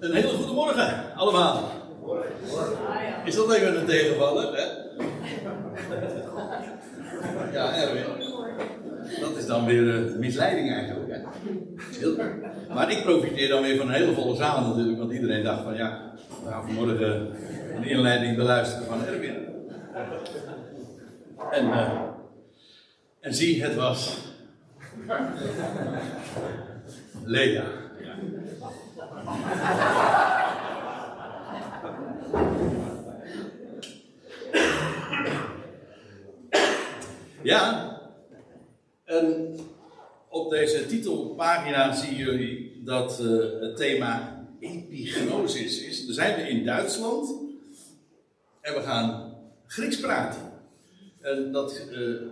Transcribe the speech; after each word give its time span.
Een 0.00 0.14
hele 0.14 0.28
goede 0.28 0.52
morgen, 0.52 1.14
allemaal. 1.16 1.70
Is 3.24 3.34
dat 3.34 3.52
even 3.54 3.80
een 3.80 3.86
tegenvaller, 3.86 4.56
hè? 4.56 4.64
Ja, 7.52 7.74
Erwin. 7.74 8.04
Dat 9.20 9.36
is 9.36 9.46
dan 9.46 9.64
weer 9.64 9.82
uh, 9.82 10.16
misleiding 10.16 10.72
eigenlijk, 10.72 11.10
hè? 11.10 11.18
Heel... 11.98 12.16
Maar 12.74 12.90
ik 12.90 13.02
profiteer 13.02 13.48
dan 13.48 13.62
weer 13.62 13.76
van 13.76 13.88
een 13.88 13.94
hele 13.94 14.12
volle 14.14 14.36
zaal 14.36 14.68
natuurlijk, 14.68 14.98
want 14.98 15.12
iedereen 15.12 15.44
dacht 15.44 15.62
van 15.62 15.74
ja, 15.74 16.12
we 16.44 16.50
gaan 16.50 16.64
vanmorgen 16.64 17.30
een 17.76 17.84
inleiding 17.84 18.36
beluisteren 18.36 18.86
van 18.86 19.06
Erwin. 19.06 19.36
En, 21.50 21.66
uh, 21.66 21.92
en 23.20 23.34
zie, 23.34 23.62
het 23.62 23.74
was 23.74 24.18
Lea. 27.24 27.77
Ja, 37.42 38.00
en 39.04 39.56
op 40.28 40.50
deze 40.50 40.86
titelpagina 40.86 41.92
zien 41.94 42.14
jullie 42.14 42.82
dat 42.84 43.20
uh, 43.22 43.60
het 43.60 43.76
thema 43.76 44.44
epignosis 44.60 45.82
is. 45.82 46.04
Dan 46.04 46.14
zijn 46.14 46.36
we 46.36 46.48
in 46.48 46.64
Duitsland 46.64 47.34
en 48.60 48.74
we 48.74 48.80
gaan 48.80 49.34
Grieks 49.66 50.00
praten. 50.00 50.52
En 51.20 51.52
dat, 51.52 51.82
uh, 51.92 52.22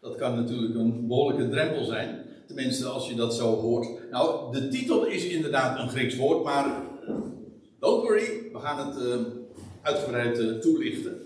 dat 0.00 0.16
kan 0.16 0.34
natuurlijk 0.36 0.74
een 0.74 1.06
behoorlijke 1.06 1.48
drempel 1.48 1.84
zijn. 1.84 2.25
Tenminste, 2.46 2.86
als 2.86 3.08
je 3.08 3.14
dat 3.14 3.34
zo 3.34 3.54
hoort. 3.54 4.10
Nou, 4.10 4.52
de 4.52 4.68
titel 4.68 5.06
is 5.06 5.24
inderdaad 5.24 5.78
een 5.78 5.88
Grieks 5.88 6.16
woord, 6.16 6.44
maar 6.44 6.82
don't 7.78 8.02
worry, 8.02 8.50
we 8.52 8.58
gaan 8.58 8.88
het 8.88 9.02
uh, 9.02 9.14
uitgebreid 9.82 10.62
toelichten. 10.62 11.20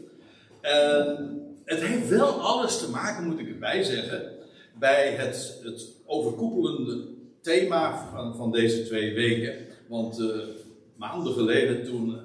het 1.65 1.81
heeft 1.81 2.09
wel 2.09 2.29
alles 2.29 2.79
te 2.79 2.91
maken, 2.91 3.27
moet 3.27 3.39
ik 3.39 3.49
erbij 3.49 3.83
zeggen, 3.83 4.33
bij 4.79 5.11
het, 5.11 5.61
het 5.63 5.89
overkoepelende 6.07 7.05
thema 7.41 8.09
van, 8.13 8.37
van 8.37 8.53
deze 8.53 8.85
twee 8.85 9.15
weken. 9.15 9.55
Want 9.89 10.23
maanden 10.97 11.33
geleden 11.33 11.85
toen, 11.85 12.21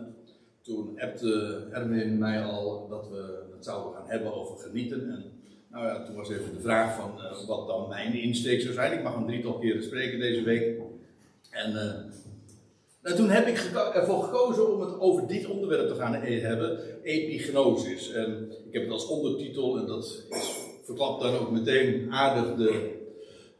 toen 0.61 0.99
appte 0.99 1.67
Erwin 1.71 2.17
mij 2.17 2.43
al 2.43 2.87
dat 2.89 3.09
we 3.09 3.43
het 3.55 3.65
zouden 3.65 3.93
gaan 3.93 4.09
hebben 4.09 4.33
over 4.33 4.57
genieten. 4.57 5.09
En 5.09 5.34
nou 5.75 5.87
ja, 5.87 6.03
toen 6.05 6.15
was 6.15 6.29
even 6.29 6.53
de 6.53 6.61
vraag 6.61 6.95
van 6.95 7.11
uh, 7.17 7.47
wat 7.47 7.67
dan 7.67 7.87
mijn 7.87 8.13
insteek 8.13 8.61
zou 8.61 8.73
zijn. 8.73 8.93
Ik 8.93 9.03
mag 9.03 9.15
een 9.15 9.25
drietal 9.25 9.59
keren 9.59 9.83
spreken 9.83 10.19
deze 10.19 10.43
week. 10.43 10.79
En 11.49 11.71
uh, 11.71 11.93
nou, 13.01 13.15
toen 13.15 13.29
heb 13.29 13.47
ik 13.47 13.57
ervoor 13.93 14.23
gekozen 14.23 14.73
om 14.73 14.81
het 14.81 14.99
over 14.99 15.27
dit 15.27 15.45
onderwerp 15.47 15.87
te 15.87 15.95
gaan 15.95 16.13
hebben, 16.13 16.79
epignosis. 17.03 18.11
En 18.11 18.51
ik 18.67 18.73
heb 18.73 18.83
het 18.83 18.91
als 18.91 19.07
ondertitel, 19.07 19.77
en 19.77 19.85
dat 19.85 20.23
verklapt 20.83 21.21
dan 21.21 21.37
ook 21.37 21.51
meteen 21.51 22.13
aardig 22.13 22.55
de, 22.55 22.94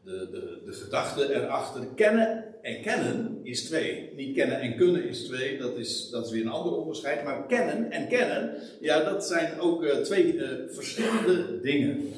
de, 0.06 0.28
de, 0.30 0.60
de 0.64 0.72
gedachte 0.72 1.34
erachter. 1.34 1.86
Kennen 1.94 2.44
en 2.62 2.82
kennen 2.82 3.40
is 3.42 3.64
twee. 3.64 4.12
Niet 4.16 4.34
kennen 4.34 4.60
en 4.60 4.76
kunnen 4.76 5.08
is 5.08 5.24
twee, 5.24 5.58
dat 5.58 5.76
is, 5.76 6.10
dat 6.10 6.26
is 6.26 6.32
weer 6.32 6.42
een 6.42 6.48
ander 6.48 6.76
onderscheid. 6.76 7.24
Maar 7.24 7.46
kennen 7.46 7.90
en 7.90 8.08
kennen, 8.08 8.56
ja, 8.80 9.04
dat 9.04 9.26
zijn 9.26 9.60
ook 9.60 9.82
uh, 9.82 9.96
twee 9.96 10.34
uh, 10.34 10.48
verschillende 10.68 11.60
dingen. 11.60 12.12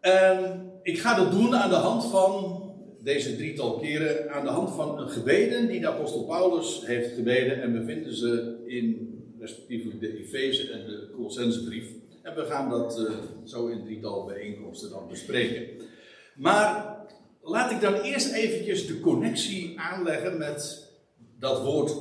En 0.00 0.70
ik 0.82 0.98
ga 0.98 1.16
dat 1.16 1.32
doen 1.32 1.54
aan 1.54 1.70
de 1.70 1.76
hand 1.76 2.04
van 2.04 2.60
deze 3.02 3.36
drietal 3.36 3.78
keren, 3.78 4.30
aan 4.30 4.44
de 4.44 4.50
hand 4.50 4.70
van 4.70 4.98
een 4.98 5.08
gebeden 5.08 5.68
die 5.68 5.80
de 5.80 5.88
apostel 5.88 6.24
Paulus 6.24 6.82
heeft 6.86 7.14
gebeden. 7.14 7.62
En 7.62 7.72
we 7.72 7.84
vinden 7.84 8.14
ze 8.14 8.62
in 8.66 9.10
respectievelijk 9.38 10.00
de 10.00 10.18
Efeze 10.18 10.72
en 10.72 10.86
de 10.86 11.10
Colossensebrief. 11.14 11.86
En 12.22 12.34
we 12.34 12.44
gaan 12.44 12.70
dat 12.70 13.00
uh, 13.00 13.10
zo 13.44 13.66
in 13.66 13.84
drietal 13.84 14.24
bijeenkomsten 14.24 14.90
dan 14.90 15.08
bespreken. 15.08 15.90
Maar 16.34 16.96
laat 17.42 17.70
ik 17.70 17.80
dan 17.80 17.94
eerst 17.94 18.32
eventjes 18.32 18.86
de 18.86 19.00
connectie 19.00 19.80
aanleggen 19.80 20.38
met 20.38 20.90
dat 21.38 21.62
woord 21.62 21.96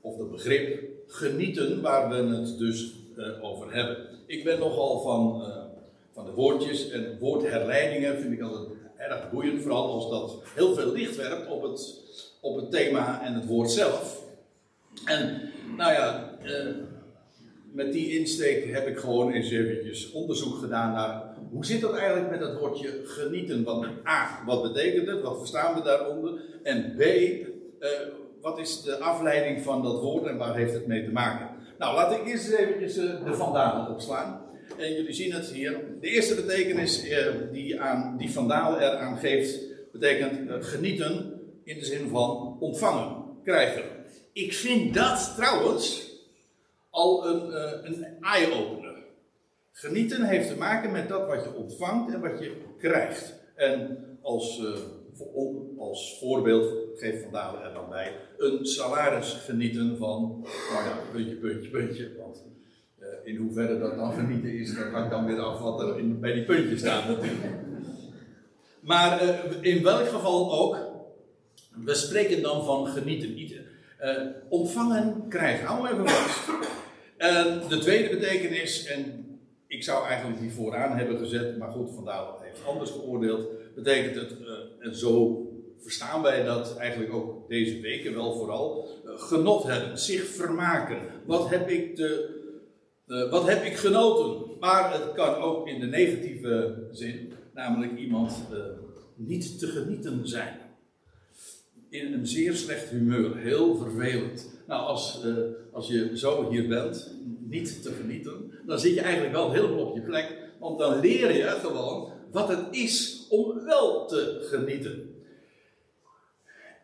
of 0.00 0.16
dat 0.16 0.30
begrip 0.30 0.82
genieten, 1.06 1.80
waar 1.80 2.08
we 2.08 2.36
het 2.36 2.58
dus 2.58 2.92
uh, 3.16 3.44
over 3.44 3.74
hebben. 3.74 3.96
Ik 4.26 4.44
ben 4.44 4.58
nogal 4.58 5.00
van, 5.00 5.42
uh, 5.42 5.56
van 6.12 6.24
de 6.24 6.32
woordjes 6.32 6.90
en 6.90 7.18
woordherleidingen 7.18 8.20
vind 8.20 8.32
ik 8.32 8.40
altijd 8.40 8.68
erg 8.96 9.30
boeiend, 9.30 9.62
vooral 9.62 9.92
als 9.92 10.10
dat 10.10 10.42
heel 10.54 10.74
veel 10.74 10.92
licht 10.92 11.16
werpt 11.16 11.50
op 11.50 11.62
het, 11.62 12.00
op 12.40 12.56
het 12.56 12.70
thema 12.70 13.24
en 13.24 13.34
het 13.34 13.46
woord 13.46 13.70
zelf. 13.70 14.22
En 15.04 15.50
nou 15.76 15.92
ja, 15.92 16.30
met 17.72 17.92
die 17.92 18.18
insteek 18.18 18.72
heb 18.72 18.86
ik 18.86 18.98
gewoon 18.98 19.32
eens 19.32 19.50
eventjes 19.50 20.12
onderzoek 20.12 20.54
gedaan 20.54 20.92
naar 20.92 21.33
hoe 21.54 21.64
zit 21.64 21.80
dat 21.80 21.96
eigenlijk 21.96 22.30
met 22.30 22.40
dat 22.40 22.58
woordje 22.58 23.00
genieten. 23.04 23.64
Want 23.64 23.86
A, 24.06 24.42
wat 24.46 24.62
betekent 24.62 25.06
het? 25.06 25.22
Wat 25.22 25.38
verstaan 25.38 25.74
we 25.74 25.82
daaronder? 25.82 26.40
En 26.62 26.94
B, 26.96 27.00
uh, 27.00 27.88
wat 28.40 28.58
is 28.58 28.82
de 28.82 28.98
afleiding 28.98 29.62
van 29.62 29.82
dat 29.82 30.00
woord 30.00 30.26
en 30.26 30.36
waar 30.36 30.56
heeft 30.56 30.72
het 30.72 30.86
mee 30.86 31.04
te 31.04 31.12
maken? 31.12 31.48
Nou, 31.78 31.94
laat 31.94 32.12
ik 32.12 32.26
eerst 32.26 32.48
uh, 32.48 33.24
de 33.24 33.34
vandalen 33.34 33.90
opslaan. 33.94 34.42
En 34.78 34.92
jullie 34.92 35.12
zien 35.12 35.32
het 35.32 35.46
hier. 35.46 35.84
De 36.00 36.08
eerste 36.08 36.34
betekenis 36.34 37.04
uh, 37.04 37.26
die, 37.52 37.80
aan, 37.80 38.16
die 38.18 38.30
vandalen 38.30 38.80
eraan 38.80 39.18
geeft, 39.18 39.60
betekent 39.92 40.64
genieten 40.64 41.40
in 41.64 41.78
de 41.78 41.84
zin 41.84 42.08
van 42.08 42.56
ontvangen, 42.60 43.24
krijgen. 43.44 43.82
Ik 44.32 44.52
vind 44.52 44.94
dat 44.94 45.32
trouwens 45.36 46.12
al 46.90 47.26
een, 47.26 47.56
een 47.86 48.06
eye-opener. 48.20 48.83
Genieten 49.76 50.22
heeft 50.22 50.48
te 50.48 50.56
maken 50.56 50.92
met 50.92 51.08
dat 51.08 51.26
wat 51.26 51.44
je 51.44 51.54
ontvangt 51.54 52.12
en 52.14 52.20
wat 52.20 52.38
je 52.38 52.56
krijgt. 52.78 53.34
En 53.54 53.98
als, 54.22 54.62
voor, 55.12 55.62
als 55.78 56.18
voorbeeld 56.18 56.74
geeft 56.94 57.22
Van 57.22 57.32
Dalen 57.32 57.62
er 57.62 57.72
dan 57.72 57.88
bij 57.88 58.12
een 58.38 58.66
salaris 58.66 59.32
genieten 59.32 59.96
van, 59.98 60.46
nou 60.72 60.84
ja, 60.84 60.98
puntje, 61.12 61.34
puntje, 61.34 61.70
puntje. 61.70 62.16
Want 62.18 62.44
uh, 63.00 63.06
in 63.24 63.36
hoeverre 63.36 63.78
dat 63.78 63.96
dan 63.96 64.12
genieten 64.12 64.58
is, 64.58 64.74
dat 64.74 64.92
hangt 64.92 65.10
dan 65.10 65.26
weer 65.26 65.40
af 65.40 65.60
wat 65.60 65.80
er 65.80 66.18
bij 66.20 66.32
die 66.32 66.44
puntjes 66.44 66.80
staat 66.80 67.08
natuurlijk. 67.08 67.54
Maar 68.80 69.22
in 69.60 69.82
welk 69.82 70.08
geval 70.08 70.52
ook, 70.52 70.78
we 71.84 71.94
spreken 71.94 72.42
dan 72.42 72.64
van 72.64 72.86
genieten. 72.86 73.66
ontvangen, 74.48 75.28
krijgen. 75.28 75.66
Hou 75.66 75.88
even 75.88 76.08
vast. 76.08 76.48
En 77.16 77.60
de 77.68 77.78
tweede 77.78 78.16
betekenis, 78.16 78.86
en 78.86 79.23
ik 79.74 79.82
zou 79.82 80.06
eigenlijk 80.06 80.40
die 80.40 80.52
vooraan 80.52 80.96
hebben 80.96 81.18
gezet, 81.18 81.58
maar 81.58 81.70
goed, 81.70 81.90
vandaar 81.94 82.26
heeft 82.40 82.66
anders 82.66 82.90
geoordeeld, 82.90 83.48
betekent 83.74 84.14
het, 84.14 84.40
uh, 84.40 84.48
en 84.78 84.96
zo 84.96 85.42
verstaan 85.78 86.22
wij 86.22 86.44
dat 86.44 86.76
eigenlijk 86.76 87.12
ook 87.12 87.48
deze 87.48 87.80
weken 87.80 88.14
wel 88.14 88.34
vooral, 88.34 88.88
uh, 89.04 89.10
genot 89.20 89.62
hebben, 89.62 89.98
zich 89.98 90.26
vermaken. 90.26 90.98
Wat 91.26 91.50
heb 91.50 91.68
ik, 91.68 91.94
te, 91.94 92.40
uh, 93.06 93.30
wat 93.30 93.48
heb 93.48 93.64
ik 93.64 93.76
genoten? 93.76 94.58
Maar 94.60 94.92
het 94.92 95.12
kan 95.12 95.34
ook 95.34 95.68
in 95.68 95.80
de 95.80 95.86
negatieve 95.86 96.86
zin, 96.90 97.32
namelijk 97.54 97.98
iemand 97.98 98.32
niet 99.14 99.58
te 99.58 99.66
genieten 99.66 100.28
zijn. 100.28 100.58
In 101.88 102.12
een 102.12 102.26
zeer 102.26 102.54
slecht 102.54 102.88
humeur, 102.88 103.36
heel 103.36 103.76
vervelend. 103.76 104.53
Nou, 104.66 104.86
als, 104.86 105.24
uh, 105.24 105.36
als 105.72 105.88
je 105.88 106.18
zo 106.18 106.50
hier 106.50 106.68
bent, 106.68 107.14
niet 107.40 107.82
te 107.82 107.92
genieten, 107.92 108.52
dan 108.66 108.78
zit 108.78 108.94
je 108.94 109.00
eigenlijk 109.00 109.34
wel 109.34 109.52
helemaal 109.52 109.86
op 109.86 109.94
je 109.94 110.02
plek. 110.02 110.38
Want 110.58 110.78
dan 110.78 111.00
leer 111.00 111.36
je 111.36 111.42
gewoon 111.42 112.12
wat 112.30 112.48
het 112.48 112.66
is 112.70 113.26
om 113.28 113.64
wel 113.64 114.06
te 114.06 114.46
genieten. 114.50 115.14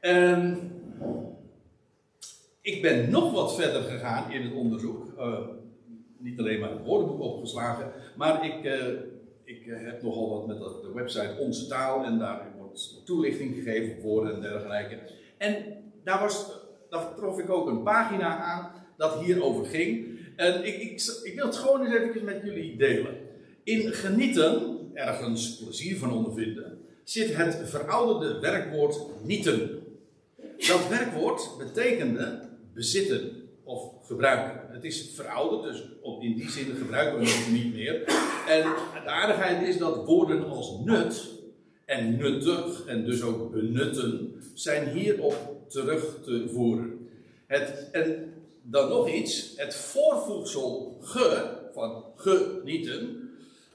En 0.00 0.70
ik 2.60 2.82
ben 2.82 3.10
nog 3.10 3.32
wat 3.32 3.54
verder 3.54 3.82
gegaan 3.82 4.32
in 4.32 4.42
het 4.42 4.54
onderzoek. 4.54 5.12
Uh, 5.18 5.38
niet 6.18 6.38
alleen 6.38 6.60
maar 6.60 6.70
het 6.70 6.84
woordenboek 6.84 7.20
opgeslagen, 7.20 7.92
maar 8.16 8.44
ik, 8.44 8.64
uh, 8.64 9.00
ik 9.44 9.64
heb 9.64 10.02
nogal 10.02 10.28
wat 10.28 10.46
met 10.46 10.58
de 10.58 10.92
website 10.94 11.36
Onze 11.38 11.66
Taal 11.66 12.04
en 12.04 12.18
daar 12.18 12.54
wordt 12.58 13.06
toelichting 13.06 13.54
gegeven 13.54 13.96
op 13.96 14.02
woorden 14.02 14.34
en 14.34 14.40
dergelijke. 14.40 14.98
En 15.36 15.54
daar 16.04 16.20
was 16.20 16.59
daar 16.90 17.14
trof 17.16 17.38
ik 17.38 17.50
ook 17.50 17.68
een 17.68 17.82
pagina 17.82 18.36
aan 18.36 18.70
dat 18.96 19.20
hierover 19.20 19.66
ging. 19.66 20.18
En 20.36 20.64
ik, 20.64 20.76
ik, 20.76 21.20
ik 21.22 21.34
wil 21.34 21.46
het 21.46 21.56
gewoon 21.56 21.86
eens 21.86 21.94
even 21.94 22.24
met 22.24 22.40
jullie 22.44 22.76
delen. 22.76 23.14
In 23.64 23.92
genieten, 23.92 24.78
ergens 24.94 25.56
plezier 25.56 25.96
van 25.96 26.12
ondervinden, 26.12 26.78
zit 27.04 27.36
het 27.36 27.60
verouderde 27.64 28.40
werkwoord 28.40 28.98
nieten. 29.22 29.78
Dat 30.56 30.88
werkwoord 30.88 31.50
betekende 31.58 32.48
bezitten 32.74 33.30
of 33.64 33.92
gebruiken. 34.02 34.74
Het 34.74 34.84
is 34.84 35.10
verouderd, 35.14 35.72
dus 35.72 35.82
in 36.20 36.34
die 36.34 36.50
zin 36.50 36.76
gebruiken 36.76 37.18
we 37.18 37.28
het 37.28 37.52
niet 37.52 37.74
meer. 37.74 38.02
En 38.48 38.62
de 39.04 39.10
aardigheid 39.10 39.68
is 39.68 39.78
dat 39.78 40.04
woorden 40.06 40.48
als 40.48 40.78
nut 40.84 41.30
en 41.84 42.16
nuttig 42.16 42.84
en 42.86 43.04
dus 43.04 43.22
ook 43.22 43.52
benutten 43.52 44.34
zijn 44.54 44.88
hierop 44.88 45.49
terug 45.70 46.18
te 46.22 46.48
voeren. 46.52 47.08
Het, 47.46 47.88
en 47.92 48.32
dan 48.62 48.88
nog 48.88 49.08
iets, 49.08 49.52
het 49.56 49.74
voorvoegsel 49.74 50.98
ge, 51.00 51.58
van 51.72 52.04
genieten, 52.16 53.30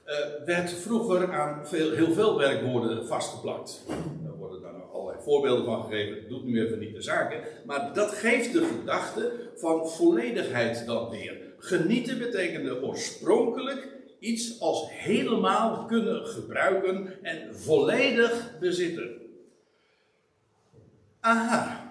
uh, 0.06 0.44
werd 0.44 0.70
vroeger 0.70 1.32
aan 1.32 1.66
veel, 1.66 1.90
heel 1.90 2.12
veel 2.12 2.38
werkwoorden 2.38 3.06
vastgeplakt. 3.06 3.82
Daar 4.22 4.36
worden 4.36 4.62
dan 4.62 4.72
nog 4.72 4.92
allerlei 4.92 5.22
voorbeelden 5.22 5.64
van 5.64 5.84
gegeven, 5.84 6.20
dat 6.20 6.28
doet 6.28 6.44
nu 6.44 6.64
even 6.64 6.78
niet 6.78 6.94
de 6.94 7.02
zaken. 7.02 7.40
Maar 7.64 7.94
dat 7.94 8.10
geeft 8.10 8.52
de 8.52 8.64
gedachte 8.64 9.32
van 9.56 9.88
volledigheid 9.88 10.86
dan 10.86 11.10
weer. 11.10 11.36
Genieten 11.58 12.18
betekende 12.18 12.82
oorspronkelijk 12.82 13.88
iets 14.18 14.60
als 14.60 14.86
helemaal 14.90 15.84
kunnen 15.84 16.26
gebruiken 16.26 17.22
en 17.22 17.56
volledig 17.56 18.58
bezitten. 18.60 19.10
Aha. 21.20 21.85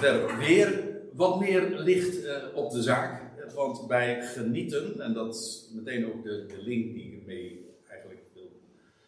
Werpt 0.00 0.46
weer 0.46 0.84
wat 1.12 1.40
meer 1.40 1.62
licht 1.78 2.24
uh, 2.24 2.36
op 2.54 2.70
de 2.70 2.82
zaak. 2.82 3.24
Want 3.54 3.86
bij 3.86 4.22
genieten, 4.22 5.00
en 5.00 5.12
dat 5.12 5.34
is 5.34 5.70
meteen 5.74 6.06
ook 6.06 6.22
de, 6.22 6.46
de 6.46 6.62
link 6.62 6.94
die 6.94 7.04
ik 7.04 7.20
ermee 7.20 7.74
eigenlijk 7.88 8.20
wil, 8.34 8.50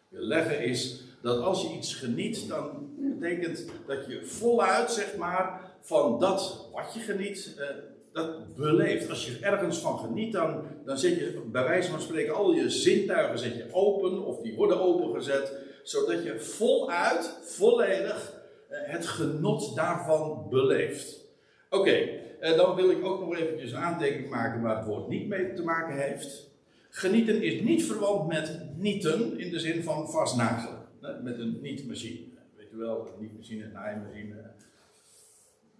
leggen, 0.09 0.63
is 0.63 1.03
dat 1.21 1.41
als 1.41 1.61
je 1.61 1.77
iets 1.77 1.95
geniet, 1.95 2.47
dan 2.47 2.89
betekent 2.97 3.65
dat 3.87 4.05
je 4.07 4.25
voluit, 4.25 4.91
zeg 4.91 5.15
maar, 5.17 5.61
van 5.81 6.19
dat 6.19 6.69
wat 6.73 6.93
je 6.93 6.99
geniet, 6.99 7.55
uh, 7.57 7.65
dat 8.11 8.55
beleeft. 8.55 9.09
Als 9.09 9.25
je 9.25 9.37
ergens 9.41 9.77
van 9.77 9.99
geniet, 9.99 10.33
dan, 10.33 10.63
dan 10.85 10.97
zet 10.97 11.15
je 11.15 11.41
bij 11.51 11.63
wijze 11.63 11.89
van 11.89 12.01
spreken 12.01 12.35
al 12.35 12.53
je 12.53 12.69
zintuigen 12.69 13.39
zet 13.39 13.55
je 13.55 13.65
open, 13.71 14.25
of 14.25 14.41
die 14.41 14.55
worden 14.55 14.81
opengezet, 14.81 15.53
zodat 15.83 16.23
je 16.23 16.39
voluit, 16.39 17.39
volledig 17.41 18.38
het 18.69 19.07
genot 19.07 19.75
daarvan 19.75 20.47
beleeft. 20.49 21.25
Oké, 21.69 22.09
uh, 22.41 22.57
dan 22.57 22.75
wil 22.75 22.89
ik 22.89 23.05
ook 23.05 23.19
nog 23.19 23.37
eventjes 23.37 23.71
een 23.71 23.77
aantekening 23.77 24.29
maken 24.29 24.61
waar 24.61 24.77
het 24.77 24.85
woord 24.85 25.07
niet 25.07 25.27
mee 25.27 25.53
te 25.53 25.63
maken 25.63 25.97
heeft. 25.97 26.49
Genieten 26.89 27.41
is 27.41 27.61
niet 27.61 27.83
verwant 27.85 28.27
met 28.27 28.59
nieten 28.77 29.39
in 29.39 29.51
de 29.51 29.59
zin 29.59 29.83
van 29.83 30.09
vastnagelen. 30.09 30.77
Met 31.23 31.39
een 31.39 31.59
niet-machine. 31.61 32.19
Weet 32.57 32.69
je 32.69 32.77
wel, 32.77 33.07
een 33.07 33.21
niet-machine, 33.21 33.63
een 33.63 33.71
naaimachine. 33.71 34.51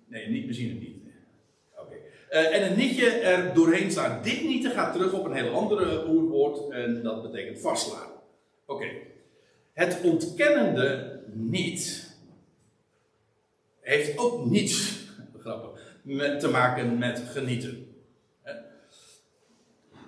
Nee, 0.08 0.30
niet-machine 0.30 0.74
niet. 0.74 0.98
Oké. 1.78 1.96
Uh, 2.32 2.56
en 2.56 2.72
een 2.72 2.78
nietje 2.78 3.10
er 3.10 3.54
doorheen 3.54 3.92
slaan. 3.92 4.24
Dit 4.24 4.44
nieten 4.44 4.72
gaat 4.72 4.94
terug 4.94 5.14
op 5.14 5.26
een 5.26 5.34
heel 5.34 5.54
andere 5.54 6.10
oerwoord 6.10 6.70
en 6.70 7.04
dat 7.04 7.22
betekent 7.22 7.60
vastslaan. 7.60 8.10
Oké. 8.66 8.88
Het 9.74 10.02
ontkennende 10.04 11.20
niet 11.34 12.09
heeft 13.90 14.18
ook 14.18 14.46
niets, 14.46 15.00
grappig, 15.40 15.82
met, 16.02 16.40
te 16.40 16.48
maken 16.48 16.98
met 16.98 17.20
genieten. 17.20 17.88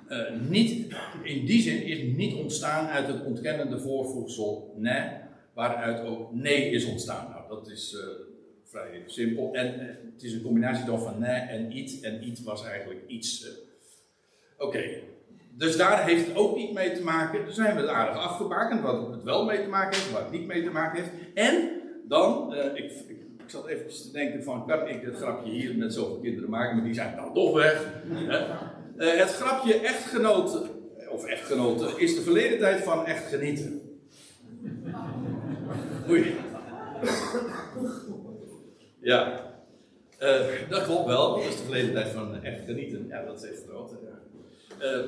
Uh, 0.09 0.39
niet, 0.49 0.93
in 1.23 1.45
die 1.45 1.61
zin 1.61 1.83
is 1.83 2.15
niet 2.15 2.33
ontstaan 2.33 2.87
uit 2.87 3.07
het 3.07 3.25
ontkennende 3.25 3.79
voorvoegsel 3.79 4.73
ne, 4.77 5.09
waaruit 5.53 6.05
ook 6.05 6.33
nee 6.33 6.69
is 6.69 6.85
ontstaan. 6.85 7.29
Nou, 7.29 7.47
dat 7.49 7.69
is 7.69 7.93
uh, 7.93 7.99
vrij 8.63 9.03
simpel. 9.05 9.53
En 9.53 9.79
uh, 9.79 9.87
het 10.13 10.23
is 10.23 10.33
een 10.33 10.41
combinatie 10.41 10.85
dan 10.85 11.01
van 11.01 11.19
ne 11.19 11.33
en 11.33 11.77
iets. 11.77 11.99
En 11.99 12.27
iets 12.27 12.43
was 12.43 12.65
eigenlijk 12.65 12.99
iets. 13.07 13.47
Oké, 14.57 14.83
dus 15.57 15.77
daar 15.77 16.05
heeft 16.05 16.27
het 16.27 16.35
ook 16.35 16.55
niet 16.55 16.73
mee 16.73 16.91
te 16.91 17.03
maken. 17.03 17.43
Daar 17.43 17.53
zijn 17.53 17.75
we 17.75 17.81
het 17.81 17.89
aardig 17.89 18.17
afgebakend, 18.17 18.81
wat 18.81 19.11
het 19.11 19.23
wel 19.23 19.45
mee 19.45 19.61
te 19.61 19.69
maken 19.69 19.97
heeft, 19.97 20.11
wat 20.11 20.21
het 20.21 20.31
niet 20.31 20.47
mee 20.47 20.63
te 20.63 20.71
maken 20.71 21.03
heeft. 21.03 21.11
En 21.33 21.69
dan, 22.07 22.55
ik 22.73 22.91
zat 23.51 23.67
even 23.67 23.87
te 23.87 24.11
denken 24.11 24.43
van, 24.43 24.67
kan 24.67 24.87
ik 24.87 25.01
het 25.01 25.15
grapje 25.15 25.51
hier 25.51 25.77
met 25.77 25.93
zoveel 25.93 26.19
kinderen 26.19 26.49
maken, 26.49 26.75
maar 26.75 26.85
die 26.85 26.93
zijn 26.93 27.15
dan 27.15 27.33
toch 27.33 27.53
weg. 27.53 27.87
Uh, 28.97 29.17
het 29.17 29.33
grapje 29.33 29.73
echtgenoten, 29.73 30.69
of 31.09 31.25
echtgenoten, 31.25 31.99
is 31.99 32.15
de 32.15 32.21
verleden 32.21 32.59
tijd 32.59 32.83
van 32.83 33.05
echt 33.05 33.27
genieten. 33.27 33.81
Oei. 36.09 36.35
Ja. 38.99 39.49
Uh, 40.19 40.69
dat 40.69 40.83
klopt 40.83 41.05
wel, 41.05 41.35
dat 41.35 41.45
is 41.45 41.57
de 41.57 41.63
verleden 41.63 41.93
tijd 41.93 42.07
van 42.07 42.43
echt 42.43 42.65
genieten. 42.65 43.07
Ja, 43.07 43.23
dat 43.23 43.43
is 43.43 43.49
echt 43.49 43.63
groot. 43.69 43.91
Uh, 44.81 44.99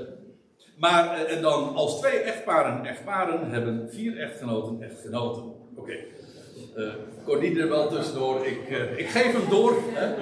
maar, 0.77 1.25
en 1.25 1.41
dan 1.41 1.75
als 1.75 1.99
twee 1.99 2.17
echtparen 2.19 2.85
echtparen 2.85 3.51
hebben 3.51 3.89
vier 3.89 4.19
echtgenoten 4.19 4.81
echtgenoten. 4.81 5.43
Oké. 5.75 5.93
Uh, 6.77 6.89
Cornie 7.25 7.59
er 7.59 7.69
wel 7.69 7.89
tussendoor. 7.89 8.45
Ik, 8.45 8.59
ik 8.97 9.07
geef 9.07 9.31
hem 9.31 9.49
door. 9.49 9.73
Hè 9.93 10.13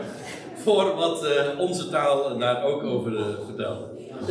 voor 0.62 0.96
wat 0.96 1.26
uh, 1.26 1.60
onze 1.60 1.90
taal 1.90 2.38
daar 2.38 2.64
ook 2.64 2.84
over 2.84 3.12
vertelt. 3.46 3.90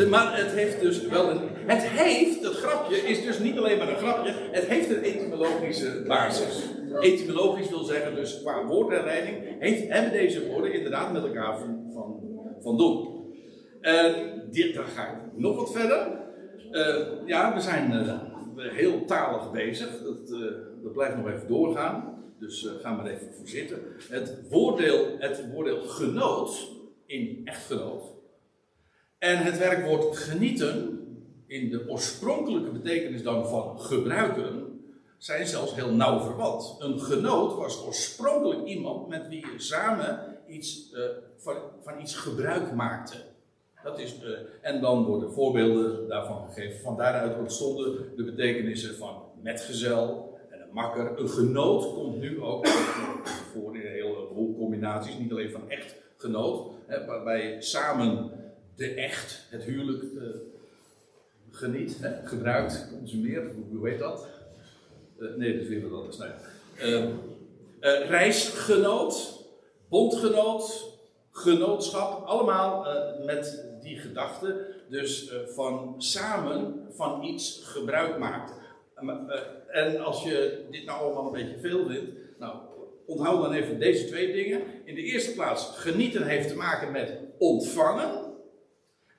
Maar 0.09 0.39
het 0.39 0.53
heeft 0.53 0.81
dus 0.81 1.07
wel 1.07 1.31
een. 1.31 1.41
Het 1.67 1.83
heeft, 1.83 2.43
dat 2.43 2.55
grapje 2.55 2.97
is 2.97 3.25
dus 3.25 3.39
niet 3.39 3.59
alleen 3.59 3.79
maar 3.79 3.89
een 3.89 3.97
grapje, 3.97 4.33
het 4.51 4.65
heeft 4.65 4.91
een 4.91 5.03
etymologische 5.03 6.05
basis. 6.07 6.69
Etymologisch 7.01 7.69
wil 7.69 7.85
zeggen, 7.85 8.15
dus 8.15 8.41
qua 8.43 8.67
woordenleiding, 8.67 9.37
heeft, 9.59 9.89
hebben 9.89 10.13
deze 10.13 10.47
woorden 10.47 10.73
inderdaad 10.73 11.13
met 11.13 11.25
elkaar 11.25 11.59
van, 11.59 11.91
van, 11.95 12.21
van 12.61 12.77
doen. 12.77 13.09
En 13.81 14.15
dit, 14.51 14.75
dan 14.75 14.85
ga 14.85 15.03
ik 15.03 15.41
nog 15.41 15.57
wat 15.57 15.73
verder. 15.73 16.09
Ja, 17.27 17.55
we 17.55 17.61
zijn 17.61 18.11
heel 18.57 19.05
talig 19.05 19.51
bezig. 19.51 19.89
Dat, 20.03 20.39
dat 20.83 20.93
blijft 20.93 21.17
nog 21.17 21.29
even 21.29 21.49
doorgaan. 21.49 22.25
Dus 22.39 22.65
uh, 22.65 22.73
ga 22.81 22.93
maar 22.93 23.07
even 23.07 23.35
voor 23.35 23.49
zitten. 23.49 23.83
Het 24.09 24.49
woordeel, 24.49 25.17
het 25.19 25.51
woordeel 25.53 25.81
genoot 25.81 26.69
in 27.07 27.41
echtgenoot. 27.45 28.05
En 29.19 29.37
het 29.37 29.59
werkwoord 29.59 30.17
genieten 30.17 30.99
in 31.47 31.71
de 31.71 31.89
oorspronkelijke 31.89 32.71
betekenis 32.71 33.23
dan 33.23 33.49
van 33.49 33.81
gebruiken 33.81 34.71
zijn 35.19 35.47
zelfs 35.47 35.75
heel 35.75 35.93
nauw 35.93 36.21
verwant. 36.21 36.77
Een 36.79 37.01
genoot 37.01 37.57
was 37.57 37.85
oorspronkelijk 37.87 38.65
iemand 38.65 39.09
met 39.09 39.29
wie 39.29 39.47
je 39.53 39.61
samen 39.61 40.39
iets, 40.49 40.93
uh, 40.93 41.01
van, 41.37 41.57
van, 41.83 42.01
iets 42.01 42.15
gebruik 42.15 42.75
maakte. 42.75 43.17
Dat 43.83 43.99
is, 43.99 44.23
uh, 44.23 44.31
en 44.61 44.81
dan 44.81 45.05
worden 45.05 45.33
voorbeelden 45.33 46.09
daarvan 46.09 46.49
gegeven. 46.49 46.81
Van 46.81 46.97
daaruit 46.97 47.39
ontstonden 47.39 48.17
de 48.17 48.25
betekenissen 48.25 48.97
van 48.97 49.23
metgezel, 49.43 50.30
Een 50.75 51.29
genoot 51.29 51.95
komt 51.95 52.21
nu 52.21 52.43
ook 52.43 52.67
voor 53.53 53.77
in 53.77 53.87
een 53.87 53.93
heleboel 53.93 54.55
combinaties. 54.57 55.19
Niet 55.19 55.31
alleen 55.31 55.51
van 55.51 55.71
echt 55.71 55.95
genoot, 56.17 56.71
hè, 56.87 57.07
waarbij 57.07 57.57
samen 57.63 58.31
de 58.77 58.95
echt, 58.95 59.47
het 59.49 59.63
huwelijk, 59.63 60.03
uh, 60.03 60.23
geniet, 61.51 61.99
hè, 62.01 62.27
gebruikt, 62.27 62.89
consumeert. 62.99 63.53
Hoe, 63.71 63.89
heet 63.89 63.99
dat? 63.99 64.27
Uh, 65.19 65.37
nee, 65.37 65.53
dat 65.53 65.63
is 65.63 65.69
weer 65.69 65.89
wat 65.89 66.01
anders. 66.01 66.19
Reisgenoot, 68.09 69.45
bondgenoot, 69.89 70.99
genootschap, 71.31 72.27
allemaal 72.27 72.87
met 73.25 73.65
die 73.83 73.99
gedachte. 73.99 74.67
Dus 74.89 75.33
van 75.55 75.95
samen 75.99 76.87
van 76.91 77.23
iets 77.23 77.63
gebruik 77.65 78.19
maakt. 78.19 78.53
En 79.69 80.01
als 80.01 80.23
je 80.23 80.65
dit 80.71 80.85
nou 80.85 81.01
allemaal 81.01 81.27
een 81.27 81.43
beetje 81.43 81.59
veel 81.59 81.87
vindt, 81.87 82.11
nou, 82.39 82.57
onthoud 83.07 83.43
dan 83.43 83.53
even 83.53 83.79
deze 83.79 84.07
twee 84.07 84.33
dingen. 84.33 84.63
In 84.85 84.95
de 84.95 85.03
eerste 85.03 85.35
plaats, 85.35 85.79
genieten 85.79 86.27
heeft 86.27 86.49
te 86.49 86.57
maken 86.57 86.93
met 86.93 87.19
ontvangen 87.39 88.11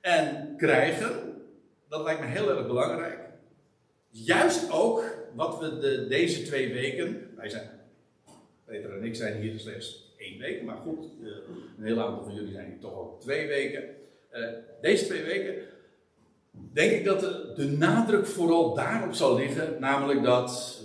en 0.00 0.54
krijgen. 0.56 1.10
Dat 1.88 2.04
lijkt 2.04 2.20
me 2.20 2.26
heel 2.26 2.50
erg 2.50 2.66
belangrijk. 2.66 3.18
Juist 4.08 4.70
ook 4.70 5.04
wat 5.34 5.58
we 5.58 5.78
de, 5.78 6.06
deze 6.08 6.42
twee 6.42 6.72
weken, 6.72 7.30
wij 7.36 7.48
zijn, 7.48 7.70
Peter 8.64 8.96
en 8.96 9.04
ik 9.04 9.16
zijn 9.16 9.40
hier 9.40 9.58
slechts 9.58 10.14
één 10.18 10.38
week, 10.38 10.62
maar 10.62 10.76
goed, 10.76 11.04
uh, 11.20 11.28
een 11.78 11.84
heel 11.84 12.00
aantal 12.00 12.24
van 12.24 12.34
jullie 12.34 12.52
zijn 12.52 12.66
hier 12.66 12.78
toch 12.78 12.94
al 12.94 13.18
twee 13.20 13.46
weken. 13.46 13.84
Uh, 14.32 14.48
deze 14.80 15.04
twee 15.04 15.22
weken 15.22 15.54
denk 16.72 16.92
ik 16.92 17.04
dat 17.04 17.20
de, 17.56 17.66
nadruk 17.66 18.26
vooral 18.26 18.74
daarop 18.74 19.14
zal 19.14 19.34
liggen, 19.34 19.80
namelijk 19.80 20.22
dat 20.22 20.80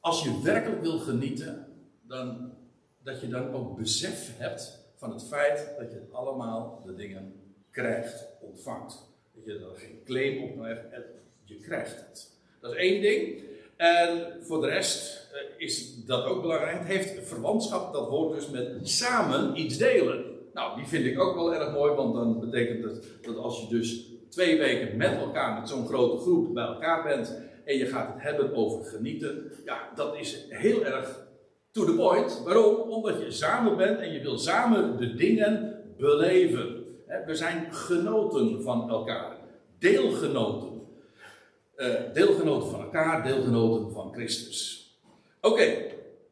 als 0.00 0.22
je 0.22 0.40
werkelijk 0.42 0.82
wil 0.82 0.98
genieten, 0.98 1.66
dan, 2.02 2.52
dat 3.02 3.20
je 3.20 3.28
dan 3.28 3.52
ook 3.52 3.76
besef 3.76 4.38
hebt 4.38 4.78
van 4.96 5.12
het 5.12 5.24
feit 5.24 5.74
dat 5.78 5.90
je 5.90 6.06
allemaal 6.12 6.82
de 6.86 6.94
dingen 6.94 7.32
krijgt, 7.70 8.26
ontvangt. 8.40 9.12
Dat 9.34 9.44
je 9.44 9.52
er 9.52 9.80
geen 9.80 10.00
claim 10.04 10.42
op 10.42 10.64
hebt, 10.64 11.06
je 11.44 11.60
krijgt 11.60 11.96
het. 11.96 12.30
Dat 12.60 12.72
is 12.72 12.78
één 12.78 13.02
ding. 13.02 13.42
En 13.76 14.36
voor 14.42 14.60
de 14.60 14.66
rest 14.66 15.28
eh, 15.32 15.40
is 15.56 16.04
dat 16.04 16.24
ook 16.24 16.42
belangrijk. 16.42 16.78
Het 16.78 16.86
heeft 16.86 17.28
verwantschap, 17.28 17.92
dat 17.92 18.08
hoort 18.08 18.34
dus 18.34 18.50
met 18.50 18.88
samen 18.88 19.60
iets 19.60 19.76
delen. 19.76 20.33
Nou, 20.54 20.76
die 20.76 20.86
vind 20.86 21.04
ik 21.04 21.20
ook 21.20 21.34
wel 21.34 21.54
erg 21.54 21.72
mooi, 21.72 21.92
want 21.92 22.14
dan 22.14 22.40
betekent 22.40 22.84
het 22.84 23.08
dat 23.22 23.36
als 23.36 23.60
je 23.60 23.68
dus 23.68 24.10
twee 24.28 24.58
weken 24.58 24.96
met 24.96 25.16
elkaar, 25.16 25.60
met 25.60 25.68
zo'n 25.68 25.86
grote 25.86 26.22
groep 26.22 26.54
bij 26.54 26.64
elkaar 26.64 27.02
bent 27.02 27.40
en 27.64 27.76
je 27.76 27.86
gaat 27.86 28.14
het 28.14 28.22
hebben 28.22 28.54
over 28.54 28.84
genieten, 28.84 29.52
ja, 29.64 29.90
dat 29.94 30.16
is 30.16 30.46
heel 30.48 30.84
erg 30.84 31.26
to 31.70 31.84
the 31.84 31.94
point. 31.94 32.42
Waarom? 32.44 32.76
Omdat 32.76 33.20
je 33.20 33.30
samen 33.30 33.76
bent 33.76 34.00
en 34.00 34.12
je 34.12 34.20
wil 34.20 34.38
samen 34.38 34.96
de 34.96 35.14
dingen 35.14 35.82
beleven. 35.96 36.84
We 37.26 37.34
zijn 37.34 37.72
genoten 37.72 38.62
van 38.62 38.90
elkaar, 38.90 39.36
deelgenoten. 39.78 40.72
Uh, 41.76 41.94
deelgenoten 42.12 42.70
van 42.70 42.80
elkaar, 42.80 43.22
deelgenoten 43.22 43.92
van 43.92 44.12
Christus. 44.12 44.88
Oké, 45.40 45.76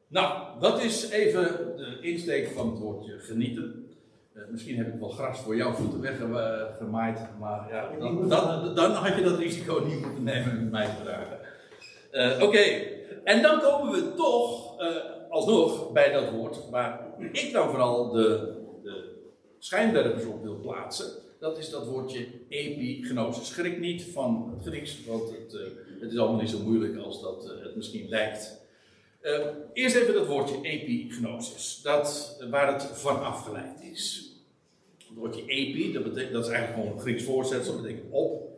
nou, 0.09 0.61
dat 0.61 0.83
is 0.83 1.11
even 1.11 1.77
de 1.77 1.99
insteek 2.01 2.49
van 2.49 2.71
het 2.71 2.79
woordje 2.79 3.19
genieten. 3.19 3.82
Uh, 4.37 4.43
misschien 4.51 4.77
heb 4.77 4.95
ik 4.95 5.01
wel 5.01 5.09
gras 5.09 5.39
voor 5.39 5.57
jouw 5.57 5.73
voeten 5.73 6.01
weggemaaid, 6.01 7.19
maar 7.39 7.69
ja, 7.71 7.91
dan, 7.99 8.29
dan, 8.29 8.75
dan, 8.75 8.91
had 8.91 9.17
je 9.17 9.23
dat 9.23 9.39
risico 9.39 9.85
niet 9.87 10.01
moeten 10.01 10.23
nemen 10.23 10.55
met 10.55 10.71
mij 10.71 10.87
te 10.87 11.03
dragen. 11.05 11.39
Uh, 12.13 12.47
Oké, 12.47 12.63
en 13.25 13.43
dan 13.43 13.61
komen 13.61 13.93
we 13.93 14.15
toch 14.15 14.77
alsnog 15.29 15.93
bij 15.93 16.13
dat 16.13 16.31
woord 16.31 16.71
waar 16.71 17.01
ik 17.33 17.53
dan 17.53 17.71
vooral 17.71 18.11
de, 18.11 18.55
de 18.83 19.15
schijnwerpers 19.59 20.25
op 20.25 20.43
wil 20.43 20.61
plaatsen. 20.61 21.07
Dat 21.39 21.59
is 21.59 21.71
dat 21.71 21.87
woordje 21.87 22.27
epignosis. 22.49 23.47
Schrik 23.47 23.79
niet 23.79 24.03
van 24.03 24.55
het 24.57 24.67
Grieks, 24.67 25.05
want 25.07 25.31
het, 25.31 25.53
het 26.01 26.13
is 26.13 26.19
allemaal 26.19 26.41
niet 26.41 26.51
zo 26.51 26.59
moeilijk 26.59 26.97
als 26.97 27.23
dat 27.23 27.45
het 27.63 27.77
misschien 27.77 28.09
lijkt. 28.09 28.62
Uh, 29.23 29.47
eerst 29.73 29.97
even 29.97 30.15
dat 30.15 30.27
woordje 30.27 30.63
epignosis, 30.63 31.81
dat, 31.83 32.37
waar 32.51 32.73
het 32.73 32.83
van 32.83 33.23
afgeleid 33.23 33.83
is. 33.83 34.33
Het 34.99 35.17
woordje 35.17 35.45
epi, 35.47 35.93
dat, 35.93 36.03
betekent, 36.03 36.33
dat 36.33 36.45
is 36.45 36.51
eigenlijk 36.51 36.81
gewoon 36.81 36.97
een 36.97 37.03
Grieks 37.03 37.25
voorzetsel, 37.25 37.73
dat 37.73 37.83
betekent 37.83 38.13
op, 38.13 38.49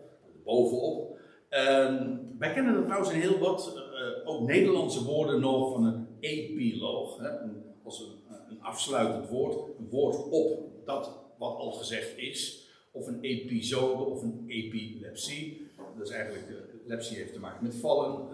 bovenop. 0.45 1.19
Uh, 1.51 2.01
wij 2.39 2.53
kennen 2.53 2.75
dat 2.75 2.85
trouwens 2.85 3.13
in 3.13 3.21
heel 3.21 3.39
wat, 3.39 3.73
uh, 3.77 4.29
ook 4.29 4.47
Nederlandse 4.47 5.05
woorden 5.05 5.41
nog, 5.41 5.73
van 5.73 5.85
een 5.85 6.07
epiloog. 6.21 7.19
Hè? 7.19 7.29
Een, 7.29 7.63
als 7.85 8.01
een, 8.01 8.37
een, 8.51 8.63
afsluitend 8.63 9.29
woord, 9.29 9.79
een 9.79 9.89
woord 9.91 10.31
op 10.31 10.61
dat 10.85 11.19
wat 11.39 11.57
al 11.57 11.73
gezegd 11.73 12.19
is. 12.19 12.69
Of 12.93 13.07
een 13.07 13.21
episode 13.21 14.03
of 14.03 14.23
een 14.23 14.45
epilepsie. 14.47 15.71
Dat 15.97 16.07
is 16.07 16.13
eigenlijk, 16.13 16.49
uh, 16.49 16.57
lepsie 16.87 17.17
heeft 17.17 17.33
te 17.33 17.41
maken 17.41 17.65
met 17.65 17.75
vallen. 17.75 18.29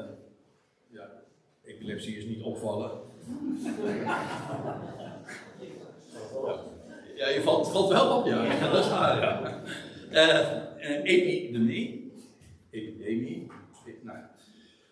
Epilepsie 1.70 2.16
is 2.16 2.24
niet 2.24 2.42
opvallen. 2.42 2.90
Ja, 7.16 7.28
je 7.28 7.40
valt, 7.42 7.70
valt 7.70 7.92
wel 7.92 8.18
op, 8.18 8.26
ja. 8.26 8.44
ja 8.44 8.70
dat 8.70 8.84
is 8.84 8.90
waar, 8.90 9.20
ja. 9.20 9.62
Uh, 10.12 11.04
epidemie. 11.04 12.12
Epidemie. 12.70 13.46
Nou, 14.02 14.18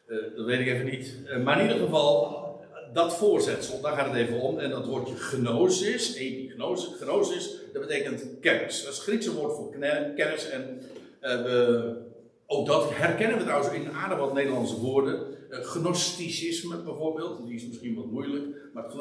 uh, 0.07 0.37
dat 0.37 0.47
weet 0.47 0.61
ik 0.61 0.67
even 0.67 0.85
niet. 0.85 1.15
Uh, 1.27 1.43
maar 1.45 1.61
in 1.61 1.67
ieder 1.67 1.85
geval, 1.85 2.47
dat 2.93 3.17
voorzetsel, 3.17 3.81
daar 3.81 3.97
gaat 3.97 4.07
het 4.07 4.17
even 4.17 4.41
om. 4.41 4.59
En 4.59 4.71
dat 4.71 4.87
woordje 4.87 5.15
gnosis, 5.15 6.15
epignosis, 6.15 7.01
gnosis, 7.01 7.57
dat 7.73 7.83
betekent 7.87 8.27
kennis. 8.41 8.85
Dat 8.85 8.93
is 8.93 8.99
het 8.99 9.07
Griekse 9.07 9.35
woord 9.35 9.55
voor 9.55 9.71
kennis. 10.17 10.51
En 10.51 10.83
we, 11.21 11.97
ook 12.47 12.67
dat 12.67 12.95
herkennen 12.95 13.39
we 13.39 13.45
trouwens 13.45 13.73
in 13.73 13.93
aardig 13.93 14.19
wat 14.19 14.35
Nederlandse 14.35 14.81
woorden. 14.81 15.37
Uh, 15.51 15.59
gnosticisme 15.59 16.83
bijvoorbeeld, 16.83 17.47
die 17.47 17.55
is 17.55 17.67
misschien 17.67 17.95
wat 17.95 18.11
moeilijk, 18.11 18.57
maar 18.73 18.85
het 18.85 18.93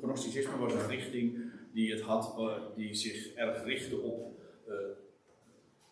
gnosticisme 0.00 0.56
was 0.58 0.72
een 0.72 0.88
richting 0.88 1.38
die, 1.72 1.92
het 1.92 2.00
had, 2.00 2.34
uh, 2.38 2.52
die 2.76 2.94
zich 2.94 3.32
erg 3.34 3.64
richtte 3.64 4.00
op 4.00 4.40
uh, 4.68 4.74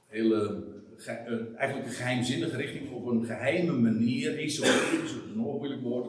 hele, 0.06 0.64
eigenlijk 1.56 1.88
een 1.88 1.94
geheimzinnige 1.94 2.56
richting, 2.56 2.92
op 2.92 3.06
een 3.06 3.24
geheime 3.24 3.72
manier, 3.72 4.38
esoterisch, 4.38 5.12
dat 5.12 5.22
is 5.22 5.30
een 5.34 5.38
moeilijk 5.38 5.82
woord, 5.82 6.08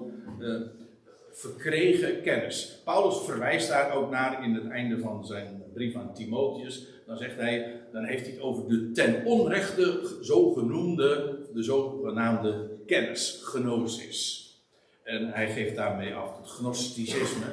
verkregen 1.32 2.22
kennis. 2.22 2.82
Paulus 2.84 3.18
verwijst 3.18 3.70
daar 3.70 3.94
ook 3.94 4.12
naar 4.12 4.44
in 4.44 4.54
het 4.54 4.68
einde 4.68 5.00
van 5.00 5.26
zijn 5.26 5.64
brief 5.74 5.96
aan 5.96 6.14
Timotheus. 6.14 6.88
Dan 7.06 7.18
zegt 7.18 7.36
hij, 7.36 7.82
dan 7.92 8.04
heeft 8.04 8.26
hij 8.26 8.32
het 8.32 8.42
over 8.42 8.68
de 8.68 8.92
ten 8.92 9.26
onrechte 9.26 10.16
zogenoemde, 10.22 11.40
de 11.54 11.64
zogenaamde 11.64 12.75
kennis, 12.86 13.42
gnosis. 13.44 14.44
En 15.04 15.28
hij 15.28 15.52
geeft 15.52 15.76
daarmee 15.76 16.14
af 16.14 16.38
het 16.38 16.50
gnosticisme. 16.50 17.46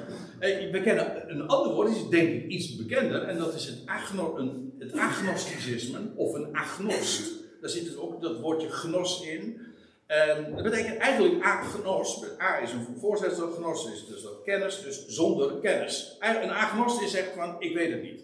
We 0.72 0.80
kennen 0.84 1.30
een 1.30 1.46
ander 1.46 1.72
woord, 1.72 1.90
is 1.90 2.08
denk 2.08 2.28
ik 2.28 2.50
iets 2.50 2.76
bekender, 2.76 3.22
en 3.22 3.38
dat 3.38 3.54
is 3.54 3.66
het, 3.66 3.78
agno, 3.86 4.38
het 4.78 4.92
agnosticisme 4.92 5.98
of 6.14 6.34
een 6.34 6.56
agnost. 6.56 7.30
Daar 7.60 7.70
zit 7.70 7.84
dus 7.84 7.96
ook 7.96 8.22
dat 8.22 8.40
woordje 8.40 8.70
gnos 8.70 9.26
in. 9.26 9.60
En 10.06 10.54
dat 10.54 10.62
betekent 10.62 10.96
eigenlijk 10.96 11.44
agnos. 11.44 12.24
A 12.40 12.58
is 12.58 12.72
een 12.72 12.86
voorzetsel, 12.98 13.50
gnos 13.50 13.92
is 13.92 14.06
dus 14.06 14.22
dat 14.22 14.42
kennis, 14.44 14.82
dus 14.82 15.06
zonder 15.06 15.58
kennis. 15.60 16.16
Een 16.20 16.50
agnost 16.50 17.00
is 17.00 17.10
zegt 17.10 17.32
van, 17.34 17.56
ik 17.58 17.74
weet 17.74 17.92
het 17.92 18.02
niet. 18.02 18.22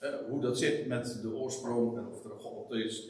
Uh, 0.00 0.10
hoe 0.28 0.40
dat 0.40 0.58
zit 0.58 0.86
met 0.86 1.18
de 1.22 1.34
oorsprong 1.34 2.08
of 2.12 2.24
er 2.24 2.30
God 2.30 2.72
is, 2.72 3.08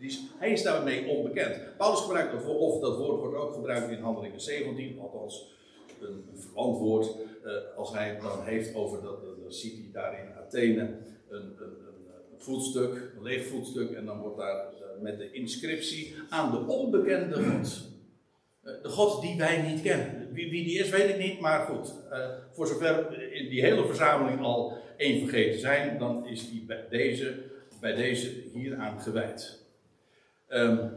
is, 0.00 0.20
hij 0.38 0.52
is 0.52 0.62
daarmee 0.62 1.06
onbekend. 1.06 1.76
Paulus 1.76 2.00
gebruikt 2.00 2.32
dat 2.32 2.44
woord, 2.44 2.58
of 2.58 2.80
dat 2.80 2.96
woord 2.96 3.20
wordt 3.20 3.36
ook 3.36 3.54
gebruikt 3.54 3.90
in 3.90 4.00
Handelingen 4.02 4.40
17, 4.40 5.00
althans 5.00 5.58
een, 6.00 6.24
een. 6.54 7.28
Uh, 7.44 7.52
als 7.76 7.92
hij 7.92 8.08
het 8.08 8.20
dan 8.20 8.42
heeft 8.44 8.74
over 8.74 9.02
dat, 9.02 9.22
dan 9.22 9.52
ziet 9.52 9.72
hij 9.72 9.88
daar 9.92 10.20
in 10.20 10.34
Athene 10.44 10.80
een, 11.28 11.42
een, 11.42 11.58
een, 11.58 12.38
voetstuk, 12.38 13.12
een 13.16 13.22
leeg 13.22 13.46
voetstuk, 13.46 13.90
en 13.90 14.06
dan 14.06 14.18
wordt 14.18 14.36
daar 14.36 14.64
met 15.00 15.18
de 15.18 15.32
inscriptie 15.32 16.14
aan 16.28 16.50
de 16.50 16.72
onbekende 16.72 17.34
God. 17.34 17.88
Uh, 18.64 18.82
de 18.82 18.88
God 18.88 19.22
die 19.22 19.36
wij 19.36 19.62
niet 19.62 19.82
kennen. 19.82 20.32
Wie, 20.32 20.50
wie, 20.50 20.64
die 20.64 20.78
is, 20.78 20.90
weet 20.90 21.08
ik 21.08 21.18
niet, 21.18 21.40
maar 21.40 21.66
goed. 21.66 21.94
voor 22.50 22.66
zover 22.66 23.22
in 23.32 23.48
die 23.48 23.62
hele 23.62 23.86
verzameling 23.86 24.40
al 24.40 24.78
één 24.96 25.18
vergeten 25.18 25.60
zijn, 25.60 25.98
dan 25.98 26.26
is 26.26 26.50
die 26.50 26.64
bij 26.66 26.86
deze, 26.90 27.34
bij 27.80 27.94
deze 27.94 28.30
hieraan 28.52 29.00
gewijd. 29.00 29.59
Um, 30.52 30.90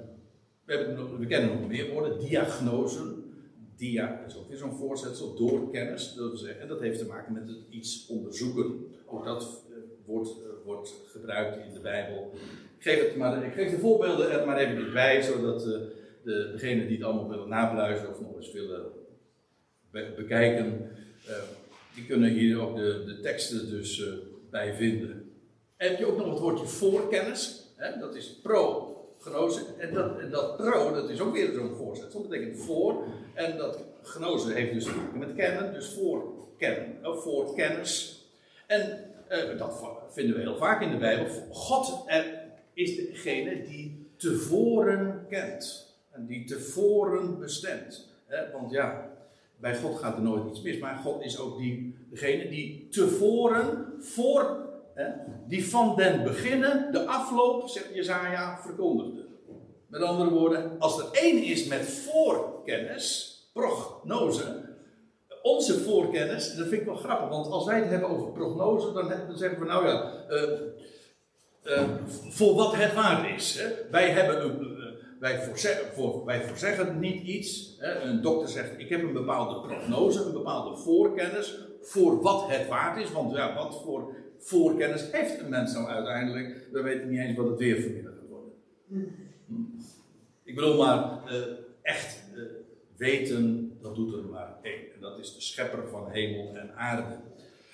we, 0.66 0.74
hebben, 0.74 1.20
we, 1.20 1.26
kennen 1.26 1.60
nog 1.60 1.68
meer 1.68 1.92
woorden. 1.92 2.20
Diagnose. 2.20 3.22
Dia 3.76 4.24
is 4.28 4.38
ook 4.38 4.48
weer 4.48 4.58
zo'n 4.58 4.76
voorzetsel. 4.76 5.36
Door 5.36 5.72
kennis. 5.72 6.14
Dat 6.14 6.40
zeggen. 6.40 6.62
En 6.62 6.68
dat 6.68 6.80
heeft 6.80 7.00
te 7.00 7.06
maken 7.06 7.34
met 7.34 7.48
het 7.48 7.58
iets 7.70 8.08
onderzoeken. 8.08 8.86
Ook 9.06 9.26
dat 9.26 9.66
uh, 9.70 9.76
wordt, 10.06 10.30
uh, 10.30 10.66
wordt 10.66 10.94
gebruikt 11.08 11.66
in 11.68 11.74
de 11.74 11.80
Bijbel. 11.80 12.34
Ik 12.78 12.84
geef, 12.84 13.08
het 13.08 13.16
maar, 13.16 13.46
ik 13.46 13.54
geef 13.54 13.72
de 13.72 13.80
voorbeelden 13.80 14.32
er 14.32 14.46
maar 14.46 14.58
even 14.58 14.94
bij. 14.94 15.22
Zodat 15.22 15.68
uh, 15.68 15.74
de, 16.24 16.50
degenen 16.52 16.88
die 16.88 16.98
het 16.98 17.06
allemaal 17.06 17.30
willen 17.30 17.50
nabluizen 17.50 18.10
of 18.10 18.22
nog 18.22 18.36
eens 18.36 18.52
willen 18.52 18.86
be 19.92 20.14
bekijken. 20.16 20.90
die 21.96 22.06
kunnen 22.06 22.30
hier 22.30 22.60
ook 22.62 22.76
de, 22.76 23.04
de 23.06 23.20
teksten 23.20 23.70
dus 23.70 24.04
bij 24.50 24.74
vinden. 24.74 25.32
En 25.78 25.90
heb 25.90 26.00
je 26.00 26.06
ook 26.06 26.18
nog 26.18 26.30
het 26.30 26.40
woordje 26.40 26.66
voorkennis. 26.66 27.64
Hè? 27.76 28.00
Dat 28.00 28.16
is 28.16 28.40
pro 28.42 28.83
Genozen. 29.24 29.80
En 29.80 29.94
dat, 29.94 30.32
dat 30.32 30.58
pro, 30.58 30.94
dat 30.94 31.10
is 31.10 31.22
ook 31.22 31.34
weer 31.34 31.54
zo'n 31.54 31.76
voorzet. 31.76 32.12
Dat 32.12 32.30
betekent 32.30 32.60
voor. 32.60 33.04
En 33.34 33.58
dat 33.58 33.84
genozen 34.02 34.56
heeft 34.56 34.74
dus 34.74 34.88
met 35.14 35.34
kennen. 35.36 35.74
Dus 35.74 35.94
voor 35.94 36.24
kennen. 36.58 36.98
Of 37.04 37.24
voor 37.24 37.56
kennis. 37.56 38.26
En 38.68 39.12
uh, 39.32 39.58
dat 39.58 39.84
vinden 40.10 40.36
we 40.36 40.42
heel 40.42 40.58
vaak 40.58 40.82
in 40.82 40.92
de 40.92 40.98
Bijbel. 40.98 41.26
God 41.52 42.04
er 42.08 42.42
is 42.74 42.96
degene 42.96 43.64
die 43.64 44.08
tevoren 44.18 45.26
kent. 45.30 45.96
En 46.12 46.26
die 46.26 46.46
tevoren 46.46 47.40
bestemt. 47.40 48.10
want 48.54 48.72
ja, 48.72 49.10
bij 49.58 49.76
God 49.76 50.00
gaat 50.00 50.16
er 50.16 50.22
nooit 50.22 50.50
iets 50.50 50.62
mis. 50.62 50.78
Maar 50.78 50.96
God 50.96 51.24
is 51.24 51.40
ook 51.40 51.58
die, 51.58 51.96
degene 52.10 52.50
die 52.50 52.88
tevoren, 52.90 53.94
voor 54.00 54.63
die 55.48 55.70
van 55.70 55.96
den 55.96 56.24
beginnen 56.24 56.92
de 56.92 57.06
afloop, 57.06 57.70
zegt 57.70 57.94
Jezaja, 57.94 58.60
verkondigde. 58.62 59.26
Met 59.88 60.02
andere 60.02 60.30
woorden, 60.30 60.80
als 60.80 61.00
er 61.00 61.06
één 61.12 61.44
is 61.44 61.66
met 61.66 61.88
voorkennis, 61.88 63.38
prognose, 63.54 64.72
onze 65.42 65.84
voorkennis, 65.84 66.56
dat 66.56 66.68
vind 66.68 66.82
ik 66.82 66.88
wel 66.88 66.96
grappig, 66.96 67.30
want 67.30 67.48
als 67.48 67.66
wij 67.66 67.80
het 67.80 67.90
hebben 67.90 68.10
over 68.10 68.32
prognose, 68.32 68.92
dan, 68.92 69.38
zeggen 69.38 69.60
we 69.60 69.66
nou 69.66 69.88
ja, 69.88 70.12
uh, 70.30 70.50
uh, 71.64 71.84
voor 72.30 72.56
wat 72.56 72.76
het 72.76 72.94
waard 72.94 73.28
is. 73.36 73.60
Hè? 73.60 73.68
Wij 73.92 74.10
hebben 74.10 74.44
een, 74.44 74.62
uh, 74.62 75.20
wij, 75.20 75.44
voorzeggen, 75.44 75.94
voor, 75.94 76.26
wij 76.26 76.42
voorzeggen 76.42 77.00
niet 77.00 77.24
iets. 77.24 77.76
Hè? 77.80 78.00
Een 78.00 78.22
dokter 78.22 78.50
zegt: 78.50 78.80
Ik 78.80 78.90
heb 78.90 79.02
een 79.02 79.14
bepaalde 79.14 79.68
prognose, 79.68 80.24
een 80.24 80.34
bepaalde 80.34 80.78
voorkennis 80.78 81.58
voor 81.82 82.22
wat 82.22 82.48
het 82.48 82.68
waard 82.68 82.98
is. 82.98 83.12
Want 83.12 83.36
ja, 83.36 83.56
wat 83.56 83.82
voor 83.84 84.16
voorkennis 84.44 85.12
heeft 85.12 85.40
een 85.40 85.50
mens 85.50 85.74
nou 85.74 85.88
uiteindelijk? 85.88 86.68
We 86.72 86.82
weten 86.82 87.10
niet 87.10 87.20
eens 87.20 87.38
wat 87.38 87.50
het 87.50 87.60
weer 87.60 87.82
vanmiddag 87.82 88.14
gaat 88.14 88.30
worden. 88.30 88.52
Hm. 88.88 89.54
Ik 90.44 90.56
bedoel 90.56 90.78
maar, 90.78 91.20
uh, 91.32 91.42
echt 91.82 92.24
uh, 92.36 92.44
weten, 92.98 93.72
dat 93.82 93.96
doet 93.96 94.14
er 94.14 94.24
maar 94.24 94.58
één. 94.62 94.94
En 94.94 95.02
dat 95.02 95.20
is 95.20 95.36
de 95.36 95.42
schepper 95.42 95.88
van 95.90 96.12
hemel 96.12 96.56
en 96.56 96.76
aarde. 96.76 97.16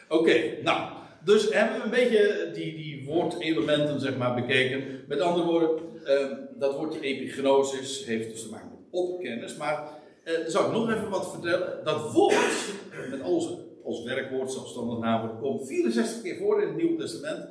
Oké, 0.08 0.62
nou, 0.64 0.92
dus 1.24 1.54
hebben 1.54 1.78
we 1.78 1.84
een 1.84 1.90
beetje 1.90 2.52
die, 2.54 2.76
die 2.76 3.06
woordelementen 3.06 4.00
zeg 4.00 4.18
maar 4.18 4.36
bekeken. 4.36 5.04
Met 5.08 5.20
andere 5.20 5.46
woorden, 5.46 5.80
uh, 6.04 6.38
dat 6.60 6.76
woordje 6.76 7.02
epignosis 7.02 8.06
heeft 8.06 8.30
dus 8.30 8.42
te 8.42 8.50
maken 8.50 8.70
met 8.70 8.80
op 8.90 9.22
kennis. 9.22 9.56
Maar 9.56 9.98
dan 10.24 10.52
zal 10.52 10.66
ik 10.66 10.72
nog 10.72 10.90
even 10.90 11.10
wat 11.10 11.32
vertellen. 11.32 11.84
Dat 11.84 12.12
woord, 12.12 12.74
met 13.10 13.22
als, 13.22 13.58
als 13.90 14.04
werkwoord, 14.04 14.52
zelfstandig 14.52 15.00
naamwoord, 15.00 15.40
komt 15.40 15.68
64 15.68 16.22
keer 16.22 16.38
voor 16.38 16.62
in 16.62 16.68
het 16.68 16.78
Nieuwe 16.78 16.98
Testament. 16.98 17.48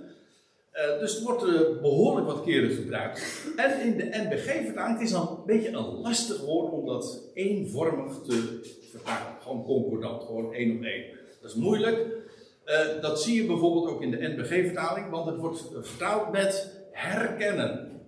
Uh, 0.74 0.98
dus 1.00 1.14
het 1.14 1.22
wordt 1.22 1.42
uh, 1.42 1.80
behoorlijk 1.80 2.26
wat 2.26 2.42
keren 2.42 2.70
gebruikt. 2.70 3.46
En 3.56 3.80
in 3.80 3.96
de 3.96 4.04
NBG-vertaling, 4.04 4.98
het 4.98 5.06
is 5.06 5.12
dan 5.12 5.28
een 5.28 5.46
beetje 5.46 5.68
een 5.68 6.00
lastig 6.00 6.40
woord 6.44 6.72
om 6.72 6.86
dat 6.86 7.22
eenvormig 7.34 8.12
te 8.26 8.60
vertalen. 8.90 9.40
Gewoon 9.40 9.64
concordant, 9.64 10.22
gewoon 10.22 10.54
één 10.54 10.76
op 10.76 10.82
één. 10.82 11.04
Dat 11.40 11.50
is 11.50 11.56
moeilijk. 11.56 12.06
Uh, 12.66 13.02
dat 13.02 13.22
zie 13.22 13.42
je 13.42 13.46
bijvoorbeeld 13.46 13.88
ook 13.88 14.02
in 14.02 14.10
de 14.10 14.28
NBG-vertaling, 14.28 15.10
want 15.10 15.26
het 15.26 15.36
wordt 15.36 15.64
vertaald 15.80 16.32
met 16.32 16.76
herkennen, 16.92 18.00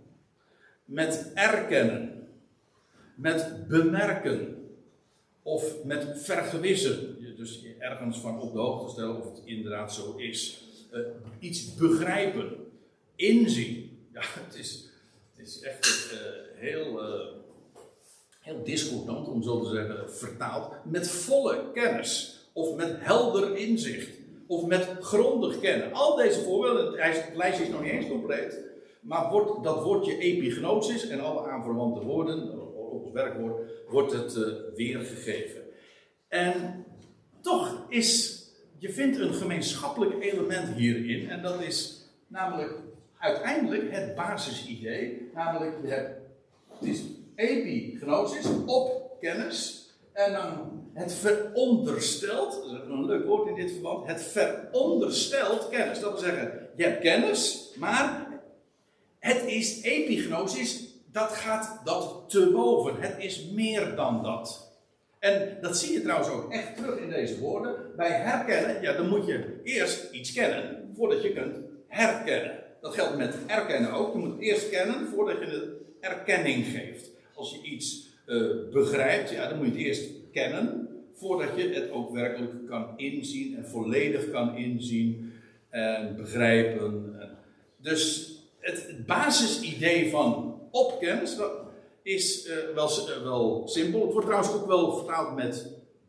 met 0.85 1.31
erkennen, 1.35 2.29
met 3.15 3.69
bemerken 3.69 4.61
of 5.43 5.85
met 5.85 6.07
vergewissen. 6.15 7.17
Dus 7.41 7.65
ergens 7.79 8.19
van 8.19 8.41
op 8.41 8.53
de 8.53 8.59
hoogte 8.59 8.91
stellen 8.91 9.17
of 9.17 9.25
het 9.25 9.43
inderdaad 9.45 9.93
zo 9.95 10.15
is. 10.17 10.65
Uh, 10.93 11.01
iets 11.39 11.75
begrijpen, 11.75 12.53
inzien. 13.17 13.89
Ja, 14.13 14.21
het 14.23 14.55
is, 14.55 14.89
het 15.37 15.47
is 15.47 15.61
echt 15.61 16.13
uh, 16.13 16.19
heel, 16.55 17.03
uh, 17.03 17.27
heel 18.41 18.65
discordant, 18.65 19.29
om 19.29 19.43
zo 19.43 19.63
te 19.63 19.71
zeggen, 19.71 20.13
vertaald. 20.13 20.73
Met 20.85 21.09
volle 21.09 21.73
kennis 21.73 22.41
of 22.53 22.77
met 22.77 22.97
helder 22.99 23.57
inzicht 23.57 24.11
of 24.47 24.67
met 24.67 24.89
grondig 25.01 25.61
kennen. 25.61 25.93
Al 25.93 26.17
deze 26.17 26.41
voorbeelden, 26.41 27.03
het 27.03 27.37
lijstje 27.37 27.65
is 27.65 27.71
nog 27.71 27.83
niet 27.83 27.93
eens 27.93 28.09
compleet, 28.09 28.61
maar 29.01 29.31
wordt, 29.31 29.65
dat 29.65 29.83
woordje 29.83 30.19
epignosis 30.19 31.09
en 31.09 31.21
alle 31.21 31.49
aanverwante 31.49 32.01
woorden, 32.01 32.69
op 32.75 33.05
het 33.05 33.13
werkwoord, 33.13 33.71
wordt 33.89 34.13
het 34.13 34.35
weergegeven. 34.75 35.63
En 36.29 36.85
toch 37.41 37.85
is, 37.89 38.43
je 38.79 38.93
vindt 38.93 39.19
een 39.19 39.35
gemeenschappelijk 39.35 40.23
element 40.23 40.75
hierin, 40.77 41.31
en 41.31 41.43
dat 41.43 41.63
is 41.63 42.05
namelijk 42.27 42.79
uiteindelijk 43.19 43.91
het 43.91 44.15
basisidee, 44.15 45.31
namelijk 45.35 45.77
je 45.83 45.89
hebt, 45.89 46.21
het 46.79 46.89
is 46.89 47.03
epignosis, 47.35 48.47
op 48.67 49.17
kennis, 49.21 49.89
en 50.13 50.33
dan 50.33 50.81
het 50.93 51.13
veronderstelt, 51.13 52.53
dat 52.53 52.83
is 52.83 52.89
een 52.89 53.05
leuk 53.05 53.27
woord 53.27 53.49
in 53.49 53.55
dit 53.55 53.73
verband, 53.73 54.07
het 54.07 54.23
veronderstelt 54.23 55.69
kennis. 55.69 56.01
Dat 56.01 56.11
wil 56.11 56.21
zeggen, 56.21 56.69
je 56.77 56.83
hebt 56.83 57.01
kennis, 57.01 57.73
maar 57.77 58.29
het 59.19 59.45
is 59.45 59.83
epignosis, 59.83 60.89
dat 61.13 61.33
gaat 61.33 61.81
dat 61.85 62.25
te 62.29 62.51
boven. 62.53 63.01
Het 63.01 63.15
is 63.19 63.45
meer 63.45 63.97
dan 63.97 64.23
dat. 64.23 64.70
En 65.21 65.59
dat 65.61 65.79
zie 65.79 65.93
je 65.93 66.03
trouwens 66.03 66.31
ook 66.31 66.53
echt 66.53 66.77
terug 66.77 66.99
in 66.99 67.11
deze 67.11 67.39
woorden. 67.39 67.75
Bij 67.97 68.11
herkennen, 68.11 68.83
ja, 68.83 68.93
dan 68.93 69.09
moet 69.09 69.27
je 69.27 69.61
eerst 69.63 70.13
iets 70.13 70.33
kennen 70.33 70.91
voordat 70.97 71.23
je 71.23 71.33
kunt 71.33 71.57
herkennen. 71.87 72.59
Dat 72.81 72.95
geldt 72.95 73.17
met 73.17 73.35
erkennen 73.47 73.93
ook. 73.93 74.13
Je 74.13 74.19
moet 74.19 74.41
eerst 74.41 74.71
kennen 74.71 75.09
voordat 75.09 75.39
je 75.39 75.47
de 75.47 75.81
erkenning 76.01 76.67
geeft. 76.67 77.11
Als 77.35 77.51
je 77.51 77.71
iets 77.71 78.09
uh, 78.27 78.73
begrijpt, 78.73 79.31
ja, 79.31 79.49
dan 79.49 79.59
moet 79.59 79.67
je 79.67 79.73
het 79.73 79.81
eerst 79.81 80.11
kennen 80.33 80.89
voordat 81.15 81.49
je 81.57 81.69
het 81.69 81.91
ook 81.91 82.13
werkelijk 82.13 82.67
kan 82.67 82.93
inzien 82.97 83.57
en 83.57 83.67
volledig 83.69 84.31
kan 84.31 84.57
inzien 84.57 85.33
en 85.69 86.17
begrijpen. 86.17 87.15
Dus 87.77 88.35
het, 88.59 89.07
basisidee 89.07 90.11
van 90.11 90.59
opkennis 90.71 91.37
is 92.03 92.47
uh, 92.47 92.75
wel, 92.75 92.89
uh, 92.89 93.23
wel 93.23 93.69
simpel. 93.69 94.03
Het 94.03 94.13
wordt 94.13 94.27
trouwens 94.27 94.55
ook 94.55 94.67
wel 94.67 94.97
vertaald 94.97 95.37
met 95.37 95.67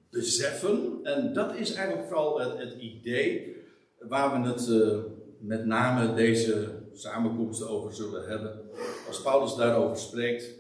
beseffen. 0.10 1.00
En 1.04 1.34
dat 1.34 1.56
is 1.56 1.74
eigenlijk 1.74 2.08
vooral 2.08 2.40
het, 2.40 2.58
het 2.58 2.74
idee 2.80 3.56
waar 4.00 4.42
we 4.42 4.48
het 4.48 4.68
uh, 4.68 4.98
met 5.40 5.66
name 5.66 6.14
deze 6.14 6.70
samenkomsten 6.94 7.70
over 7.70 7.94
zullen 7.94 8.28
hebben. 8.28 8.60
Als 9.08 9.22
Paulus 9.22 9.56
daarover 9.56 9.98
spreekt, 9.98 10.54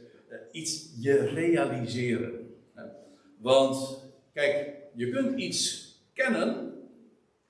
iets 0.52 0.90
je 1.00 1.18
realiseren. 1.18 2.50
Want 3.38 4.04
kijk, 4.34 4.74
je 4.94 5.10
kunt 5.10 5.40
iets 5.40 5.90
kennen, 6.14 6.74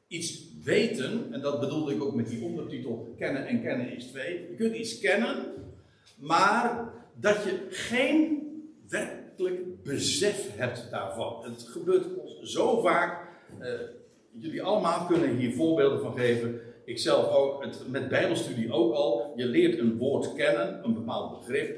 iets 0.08 0.44
weten, 0.64 1.28
en 1.32 1.42
dat 1.42 1.60
bedoelde 1.60 1.94
ik 1.94 2.04
ook 2.04 2.16
met 2.16 2.30
die 2.30 2.44
ondertitel 2.44 3.16
Kennen 3.18 3.48
en 3.48 3.62
Kennen 3.62 3.96
is 3.96 4.06
twee. 4.06 4.48
Je 4.50 4.56
kunt 4.56 4.76
iets 4.76 5.00
kennen, 5.00 5.54
maar 6.18 6.94
dat 7.16 7.44
je 7.44 7.68
geen 7.70 8.40
werkelijk 8.90 9.84
besef 9.84 10.58
hebt 10.58 10.88
daarvan. 10.92 11.44
Het 11.44 11.68
gebeurt 11.68 12.06
ons 12.18 12.40
zo 12.42 12.82
vaak. 12.82 13.30
Uh, 13.60 13.68
jullie 14.32 14.64
allemaal 14.64 15.06
kunnen 15.06 15.36
hier 15.36 15.54
voorbeelden 15.54 16.02
van 16.02 16.18
geven. 16.18 16.62
Ik 16.86 17.00
zelf 17.00 17.34
ook, 17.34 17.64
het, 17.64 17.88
met 17.88 18.10
Bijbelstudie 18.10 18.72
ook 18.72 18.94
al. 18.94 19.34
Je 19.36 19.46
leert 19.46 19.80
een 19.80 19.98
woord 19.98 20.34
kennen, 20.34 20.84
een 20.84 20.94
bepaald 20.94 21.40
begrip. 21.40 21.70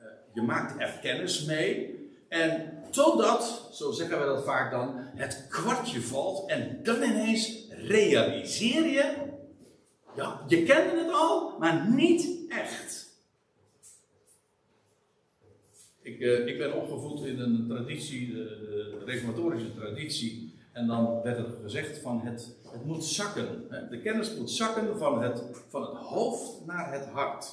Uh, 0.00 0.06
je 0.32 0.42
maakt 0.42 0.80
er 0.80 0.98
kennis 1.02 1.44
mee. 1.44 1.94
En 2.28 2.72
totdat, 2.90 3.68
zo 3.72 3.90
zeggen 3.90 4.20
we 4.20 4.24
dat 4.24 4.44
vaak 4.44 4.70
dan, 4.70 4.94
het 4.96 5.46
kwartje 5.48 6.00
valt 6.00 6.50
en 6.50 6.80
dan 6.82 7.02
ineens 7.02 7.68
realiseer 7.70 8.86
je, 8.86 9.14
ja, 10.16 10.40
je 10.46 10.62
kende 10.62 10.98
het 10.98 11.12
al, 11.12 11.58
maar 11.58 11.90
niet 11.90 12.28
echt. 12.48 13.13
Ik, 16.04 16.20
uh, 16.20 16.46
ik 16.46 16.58
ben 16.58 16.74
opgevoed 16.74 17.24
in 17.26 17.40
een 17.40 17.66
traditie, 17.68 18.32
de, 18.32 18.42
de, 18.98 19.04
reformatorische 19.04 19.74
traditie, 19.74 20.54
en 20.72 20.86
dan 20.86 21.22
werd 21.22 21.38
er 21.38 21.46
gezegd 21.62 21.98
van 21.98 22.20
het, 22.20 22.56
het 22.72 22.84
moet 22.84 23.04
zakken. 23.04 23.64
Hè? 23.68 23.88
De 23.88 24.00
kennis 24.00 24.36
moet 24.36 24.50
zakken 24.50 24.98
van 24.98 25.22
het, 25.22 25.42
van 25.68 25.82
het 25.82 25.96
hoofd 25.96 26.66
naar 26.66 26.92
het 26.92 27.06
hart. 27.06 27.46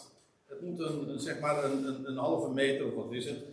Het 0.48 0.62
moet 0.62 0.80
een, 0.80 1.20
zeg 1.20 1.40
maar 1.40 1.64
een, 1.64 1.88
een, 1.88 2.08
een, 2.08 2.18
halve 2.18 2.50
meter, 2.50 2.86
of 2.86 2.94
wat 2.94 3.14
is 3.14 3.26
het? 3.26 3.44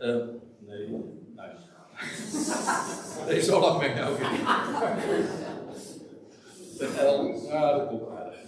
Uh, 0.00 0.16
nee, 0.58 0.88
nou 0.88 1.48
ja. 1.48 1.56
nee, 3.28 3.42
zo 3.42 3.60
lang 3.60 3.78
ben 3.78 3.88
ik 3.88 3.94
nou 3.94 4.12
ook 4.12 4.18
Een 6.78 6.88
ja, 7.46 7.76
dat 7.76 7.88
komt 7.88 8.08
aardig. 8.08 8.38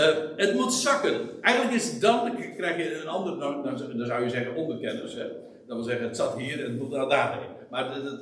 Uh, 0.00 0.16
het 0.36 0.54
moet 0.54 0.72
zakken. 0.72 1.42
Eigenlijk 1.42 1.76
is 1.76 2.00
dan, 2.00 2.36
krijg 2.56 2.76
je 2.76 3.00
een 3.00 3.08
ander, 3.08 3.38
dan, 3.38 3.62
dan, 3.62 4.06
zou 4.06 4.24
je 4.24 4.30
zeggen 4.30 4.54
onderkenners. 4.54 5.14
Hè? 5.14 5.28
Dat 5.66 5.76
wil 5.76 5.82
zeggen, 5.82 6.06
het 6.06 6.16
zat 6.16 6.38
hier 6.38 6.64
en 6.64 6.70
het 6.70 6.80
moet 6.80 6.90
daar 6.90 7.08
daarheen. 7.08 7.48
Maar 7.70 7.94
het, 7.94 8.04
het, 8.04 8.20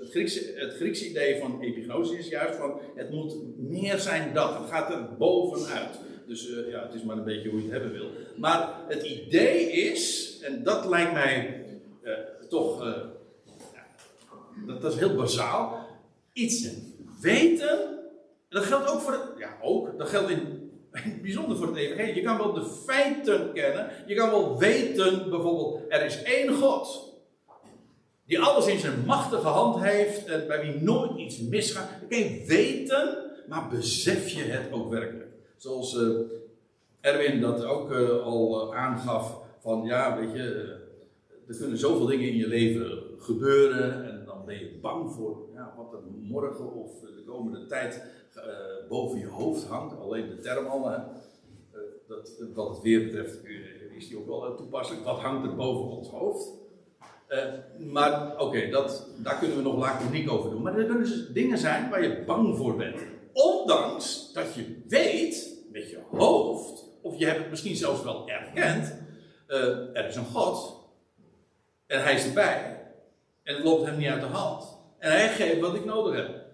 het, 0.00 0.10
Griekse, 0.10 0.52
het 0.54 1.00
idee 1.00 1.40
van 1.40 1.60
epignose 1.60 2.18
is 2.18 2.28
juist 2.28 2.58
van, 2.58 2.80
het 2.94 3.10
moet 3.10 3.36
meer 3.58 3.98
zijn 3.98 4.34
dat. 4.34 4.58
Het 4.58 4.70
gaat 4.70 4.90
er 4.90 5.16
bovenuit. 5.18 5.98
Dus 6.26 6.48
uh, 6.48 6.70
ja, 6.70 6.82
het 6.82 6.94
is 6.94 7.02
maar 7.02 7.16
een 7.16 7.24
beetje 7.24 7.48
hoe 7.50 7.58
je 7.58 7.64
het 7.64 7.72
hebben 7.72 7.92
wil. 7.92 8.10
Maar 8.36 8.68
het 8.88 9.02
idee 9.02 9.70
is, 9.70 10.36
en 10.42 10.62
dat 10.62 10.86
lijkt 10.86 11.12
mij 11.12 11.64
uh, 12.02 12.12
toch, 12.48 12.84
dat, 14.66 14.80
dat, 14.80 14.92
is 14.92 14.98
heel 14.98 15.14
bazaal, 15.14 15.88
iets 16.32 16.68
weten 17.20 17.98
dat 18.50 18.64
geldt 18.64 18.88
ook 18.88 19.00
voor 19.00 19.34
ja 19.38 19.56
ook, 19.62 19.98
dat 19.98 20.08
geldt 20.08 20.30
in, 20.30 20.59
bijzonder 21.22 21.56
voor 21.56 21.66
het 21.66 21.76
evangelie. 21.76 22.14
Je 22.14 22.22
kan 22.22 22.36
wel 22.36 22.52
de 22.52 22.64
feiten 22.86 23.52
kennen, 23.52 23.90
je 24.06 24.14
kan 24.14 24.30
wel 24.30 24.58
weten 24.58 25.30
bijvoorbeeld, 25.30 25.80
er 25.88 26.04
is 26.04 26.22
één 26.22 26.54
God. 26.54 27.08
Die 28.26 28.40
alles 28.40 28.66
in 28.66 28.78
zijn 28.78 29.04
machtige 29.06 29.46
hand 29.46 29.82
heeft 29.82 30.24
en 30.24 30.46
bij 30.46 30.60
wie 30.60 30.82
nooit 30.82 31.18
iets 31.18 31.40
misgaat. 31.40 31.88
Dan 32.00 32.08
kan 32.08 32.18
je 32.18 32.44
weten, 32.46 33.30
maar 33.48 33.68
besef 33.68 34.28
je 34.28 34.42
het 34.42 34.72
ook 34.72 34.90
werkelijk. 34.90 35.28
Zoals 35.56 35.94
uh, 35.94 36.20
Erwin 37.00 37.40
dat 37.40 37.64
ook 37.64 37.92
uh, 37.92 38.22
al 38.22 38.72
uh, 38.72 38.78
aangaf, 38.78 39.40
van 39.60 39.84
ja, 39.84 40.18
weet 40.18 40.32
je, 40.32 40.78
er 41.48 41.56
kunnen 41.56 41.78
zoveel 41.78 42.06
dingen 42.06 42.28
in 42.28 42.36
je 42.36 42.48
leven 42.48 43.02
gebeuren 43.18 44.04
en 44.04 44.22
dan 44.26 44.44
ben 44.46 44.58
je 44.58 44.78
bang 44.80 45.12
voor 45.12 45.48
ja, 45.54 45.74
wat 45.76 45.92
er 45.92 45.98
morgen 46.20 46.72
of 46.72 47.00
de 47.00 47.24
komende 47.26 47.66
tijd 47.66 48.02
uh, 48.36 48.88
boven 48.88 49.18
je 49.18 49.26
hoofd 49.26 49.64
hangt. 49.64 50.00
Alleen 50.00 50.28
de 50.28 50.40
term 50.40 50.66
al, 50.66 50.90
uh, 50.90 50.98
dat, 52.08 52.32
wat 52.54 52.68
het 52.68 52.82
weer 52.82 53.04
betreft, 53.04 53.44
uh, 53.44 53.96
is 53.96 54.08
die 54.08 54.18
ook 54.18 54.26
wel 54.26 54.56
toepasselijk. 54.56 55.04
Wat 55.04 55.18
hangt 55.18 55.46
er 55.46 55.56
boven 55.56 55.96
ons 55.96 56.08
hoofd? 56.08 56.58
maar 57.78 58.32
oké, 58.32 58.42
okay, 58.42 58.70
daar 59.16 59.38
kunnen 59.38 59.56
we 59.56 59.62
nog 59.62 59.76
laconiek 59.76 60.30
over 60.30 60.50
doen. 60.50 60.62
Maar 60.62 60.78
er 60.78 60.84
kunnen 60.84 61.02
dus 61.02 61.28
dingen 61.32 61.58
zijn 61.58 61.90
waar 61.90 62.02
je 62.02 62.24
bang 62.26 62.56
voor 62.56 62.76
bent. 62.76 63.00
Ondanks 63.32 64.32
dat 64.32 64.54
je 64.54 64.82
weet 64.88 65.56
met 65.72 65.90
je 65.90 65.98
hoofd, 66.10 66.84
of 67.02 67.18
je 67.18 67.26
hebt 67.26 67.38
het 67.38 67.50
misschien 67.50 67.76
zelfs 67.76 68.02
wel 68.02 68.28
erkend, 68.28 68.94
er 69.92 70.06
is 70.06 70.16
een 70.16 70.24
God. 70.24 70.80
En 71.86 72.02
hij 72.02 72.14
is 72.14 72.26
erbij. 72.26 72.80
En 73.42 73.54
het 73.54 73.64
loopt 73.64 73.86
hem 73.86 73.96
niet 73.96 74.08
uit 74.08 74.20
de 74.20 74.26
hand. 74.26 74.78
En 74.98 75.10
hij 75.10 75.28
geeft 75.28 75.60
wat 75.60 75.74
ik 75.74 75.84
nodig 75.84 76.14
heb. 76.14 76.49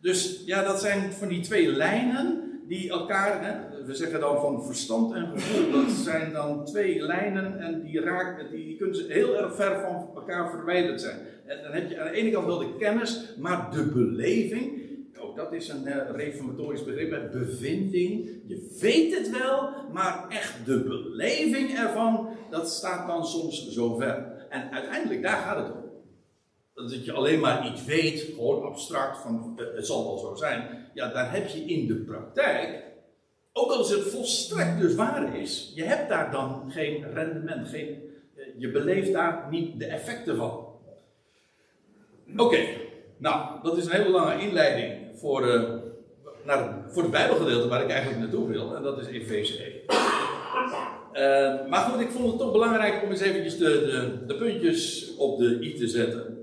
Dus 0.00 0.42
ja, 0.44 0.62
dat 0.62 0.80
zijn 0.80 1.12
van 1.12 1.28
die 1.28 1.40
twee 1.40 1.68
lijnen 1.68 2.46
die 2.68 2.90
elkaar, 2.90 3.44
hè, 3.44 3.84
we 3.84 3.94
zeggen 3.94 4.20
dan 4.20 4.40
van 4.40 4.64
verstand 4.64 5.14
en 5.14 5.26
gevoel, 5.26 5.70
dat 5.70 5.90
zijn 5.90 6.32
dan 6.32 6.64
twee 6.64 7.02
lijnen 7.02 7.58
en 7.58 7.82
die, 7.82 8.00
raken, 8.00 8.50
die 8.50 8.76
kunnen 8.76 9.08
heel 9.08 9.36
erg 9.36 9.54
ver 9.54 9.80
van 9.80 10.10
elkaar 10.14 10.50
verwijderd 10.50 11.00
zijn. 11.00 11.18
En 11.46 11.62
dan 11.62 11.72
heb 11.72 11.90
je 11.90 12.00
aan 12.00 12.06
de 12.06 12.18
ene 12.18 12.30
kant 12.30 12.46
wel 12.46 12.58
de 12.58 12.76
kennis, 12.78 13.34
maar 13.38 13.70
de 13.70 13.84
beleving, 13.84 14.84
ook 15.18 15.36
dat 15.36 15.52
is 15.52 15.68
een 15.68 15.86
uh, 15.86 15.96
reformatorisch 16.14 16.84
begrip, 16.84 17.32
bevinding. 17.32 18.28
Je 18.46 18.76
weet 18.80 19.16
het 19.16 19.38
wel, 19.38 19.70
maar 19.92 20.26
echt 20.28 20.54
de 20.64 20.82
beleving 20.82 21.78
ervan, 21.78 22.28
dat 22.50 22.70
staat 22.70 23.06
dan 23.06 23.26
soms 23.26 23.68
zo 23.68 23.96
ver. 23.96 24.46
En 24.48 24.70
uiteindelijk, 24.70 25.22
daar 25.22 25.36
gaat 25.36 25.56
het 25.56 25.74
om. 25.74 25.85
Dat 26.76 27.04
je 27.04 27.12
alleen 27.12 27.40
maar 27.40 27.66
iets 27.72 27.84
weet, 27.84 28.20
gewoon 28.20 28.64
abstract, 28.64 29.18
van 29.18 29.52
eh, 29.56 29.64
het 29.74 29.86
zal 29.86 30.04
wel 30.04 30.18
zo 30.18 30.34
zijn. 30.34 30.88
Ja, 30.94 31.08
daar 31.08 31.32
heb 31.32 31.48
je 31.48 31.58
in 31.58 31.86
de 31.86 31.94
praktijk, 31.94 32.84
ook 33.52 33.70
als 33.70 33.90
het 33.90 34.02
volstrekt 34.02 34.80
dus 34.80 34.94
waar 34.94 35.36
is, 35.36 35.72
je 35.74 35.82
hebt 35.82 36.08
daar 36.08 36.30
dan 36.30 36.70
geen 36.70 37.12
rendement, 37.12 37.68
geen, 37.68 38.02
eh, 38.36 38.44
je 38.56 38.70
beleeft 38.70 39.12
daar 39.12 39.46
niet 39.50 39.78
de 39.78 39.86
effecten 39.86 40.36
van. 40.36 40.66
Oké, 42.36 42.58
nou, 43.16 43.62
dat 43.62 43.76
is 43.76 43.84
een 43.84 43.92
hele 43.92 44.10
lange 44.10 44.40
inleiding 44.40 45.18
voor, 45.18 45.46
uh, 45.46 45.74
naar, 46.44 46.84
voor 46.88 47.02
het 47.02 47.12
Bijbelgedeelte 47.12 47.68
waar 47.68 47.82
ik 47.82 47.90
eigenlijk 47.90 48.20
naartoe 48.20 48.48
wil, 48.48 48.76
en 48.76 48.82
dat 48.82 48.98
is 48.98 49.06
1. 49.06 49.74
Uh, 51.12 51.68
maar 51.68 51.80
goed, 51.80 52.00
ik 52.00 52.10
vond 52.10 52.26
het 52.26 52.38
toch 52.38 52.52
belangrijk 52.52 53.02
om 53.02 53.10
eens 53.10 53.20
eventjes 53.20 53.58
de, 53.58 53.64
de, 53.64 54.26
de 54.26 54.34
puntjes 54.34 55.14
op 55.16 55.38
de 55.38 55.58
i 55.60 55.74
te 55.74 55.88
zetten. 55.88 56.35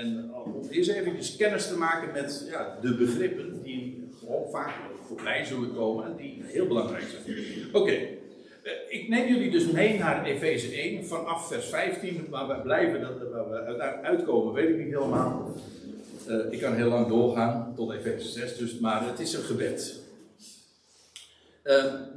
En 0.00 0.30
om 0.34 0.68
eerst 0.70 0.90
eventjes 0.90 1.36
kennis 1.36 1.68
te 1.68 1.76
maken 1.76 2.12
met 2.12 2.46
ja, 2.50 2.78
de 2.80 2.94
begrippen 2.94 3.62
die 3.62 4.08
gewoon 4.18 4.50
vaak 4.50 4.74
voorbij 5.06 5.44
zullen 5.44 5.74
komen 5.74 6.04
en 6.04 6.16
die 6.16 6.42
heel 6.44 6.66
belangrijk 6.66 7.04
zijn. 7.04 7.36
Oké, 7.72 7.92
eh, 7.92 8.72
ik 8.88 9.08
neem 9.08 9.28
jullie 9.28 9.50
dus 9.50 9.70
mee 9.70 9.98
naar 9.98 10.24
Efeze 10.24 10.80
1 10.82 11.06
vanaf 11.06 11.48
vers 11.48 11.66
15, 11.66 12.26
waar 12.30 12.48
we 12.48 12.62
blijven, 12.62 13.00
dat, 13.00 13.30
waar 13.30 13.66
we 13.66 13.82
uitkomen, 14.02 14.54
weet 14.54 14.68
ik 14.68 14.76
niet 14.76 14.94
helemaal. 14.94 15.54
Uh, 16.28 16.52
ik 16.52 16.60
kan 16.60 16.74
heel 16.74 16.88
lang 16.88 17.08
doorgaan 17.08 17.72
tot 17.76 17.92
Efeze 17.92 18.28
6, 18.28 18.56
dus, 18.56 18.78
maar 18.78 19.06
het 19.06 19.20
is 19.20 19.32
een 19.32 19.42
gebed. 19.42 19.98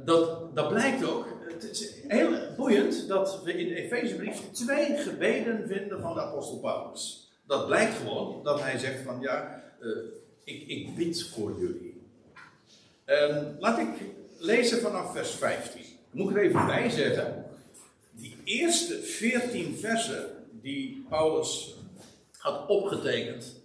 Dat, 0.04 0.54
dat 0.56 0.68
blijkt 0.68 1.04
ook, 1.04 1.26
het 1.48 1.70
is 1.70 1.94
heel 2.08 2.30
boeiend 2.56 3.08
dat 3.08 3.42
we 3.44 3.52
in 3.52 3.68
de 3.68 3.74
Efezebrief 3.74 4.50
twee 4.52 4.96
gebeden 4.96 5.64
vinden 5.66 6.00
van 6.00 6.14
de 6.14 6.20
apostel 6.20 6.58
Paulus 6.58 7.23
dat 7.46 7.66
blijkt 7.66 7.96
gewoon 7.96 8.42
dat 8.42 8.60
hij 8.60 8.78
zegt 8.78 9.02
van 9.02 9.20
ja, 9.20 9.62
uh, 9.80 9.96
ik, 10.44 10.68
ik 10.68 10.96
bid 10.96 11.22
voor 11.22 11.58
jullie. 11.58 12.02
Um, 13.06 13.56
laat 13.58 13.78
ik 13.78 13.88
lezen 14.38 14.80
vanaf 14.80 15.12
vers 15.12 15.30
15. 15.30 15.82
Moet 16.10 16.30
ik 16.30 16.36
er 16.36 16.42
even 16.42 16.66
bij 16.66 16.90
zeggen. 16.90 17.44
Die 18.10 18.36
eerste 18.44 18.94
14 18.94 19.76
versen 19.76 20.30
die 20.50 21.06
Paulus 21.08 21.74
had 22.38 22.68
opgetekend. 22.68 23.62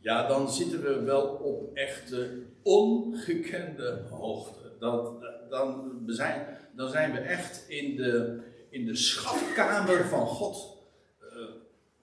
Ja, 0.00 0.28
dan 0.28 0.52
zitten 0.52 0.82
we 0.82 1.02
wel 1.02 1.22
op 1.22 1.74
echte 1.74 2.30
ongekende 2.62 4.02
hoogte. 4.10 4.72
Dat, 4.78 5.12
dan, 5.50 6.00
zijn, 6.06 6.46
dan 6.76 6.90
zijn 6.90 7.12
we 7.12 7.18
echt 7.18 7.64
in 7.68 7.96
de, 7.96 8.40
in 8.70 8.86
de 8.86 8.96
schatkamer 8.96 10.04
van 10.08 10.26
God 10.26 10.73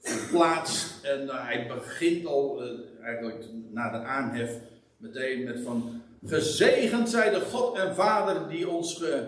verplaatst. 0.01 1.05
En 1.05 1.21
uh, 1.21 1.45
hij 1.47 1.67
begint 1.67 2.25
al, 2.25 2.63
uh, 2.63 2.69
eigenlijk 3.03 3.45
na 3.71 3.91
de 3.91 3.97
aanhef, 3.97 4.51
meteen 4.97 5.43
met 5.43 5.59
van... 5.63 6.01
Gezegend 6.25 7.09
zij 7.09 7.29
de 7.29 7.39
God 7.39 7.77
en 7.77 7.95
Vader 7.95 8.49
die 8.49 8.69
ons, 8.69 8.97
ge, 8.97 9.27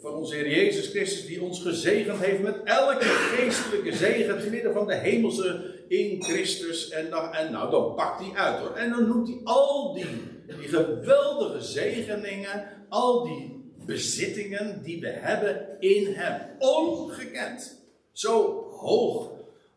van 0.00 0.12
onze 0.12 0.34
Heer 0.34 0.50
Jezus 0.50 0.88
Christus, 0.88 1.26
die 1.26 1.42
ons 1.42 1.62
gezegend 1.62 2.18
heeft 2.18 2.42
met 2.42 2.56
elke 2.64 3.04
geestelijke 3.04 3.92
zegen 3.92 4.40
te 4.40 4.50
midden 4.50 4.72
van 4.72 4.86
de 4.86 4.94
hemelse 4.94 5.74
in 5.88 6.22
Christus. 6.22 6.88
En, 6.88 7.10
dan, 7.10 7.34
en 7.34 7.52
nou, 7.52 7.70
dan 7.70 7.94
pakt 7.94 8.20
hij 8.20 8.34
uit 8.34 8.58
hoor. 8.58 8.76
En 8.76 8.90
dan 8.90 9.06
noemt 9.08 9.28
hij 9.28 9.40
al 9.44 9.94
die, 9.94 10.06
die 10.46 10.68
geweldige 10.68 11.60
zegeningen, 11.60 12.68
al 12.88 13.24
die 13.24 13.72
bezittingen 13.86 14.82
die 14.82 15.00
we 15.00 15.08
hebben 15.08 15.66
in 15.80 16.14
Hem. 16.14 16.40
Ongekend. 16.58 17.82
Zo 18.12 18.66
hoog 18.70 19.30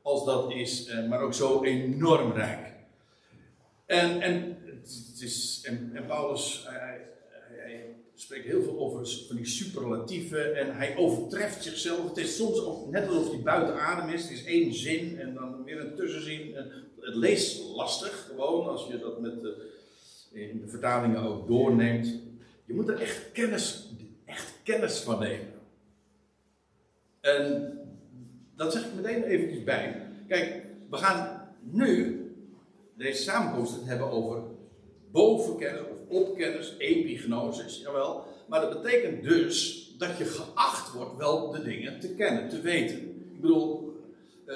als 0.07 0.25
dat 0.25 0.51
is, 0.51 0.85
eh, 0.85 1.07
maar 1.07 1.21
ook 1.21 1.33
zo 1.33 1.63
enorm 1.63 2.31
rijk. 2.31 2.73
En, 3.85 4.21
en, 4.21 4.57
het 4.75 5.21
is, 5.21 5.61
en, 5.63 5.91
en 5.93 6.05
Paulus, 6.05 6.63
hij, 6.67 7.01
hij, 7.49 7.95
spreekt 8.15 8.45
heel 8.45 8.63
veel 8.63 8.79
over 8.79 9.07
van 9.27 9.35
die 9.35 9.45
superlatieven 9.45 10.55
en 10.55 10.75
hij 10.75 10.97
overtreft 10.97 11.63
zichzelf. 11.63 12.07
Het 12.07 12.17
is 12.17 12.35
soms 12.35 12.61
net 12.89 13.07
alsof 13.07 13.31
hij 13.31 13.41
buiten 13.41 13.79
adem 13.79 14.09
is. 14.09 14.21
Het 14.21 14.31
is 14.31 14.43
één 14.43 14.73
zin 14.73 15.19
en 15.19 15.33
dan 15.33 15.63
weer 15.63 15.79
een 15.79 15.95
tussenzin. 15.95 16.55
En 16.55 16.71
het 16.99 17.15
leest 17.15 17.63
lastig 17.63 18.27
gewoon 18.29 18.67
als 18.67 18.87
je 18.87 18.99
dat 18.99 19.21
met 19.21 19.41
de, 19.41 19.71
in 20.31 20.61
de 20.61 20.67
vertalingen 20.67 21.21
ook 21.21 21.47
doorneemt. 21.47 22.07
Je 22.65 22.73
moet 22.73 22.89
er 22.89 23.01
echt 23.01 23.31
kennis, 23.31 23.89
echt 24.25 24.53
kennis 24.63 24.99
van 24.99 25.19
nemen. 25.19 25.53
En 27.21 27.76
dat 28.57 28.73
zeg 28.73 28.85
ik 28.85 28.93
meteen 28.93 29.23
eventjes 29.23 29.63
bij. 29.63 30.01
Kijk, 30.27 30.65
we 30.89 30.97
gaan 30.97 31.47
nu 31.61 32.21
deze 32.95 33.21
samenkomst 33.21 33.75
hebben 33.83 34.11
over 34.11 34.43
bovenkennis 35.11 35.81
of 35.81 36.17
opkennis, 36.17 36.75
epignosis, 36.77 37.81
jawel. 37.81 38.25
Maar 38.47 38.61
dat 38.61 38.81
betekent 38.81 39.23
dus 39.23 39.85
dat 39.97 40.17
je 40.17 40.25
geacht 40.25 40.93
wordt 40.93 41.17
wel 41.17 41.51
de 41.51 41.63
dingen 41.63 41.99
te 41.99 42.09
kennen, 42.15 42.49
te 42.49 42.61
weten. 42.61 42.97
Ik 43.33 43.41
bedoel, 43.41 43.95
uh, 44.45 44.55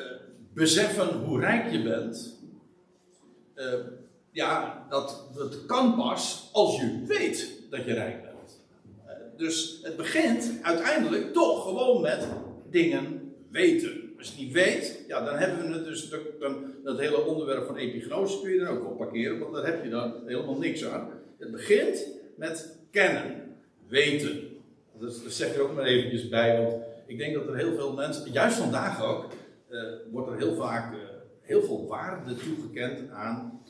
beseffen 0.53 1.07
hoe 1.07 1.39
rijk 1.39 1.71
je 1.71 1.83
bent, 1.83 2.39
uh, 3.55 3.73
ja, 4.31 4.85
dat, 4.89 5.29
dat 5.33 5.65
kan 5.65 5.95
pas 5.95 6.49
als 6.51 6.75
je 6.75 7.03
weet 7.07 7.53
dat 7.69 7.85
je 7.85 7.93
rijk 7.93 8.21
bent. 8.21 8.61
Uh, 9.05 9.11
dus 9.37 9.79
het 9.83 9.97
begint 9.97 10.51
uiteindelijk 10.61 11.33
toch 11.33 11.63
gewoon 11.63 12.01
met 12.01 12.27
dingen 12.69 13.30
weten. 13.51 14.13
Als 14.17 14.31
je 14.31 14.45
die 14.45 14.53
weet, 14.53 15.03
ja, 15.07 15.25
dan 15.25 15.35
hebben 15.35 15.67
we 15.67 15.73
het 15.73 15.85
dus, 15.85 16.13
dan, 16.39 16.65
dat 16.83 16.99
hele 16.99 17.25
onderwerp 17.25 17.65
van 17.65 17.75
epignose 17.77 18.41
kun 18.41 18.51
je 18.51 18.59
er 18.59 18.69
ook 18.69 18.85
op 18.85 18.97
parkeren, 18.97 19.39
want 19.39 19.53
daar 19.53 19.65
heb 19.65 19.83
je 19.83 19.89
dan 19.89 20.13
helemaal 20.25 20.57
niks 20.57 20.85
aan. 20.85 21.09
Het 21.37 21.51
begint 21.51 22.07
met 22.35 22.77
kennen, 22.91 23.55
weten. 23.87 24.39
Dus, 24.99 25.23
dat 25.23 25.31
zeg 25.31 25.55
ik 25.55 25.61
ook 25.61 25.75
maar 25.75 25.85
eventjes 25.85 26.29
bij, 26.29 26.61
want 26.61 26.75
ik 27.05 27.17
denk 27.17 27.33
dat 27.33 27.47
er 27.47 27.57
heel 27.57 27.75
veel 27.75 27.93
mensen, 27.93 28.31
juist 28.31 28.57
vandaag 28.57 29.03
ook, 29.03 29.25
uh, 29.69 29.81
wordt 30.11 30.29
er 30.29 30.37
heel 30.37 30.55
vaak 30.55 30.93
uh, 30.93 30.99
heel 31.41 31.61
veel 31.61 31.87
waarde 31.87 32.35
toegekend 32.35 33.09
aan, 33.09 33.61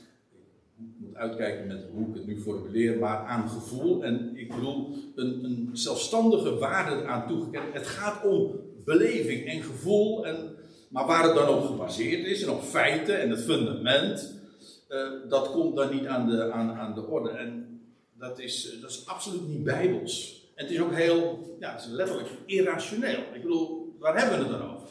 ik 0.77 1.07
moet 1.07 1.15
uitkijken 1.15 1.67
met 1.67 1.85
hoe 1.93 2.07
ik 2.07 2.13
het 2.13 2.27
nu 2.27 2.41
formuleer, 2.41 2.99
maar 2.99 3.17
aan 3.17 3.49
gevoel. 3.49 4.03
En 4.03 4.31
ik 4.37 4.55
bedoel, 4.55 4.95
een, 5.15 5.43
een 5.43 5.69
zelfstandige 5.73 6.57
waarde 6.57 7.05
aan 7.05 7.27
toegekend. 7.27 7.73
Het 7.73 7.87
gaat 7.87 8.25
om 8.25 8.59
beleving 8.85 9.47
en 9.47 9.61
gevoel. 9.61 10.25
En, 10.25 10.55
maar 10.89 11.05
waar 11.05 11.23
het 11.23 11.35
dan 11.35 11.49
op 11.49 11.65
gebaseerd 11.65 12.25
is 12.25 12.41
en 12.41 12.49
op 12.49 12.63
feiten 12.63 13.19
en 13.21 13.29
het 13.29 13.41
fundament, 13.41 14.33
uh, 14.89 15.09
dat 15.29 15.51
komt 15.51 15.75
dan 15.75 15.95
niet 15.95 16.05
aan 16.05 16.29
de, 16.29 16.51
aan, 16.51 16.71
aan 16.71 16.93
de 16.93 17.05
orde. 17.05 17.29
En 17.29 17.79
dat 18.13 18.39
is, 18.39 18.77
dat 18.81 18.89
is 18.89 19.03
absoluut 19.05 19.47
niet 19.47 19.63
bijbels. 19.63 20.45
En 20.55 20.63
het 20.65 20.73
is 20.73 20.81
ook 20.81 20.93
heel, 20.93 21.39
ja, 21.59 21.71
het 21.71 21.81
is 21.81 21.87
letterlijk 21.87 22.29
irrationeel. 22.45 23.19
Ik 23.33 23.41
bedoel, 23.41 23.95
waar 23.99 24.17
hebben 24.17 24.37
we 24.37 24.43
het 24.43 24.59
dan 24.59 24.75
over? 24.75 24.87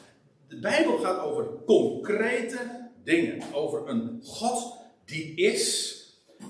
De 0.48 0.58
Bijbel 0.58 0.98
gaat 0.98 1.20
over 1.22 1.46
concrete 1.66 2.58
dingen. 3.04 3.42
Over 3.52 3.88
een 3.88 4.20
God 4.24 4.76
die 5.04 5.34
is. 5.34 5.94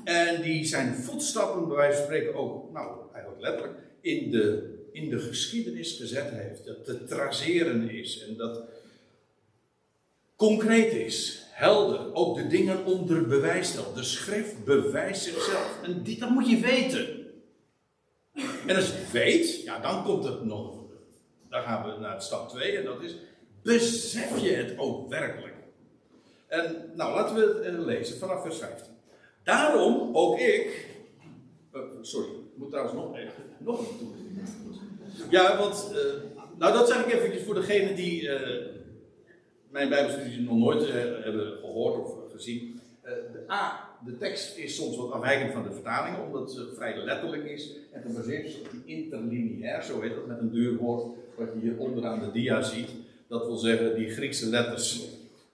En 0.05 0.43
die 0.43 0.65
zijn 0.65 0.95
voetstappen, 0.95 1.69
bij 1.69 1.77
wijze 1.77 1.97
van 1.97 2.05
spreken, 2.05 2.35
ook, 2.35 2.73
nou, 2.73 2.97
eigenlijk 3.13 3.43
letterlijk, 3.43 3.79
in 4.01 4.31
de 4.31 4.79
in 4.93 5.09
de 5.09 5.19
geschiedenis 5.19 5.97
gezet 5.97 6.31
heeft. 6.31 6.67
Dat 6.67 6.85
te 6.85 7.05
traceren 7.05 7.91
is 7.91 8.25
en 8.29 8.37
dat 8.37 8.61
concreet 10.37 10.93
is, 10.93 11.45
helder, 11.51 12.15
ook 12.15 12.37
de 12.37 12.47
dingen 12.47 12.85
onder 12.85 13.27
bewijs 13.27 13.69
stelt. 13.69 13.95
De 13.95 14.03
schrift 14.03 14.65
bewijst 14.65 15.23
zichzelf. 15.23 15.79
En 15.83 16.03
die, 16.03 16.19
dat 16.19 16.31
moet 16.31 16.51
je 16.51 16.59
weten. 16.59 17.27
En 18.67 18.77
als 18.77 18.87
je 18.87 18.93
het 18.93 19.11
weet, 19.11 19.63
ja, 19.63 19.79
dan 19.79 20.05
komt 20.05 20.25
het 20.25 20.45
nog. 20.45 20.79
Dan 21.49 21.63
gaan 21.63 21.91
we 21.91 22.01
naar 22.01 22.23
stap 22.23 22.49
2 22.49 22.77
en 22.77 22.85
dat 22.85 23.03
is: 23.03 23.17
besef 23.63 24.41
je 24.41 24.51
het 24.51 24.79
ook 24.79 25.09
werkelijk? 25.09 25.55
En 26.47 26.93
nou, 26.95 27.15
laten 27.15 27.35
we 27.35 27.41
het 27.41 27.75
eh, 27.75 27.85
lezen 27.85 28.19
vanaf 28.19 28.43
vers 28.43 28.59
15. 28.59 28.93
Daarom 29.43 30.17
ook 30.17 30.39
ik. 30.39 30.89
Uh, 31.75 31.81
sorry, 32.01 32.29
ik 32.29 32.57
moet 32.57 32.71
trouwens 32.71 32.97
nog. 32.97 33.17
Nog 33.59 33.79
een 33.79 33.99
toe. 33.99 34.09
Ja, 35.31 35.59
want, 35.59 35.91
uh, 35.93 35.99
nou 36.59 36.73
dat 36.73 36.89
zeg 36.89 37.05
ik 37.07 37.13
eventjes 37.13 37.43
voor 37.43 37.55
degenen 37.55 37.97
die 37.97 38.23
uh, 38.23 38.41
mijn 39.69 39.89
Bijbelstudie 39.89 40.41
nog 40.41 40.57
nooit 40.57 40.83
uh, 40.83 40.95
hebben 40.95 41.59
gehoord 41.59 42.05
of 42.05 42.33
gezien. 42.33 42.81
de 43.03 43.45
A, 43.51 43.89
de 44.05 44.17
tekst 44.17 44.57
is 44.57 44.77
soms 44.77 44.97
wat 44.97 45.11
afwijkend 45.11 45.53
van 45.53 45.63
de 45.63 45.73
vertalingen, 45.73 46.25
omdat 46.27 46.53
ze 46.53 46.73
vrij 46.77 46.97
letterlijk 46.97 47.45
is 47.45 47.77
en 47.93 48.03
gebaseerd 48.03 48.45
is 48.45 48.61
op 48.61 48.69
die 48.71 48.97
interlineair, 48.97 49.83
zo 49.83 50.01
heet 50.01 50.15
dat 50.15 50.27
met 50.27 50.39
een 50.39 50.51
duur 50.51 50.77
woord, 50.77 51.05
wat 51.37 51.49
je 51.55 51.61
hier 51.61 51.79
onderaan 51.79 52.21
de 52.21 52.31
dia 52.31 52.63
ziet. 52.63 52.89
Dat 53.29 53.47
wil 53.47 53.57
zeggen, 53.57 53.95
die 53.95 54.09
Griekse 54.09 54.49
letters, 54.49 55.09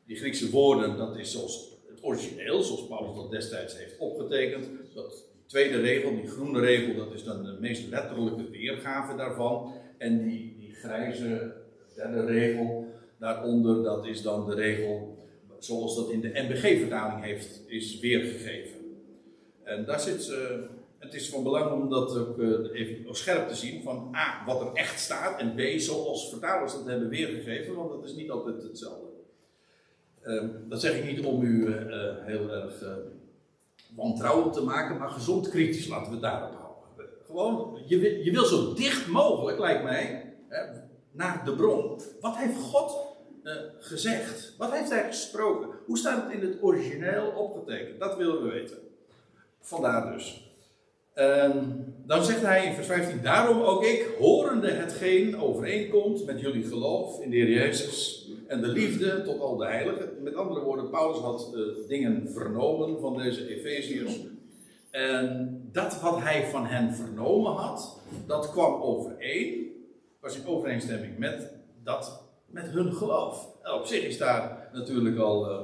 die 0.07 0.17
Griekse 0.17 0.51
woorden, 0.51 0.97
dat 0.97 1.17
is 1.17 1.33
zoals 1.33 1.69
het 1.89 2.05
origineel, 2.05 2.63
zoals 2.63 2.87
Paulus 2.87 3.17
dat 3.17 3.31
destijds 3.31 3.79
heeft 3.79 3.99
opgetekend. 3.99 4.69
Dat 4.95 5.25
tweede 5.47 5.81
regel, 5.81 6.15
die 6.15 6.27
groene 6.27 6.61
regel, 6.61 6.95
dat 6.95 7.15
is 7.15 7.25
dan 7.25 7.45
de 7.45 7.57
meest 7.61 7.89
letterlijke 7.89 8.51
weergave 8.51 9.17
daarvan. 9.17 9.73
En 9.99 10.23
die, 10.29 10.57
die 10.59 10.75
grijze 10.75 11.53
derde 11.95 12.25
regel 12.25 12.95
daaronder, 13.19 13.83
dat 13.83 14.07
is 14.07 14.23
dan 14.23 14.47
de 14.47 14.55
regel 14.55 15.17
zoals 15.59 15.97
dat 15.97 16.11
in 16.11 16.21
de 16.21 16.31
NBG-vertaling 16.35 17.25
heeft, 17.25 17.61
is 17.67 18.01
weergegeven. 18.01 18.81
En 19.63 19.85
daar 19.85 20.01
zit, 20.01 20.29
uh, 20.29 20.37
het 20.99 21.15
is 21.15 21.29
van 21.29 21.43
belang 21.43 21.83
om 21.83 21.91
dat 21.91 22.17
ook 22.17 22.39
uh, 22.39 22.59
even 22.73 23.15
scherp 23.15 23.49
te 23.49 23.55
zien 23.55 23.83
van 23.83 24.13
A, 24.15 24.45
wat 24.47 24.61
er 24.61 24.73
echt 24.73 25.01
staat, 25.01 25.41
en 25.41 25.55
B, 25.55 25.81
zoals 25.81 26.31
vertalers 26.31 26.73
dat 26.73 26.87
hebben 26.87 27.09
weergegeven, 27.09 27.75
want 27.75 27.91
dat 27.91 28.05
is 28.05 28.15
niet 28.15 28.31
altijd 28.31 28.63
hetzelfde. 28.63 29.07
Uh, 30.25 30.45
dat 30.69 30.81
zeg 30.81 30.97
ik 30.97 31.17
niet 31.17 31.25
om 31.25 31.43
u 31.43 31.73
heel 32.25 32.51
erg 32.51 32.85
wantrouwend 33.97 34.53
te 34.53 34.63
maken, 34.63 34.99
maar 34.99 35.09
gezond 35.09 35.49
kritisch, 35.49 35.89
laten 35.89 36.13
we 36.13 36.19
daarop 36.19 36.55
houden. 36.55 36.67
Gewoon, 37.27 37.83
je, 37.87 38.25
je 38.25 38.31
wil 38.31 38.45
zo 38.45 38.75
dicht 38.75 39.07
mogelijk, 39.07 39.59
lijkt 39.59 39.83
mij, 39.83 40.35
hè, 40.49 40.65
naar 41.13 41.45
de 41.45 41.55
bron. 41.55 42.01
Wat 42.21 42.37
heeft 42.37 42.57
God 42.57 43.17
uh, 43.43 43.53
gezegd? 43.79 44.55
Wat 44.59 44.73
heeft 44.73 44.91
hij 44.91 45.07
gesproken? 45.07 45.69
Hoe 45.87 45.99
staat 45.99 46.23
het 46.23 46.33
in 46.33 46.49
het 46.49 46.63
origineel 46.63 47.27
opgetekend? 47.27 48.01
Dat 48.01 48.17
willen 48.17 48.43
we 48.43 48.49
weten. 48.49 48.77
Vandaar 49.61 50.13
dus. 50.13 50.45
Uh, 51.15 51.51
dan 52.07 52.25
zegt 52.25 52.43
hij 52.43 52.67
in 52.67 52.75
vers 52.75 52.87
15: 52.87 53.23
Daarom 53.23 53.61
ook 53.61 53.85
ik, 53.85 54.09
horende 54.19 54.71
hetgeen 54.71 55.41
overeenkomt 55.41 56.25
met 56.25 56.41
jullie 56.41 56.65
geloof 56.65 57.21
in 57.21 57.31
de 57.31 57.37
Heer 57.37 57.51
Jezus 57.51 58.27
en 58.49 58.61
de 58.61 58.69
liefde 58.69 59.23
tot 59.23 59.41
al 59.41 59.57
de 59.57 59.67
heiligen. 59.67 60.23
Met 60.23 60.35
andere 60.35 60.61
woorden, 60.61 60.91
Paulus 60.91 61.19
had 61.19 61.53
uh, 61.55 61.89
dingen 61.89 62.31
vernomen 62.33 63.01
van 63.01 63.17
deze 63.17 63.49
Efeziërs. 63.49 64.21
En 64.91 65.61
dat 65.73 66.01
wat 66.01 66.21
hij 66.21 66.47
van 66.47 66.67
hen 66.67 66.95
vernomen 66.95 67.53
had, 67.53 68.01
dat 68.27 68.51
kwam 68.51 68.83
overeen, 68.83 69.73
was 70.21 70.37
in 70.39 70.47
overeenstemming 70.47 71.19
met 71.19 71.55
dat 71.83 72.25
met 72.47 72.67
hun 72.67 72.93
geloof. 72.93 73.49
Op 73.63 73.87
zich 73.87 74.03
is 74.03 74.19
daar 74.19 74.69
natuurlijk 74.73 75.19
al. 75.19 75.51
Uh, 75.51 75.61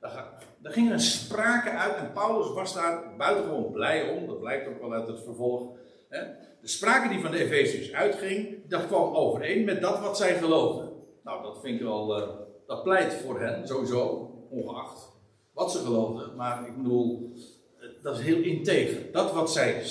daar, 0.00 0.72
ging 0.72 0.90
een 0.90 1.00
sprake 1.00 1.70
uit 1.70 1.96
en 1.96 2.12
Paulus 2.12 2.52
was 2.52 2.74
daar 2.74 3.16
buitengewoon 3.18 3.72
blij 3.72 4.08
om. 4.08 4.26
Dat 4.26 4.40
blijkt 4.40 4.68
ook 4.68 4.80
wel 4.80 4.92
uit 4.92 5.06
het 5.06 5.20
vervolg. 5.20 5.76
Hè. 6.08 6.20
De 6.60 6.68
sprake 6.68 7.08
die 7.08 7.20
van 7.20 7.30
de 7.30 7.38
Efeziërs 7.38 7.92
uitging, 7.92 8.68
dat 8.68 8.86
kwam 8.86 9.14
overeen 9.14 9.64
met 9.64 9.80
dat 9.80 10.00
wat 10.00 10.16
zij 10.16 10.34
geloofden. 10.34 10.91
Nou, 11.24 11.42
dat 11.42 11.60
vind 11.60 11.80
ik 11.80 11.86
wel. 11.86 12.20
Uh, 12.20 12.28
dat 12.66 12.82
pleit 12.82 13.14
voor 13.14 13.40
hen, 13.40 13.66
sowieso, 13.66 14.30
ongeacht 14.50 15.12
wat 15.52 15.72
ze 15.72 15.78
geloofden. 15.78 16.36
Maar 16.36 16.66
ik 16.66 16.76
bedoel, 16.76 17.32
eh, 17.78 17.88
dat 18.02 18.18
is 18.18 18.24
heel 18.24 18.42
integer. 18.42 19.12
Dat 19.12 19.32
wat 19.32 19.52
zij 19.52 19.82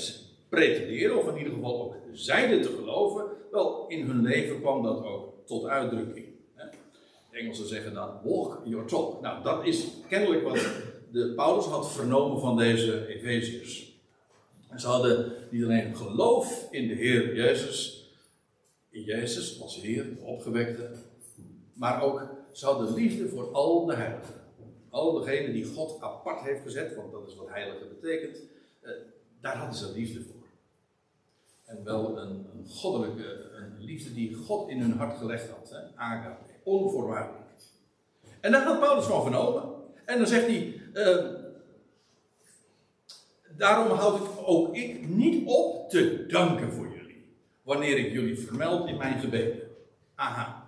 pretenderen, 0.49 1.17
of 1.17 1.27
in 1.27 1.37
ieder 1.37 1.53
geval 1.53 1.81
ook 1.81 1.95
zeiden 2.11 2.61
te 2.61 2.67
geloven, 2.67 3.25
wel, 3.51 3.85
in 3.87 4.05
hun 4.05 4.21
leven 4.21 4.61
kwam 4.61 4.83
dat 4.83 5.03
ook 5.03 5.33
tot 5.45 5.65
uitdrukking. 5.65 6.29
De 7.31 7.37
Engelsen 7.37 7.67
zeggen 7.67 7.93
dan 7.93 8.09
walk 8.23 8.61
your 8.65 8.85
talk. 8.85 9.21
Nou, 9.21 9.43
dat 9.43 9.65
is 9.65 9.87
kennelijk 10.09 10.43
wat 10.43 10.59
de 11.11 11.33
Paulus 11.35 11.65
had 11.65 11.91
vernomen 11.91 12.39
van 12.39 12.57
deze 12.57 13.07
Efeziërs. 13.07 13.91
Ze 14.77 14.87
hadden 14.87 15.33
niet 15.49 15.63
alleen 15.63 15.95
geloof 15.95 16.67
in 16.71 16.87
de 16.87 16.93
Heer 16.93 17.35
Jezus, 17.35 18.09
in 18.89 19.03
Jezus 19.03 19.61
als 19.61 19.81
Heer, 19.81 20.03
de 20.03 20.21
opgewekte, 20.21 20.91
maar 21.81 22.01
ook 22.01 22.27
ze 22.51 22.65
hadden 22.65 22.93
liefde 22.93 23.29
voor 23.29 23.51
al 23.51 23.85
de 23.85 23.95
heiligen. 23.95 24.33
Al 24.89 25.13
degenen 25.13 25.53
die 25.53 25.65
God 25.65 26.01
apart 26.01 26.41
heeft 26.41 26.61
gezet, 26.61 26.95
want 26.95 27.11
dat 27.11 27.27
is 27.27 27.35
wat 27.35 27.49
heilige 27.49 27.85
betekent, 27.85 28.37
eh, 28.81 28.91
daar 29.39 29.57
hadden 29.57 29.77
ze 29.77 29.91
liefde 29.91 30.21
voor. 30.21 30.45
En 31.65 31.83
wel 31.83 32.17
een, 32.17 32.29
een 32.29 32.67
goddelijke 32.69 33.49
een 33.53 33.83
liefde 33.83 34.13
die 34.13 34.35
God 34.35 34.69
in 34.69 34.81
hun 34.81 34.97
hart 34.97 35.17
gelegd 35.17 35.49
had, 35.49 35.69
hè? 35.69 35.79
Onvoorwaardelijk. 36.63 37.49
En 38.41 38.51
daar 38.51 38.63
had 38.63 38.79
Paulus 38.79 39.05
van 39.05 39.21
vernomen. 39.21 39.63
En 40.05 40.17
dan 40.17 40.27
zegt 40.27 40.47
hij. 40.47 40.81
Uh, 40.93 41.25
daarom 43.57 43.97
houd 43.97 44.19
ik 44.19 44.29
ook 44.45 44.75
ik 44.75 45.07
niet 45.07 45.47
op 45.47 45.89
te 45.89 46.25
danken 46.27 46.71
voor 46.71 46.87
jullie. 46.87 47.35
Wanneer 47.61 47.97
ik 47.97 48.11
jullie 48.11 48.39
vermeld 48.39 48.87
in 48.87 48.97
mijn 48.97 49.19
gebeden. 49.19 49.59
Aha. 50.15 50.61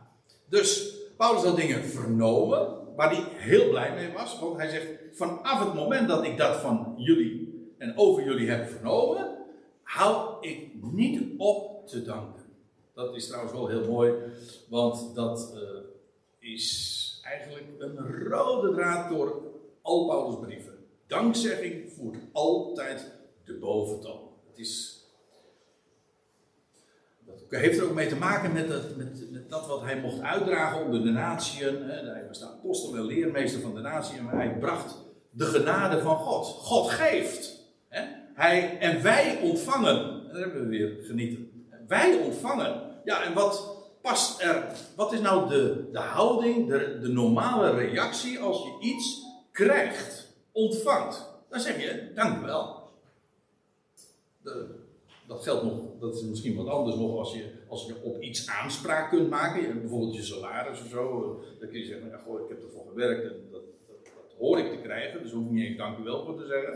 Dus 0.50 0.93
Paulus 1.18 1.44
had 1.44 1.56
dingen 1.56 1.84
vernomen. 1.84 2.82
Waar 2.96 3.10
hij 3.16 3.24
heel 3.30 3.70
blij 3.70 3.94
mee 3.94 4.14
was. 4.14 4.40
Want 4.40 4.58
hij 4.58 4.70
zegt: 4.70 4.88
Vanaf 5.12 5.60
het 5.66 5.74
moment 5.74 6.08
dat 6.08 6.24
ik 6.26 6.38
dat 6.38 6.56
van 6.56 6.94
jullie 6.98 7.44
en 7.78 7.98
over 7.98 8.24
jullie 8.24 8.50
heb 8.50 8.70
vernomen. 8.70 9.38
Houd 9.84 10.46
ik 10.46 10.70
niet 10.82 11.22
op 11.38 11.88
te 11.88 12.04
danken. 12.04 12.44
Dat 12.94 13.16
is 13.16 13.28
trouwens 13.28 13.54
wel 13.54 13.68
heel 13.68 13.90
mooi, 13.90 14.14
want 14.70 15.16
dat 15.16 15.54
uh, 15.56 15.62
is 16.40 17.20
eigenlijk 17.24 17.66
een 17.80 18.24
rode 18.30 18.74
draad 18.74 19.10
door 19.10 19.42
al 19.82 20.06
Paulus' 20.06 20.40
brieven. 20.40 20.74
Dankzegging 21.08 21.92
voert 21.92 22.18
altijd 22.32 23.12
de 23.46 23.54
boventoon. 23.54 24.20
Het 24.50 24.60
is, 24.60 25.03
heeft 27.60 27.78
er 27.80 27.86
ook 27.86 27.94
mee 27.94 28.08
te 28.08 28.16
maken 28.16 28.54
met 28.54 28.68
dat, 28.68 28.96
met, 28.96 29.50
dat 29.50 29.68
wat 29.68 29.82
hij 29.82 30.00
mocht 30.00 30.22
uitdragen 30.22 30.86
onder 30.86 31.04
de 31.04 31.10
natieën. 31.10 31.84
Hij 31.90 32.26
was 32.28 32.40
de 32.40 32.46
apostel 32.46 32.96
en 32.96 33.06
leermeester 33.06 33.62
van 33.62 33.74
de 33.74 33.82
natieën, 33.82 34.24
maar 34.24 34.36
hij 34.36 34.58
bracht 34.60 34.96
de 35.30 35.46
genade 35.46 36.02
van 36.02 36.18
God. 36.18 36.46
God 36.46 36.90
geeft. 36.90 37.62
Hij, 38.34 38.78
en 38.80 39.04
wij 39.04 39.40
ontvangen. 39.42 40.22
En 40.28 40.34
daar 40.34 40.42
hebben 40.42 40.62
we 40.62 40.68
weer 40.68 40.98
genieten. 41.02 41.68
Wij 41.88 42.18
ontvangen. 42.18 42.82
Ja, 43.04 43.24
en 43.24 43.34
wat 43.34 43.78
past 44.02 44.42
er, 44.42 44.64
wat 44.96 45.14
is 45.14 45.20
nou 45.20 45.50
de, 45.50 45.90
de 45.92 46.00
houding, 46.00 46.70
de, 46.70 47.00
de 47.02 47.08
normale 47.08 47.70
reactie 47.70 48.40
als 48.40 48.64
je 48.64 48.88
iets 48.88 49.22
krijgt, 49.52 50.28
ontvangt? 50.52 51.30
Dan 51.50 51.60
zeg 51.60 51.82
je, 51.82 52.12
dank 52.16 52.42
u 52.42 52.46
wel. 52.46 52.92
De, 54.42 54.83
dat 55.28 55.44
geldt 55.44 55.64
nog, 55.64 55.80
dat 56.00 56.16
is 56.16 56.22
misschien 56.22 56.56
wat 56.56 56.68
anders 56.68 56.96
nog 56.96 57.18
als 57.18 57.34
je, 57.34 57.52
als 57.68 57.86
je 57.86 57.96
op 58.04 58.22
iets 58.22 58.48
aanspraak 58.48 59.10
kunt 59.10 59.30
maken. 59.30 59.80
Bijvoorbeeld 59.80 60.16
je 60.16 60.24
salaris 60.24 60.82
of 60.82 60.88
zo. 60.88 61.40
Dan 61.60 61.70
kun 61.70 61.80
je 61.80 61.86
zeggen, 61.86 62.10
ja, 62.10 62.18
goh, 62.26 62.42
ik 62.42 62.50
heb 62.50 62.64
ervoor 62.64 62.86
gewerkt 62.88 63.24
en 63.24 63.38
dat, 63.52 63.62
dat, 63.88 63.96
hoor 64.38 64.60
ik 64.60 64.72
te 64.72 64.78
krijgen. 64.78 65.24
Dus 65.24 65.32
hoef 65.32 65.46
ik 65.46 65.52
niet 65.52 65.66
eens 65.66 65.78
dank 65.78 65.98
u 65.98 66.04
wel 66.04 66.26
voor 66.26 66.38
te 66.38 66.46
zeggen. 66.48 66.74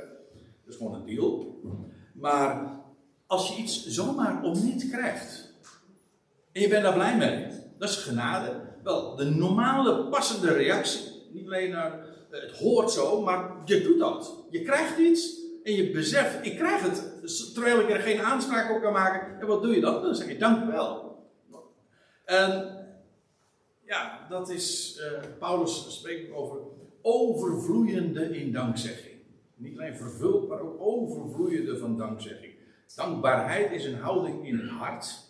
Dat 0.63 0.73
is 0.73 0.75
gewoon 0.75 0.93
een 0.93 1.05
deal. 1.05 1.61
Maar 2.13 2.79
als 3.27 3.47
je 3.47 3.61
iets 3.61 3.87
zomaar 3.87 4.43
om 4.43 4.63
niet 4.63 4.89
krijgt, 4.89 5.53
en 6.51 6.61
je 6.61 6.67
bent 6.67 6.83
daar 6.83 6.93
blij 6.93 7.17
mee. 7.17 7.47
Dat 7.77 7.89
is 7.89 7.95
genade. 7.95 8.61
Wel, 8.83 9.15
de 9.15 9.25
normale 9.25 10.07
passende 10.09 10.53
reactie. 10.53 11.01
Niet 11.31 11.45
alleen 11.45 11.69
naar 11.69 11.99
eh, 12.31 12.41
het 12.41 12.51
hoort 12.51 12.91
zo, 12.91 13.21
maar 13.21 13.55
je 13.65 13.81
doet 13.81 13.99
dat. 13.99 14.33
Je 14.49 14.61
krijgt 14.61 14.97
iets 14.97 15.45
en 15.63 15.73
je 15.73 15.91
beseft, 15.91 16.45
ik 16.45 16.57
krijg 16.57 16.81
het 16.81 17.16
terwijl 17.53 17.79
ik 17.79 17.89
er 17.89 17.99
geen 17.99 18.21
aanspraak 18.21 18.75
op 18.75 18.81
kan 18.81 18.93
maken. 18.93 19.39
En 19.39 19.47
wat 19.47 19.61
doe 19.61 19.75
je 19.75 19.81
dan? 19.81 20.01
Dan 20.01 20.15
zeg 20.15 20.27
je 20.27 20.37
dank 20.37 20.71
wel. 20.71 21.05
En 22.25 22.77
ja, 23.85 24.25
dat 24.29 24.49
is, 24.49 24.99
uh, 24.99 25.19
Paulus 25.39 25.85
spreekt 25.89 26.33
over 26.33 26.57
overvloeiende 27.01 28.39
in 28.39 28.51
dankzegging. 28.51 29.15
Niet 29.55 29.77
alleen 29.77 29.95
vervuld, 29.95 30.47
maar 30.47 30.59
ook 30.59 30.75
overvloeiende 30.79 31.77
van 31.77 31.97
dankzegging. 31.97 32.53
Dankbaarheid 32.95 33.71
is 33.71 33.85
een 33.85 33.99
houding 33.99 34.47
in 34.47 34.57
het 34.57 34.69
hart 34.69 35.27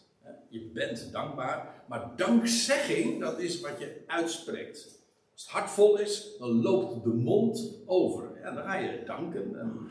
je 0.50 0.72
bent 0.74 1.10
dankbaar. 1.12 1.84
Maar 1.88 2.12
dankzegging, 2.16 3.20
dat 3.20 3.40
is 3.40 3.62
wat 3.62 3.80
je 3.80 4.04
uitspreekt. 4.08 4.96
Als 5.34 5.44
het 5.44 5.52
hart 5.52 5.70
vol 5.70 6.00
is, 6.00 6.36
dan 6.40 6.62
loopt 6.62 7.04
de 7.04 7.10
mond 7.10 7.82
over. 7.86 8.36
En 8.36 8.56
dan 8.56 8.64
ga 8.64 8.76
je 8.76 9.04
danken 9.06 9.60
en, 9.60 9.88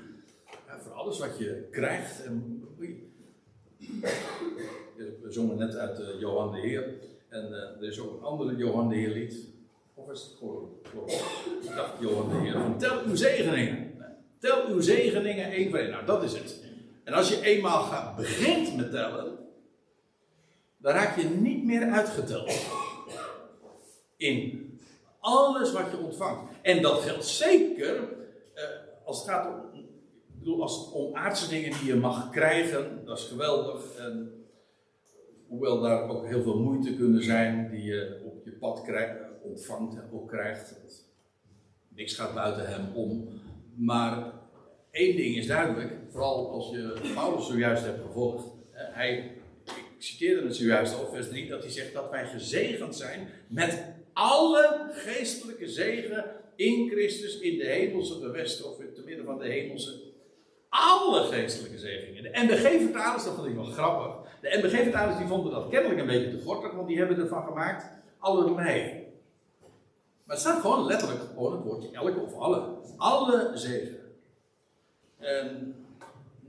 voor 0.82 0.92
alles 0.92 1.18
wat 1.18 1.38
je 1.38 1.68
krijgt. 1.70 2.24
En, 2.24 2.62
we 4.96 5.32
zongen 5.32 5.56
net 5.56 5.76
uit 5.76 6.00
uh, 6.00 6.20
Johan 6.20 6.52
de 6.52 6.60
Heer. 6.60 6.94
En 7.28 7.48
uh, 7.48 7.56
er 7.56 7.82
is 7.82 8.00
ook 8.00 8.12
een 8.12 8.24
andere 8.24 8.56
Johan 8.56 8.88
de 8.88 8.94
Heer 8.94 9.10
lied. 9.10 9.34
Of 9.94 10.10
is 10.10 10.22
het 10.22 10.32
gewoon, 10.38 10.68
ik 11.62 11.74
dacht 11.74 11.92
Johan 12.00 12.28
de 12.28 12.36
Heer. 12.36 12.76
Tel 12.78 13.02
uw 13.04 13.14
zegeningen. 13.14 13.94
Tel 14.38 14.66
uw 14.66 14.80
zegeningen 14.80 15.50
één 15.50 15.70
voor 15.70 15.78
één. 15.78 15.90
Nou, 15.90 16.06
dat 16.06 16.22
is 16.22 16.32
het. 16.32 16.64
En 17.04 17.12
als 17.12 17.28
je 17.28 17.42
eenmaal 17.42 17.82
gaat, 17.82 18.16
begint 18.16 18.76
met 18.76 18.90
tellen, 18.90 19.38
dan 20.76 20.92
raak 20.92 21.16
je 21.16 21.24
niet 21.24 21.64
meer 21.64 21.90
uitgeteld. 21.90 22.66
In 24.16 24.66
alles 25.20 25.72
wat 25.72 25.90
je 25.90 25.96
ontvangt. 25.96 26.52
En 26.62 26.82
dat 26.82 27.00
geldt 27.00 27.26
zeker 27.26 28.08
eh, 28.54 28.64
als 29.04 29.18
het 29.18 29.28
gaat 29.28 29.46
om, 29.46 29.65
bedoel, 30.46 30.62
als 30.62 30.76
het 30.78 30.92
om 30.92 31.14
aardse 31.14 31.48
dingen 31.48 31.78
die 31.78 31.86
je 31.86 31.94
mag 31.94 32.30
krijgen, 32.30 33.02
dat 33.04 33.18
is 33.18 33.24
geweldig. 33.24 33.96
En 33.96 34.44
hoewel 35.48 35.80
daar 35.80 36.08
ook 36.08 36.26
heel 36.26 36.42
veel 36.42 36.58
moeite 36.58 36.96
kunnen 36.96 37.22
zijn 37.22 37.70
die 37.70 37.84
je 37.84 38.22
op 38.24 38.44
je 38.44 38.50
pad 38.52 38.82
krijgt, 38.82 39.16
ontvangt 39.42 39.94
en 39.94 40.08
ook 40.12 40.28
krijgt. 40.28 40.80
Niks 41.88 42.14
gaat 42.14 42.34
buiten 42.34 42.68
hem 42.68 42.94
om. 42.94 43.28
Maar 43.74 44.32
één 44.90 45.16
ding 45.16 45.36
is 45.36 45.46
duidelijk, 45.46 45.92
vooral 46.10 46.50
als 46.50 46.70
je 46.70 47.10
Paulus 47.14 47.46
zojuist 47.46 47.84
hebt 47.84 48.02
gevolgd. 48.06 48.46
Hij, 48.72 49.36
ik 49.64 50.02
citeerde 50.02 50.46
het 50.46 50.56
zojuist 50.56 50.94
al, 50.94 51.06
vers 51.12 51.28
3, 51.28 51.48
dat 51.48 51.62
hij 51.62 51.70
zegt 51.70 51.92
dat 51.92 52.10
wij 52.10 52.26
gezegend 52.26 52.96
zijn 52.96 53.28
met 53.48 53.82
alle 54.12 54.90
geestelijke 54.92 55.68
zegen 55.68 56.24
in 56.56 56.90
Christus 56.90 57.38
in 57.38 57.58
de 57.58 57.66
hemelse 57.66 58.14
gewesten, 58.14 58.70
of 58.70 58.76
te 58.94 59.02
midden 59.04 59.24
van 59.24 59.38
de 59.38 59.46
hemelse. 59.46 60.05
Alle 60.78 61.24
geestelijke 61.24 61.78
zegeningen. 61.78 62.22
De 62.22 62.42
MBG-vertalers, 62.42 63.24
dat 63.24 63.34
vond 63.34 63.46
ik 63.46 63.54
wel 63.54 63.64
grappig. 63.64 64.30
De 64.40 64.58
MBG-vertalers 64.62 65.16
die 65.16 65.26
vonden 65.26 65.52
dat 65.52 65.68
kennelijk 65.68 66.00
een 66.00 66.06
beetje 66.06 66.38
te 66.38 66.44
gortig, 66.44 66.72
want 66.72 66.88
die 66.88 66.98
hebben 66.98 67.18
ervan 67.18 67.44
gemaakt 67.44 67.84
allerlei. 68.18 69.04
Maar 70.24 70.36
het 70.36 70.44
staat 70.44 70.60
gewoon 70.60 70.86
letterlijk 70.86 71.20
gewoon 71.20 71.52
het 71.52 71.62
woordje 71.62 71.90
elke 71.92 72.20
of 72.20 72.34
alle. 72.34 72.68
Alle 72.96 73.50
zegen. 73.54 73.98
En 75.18 75.74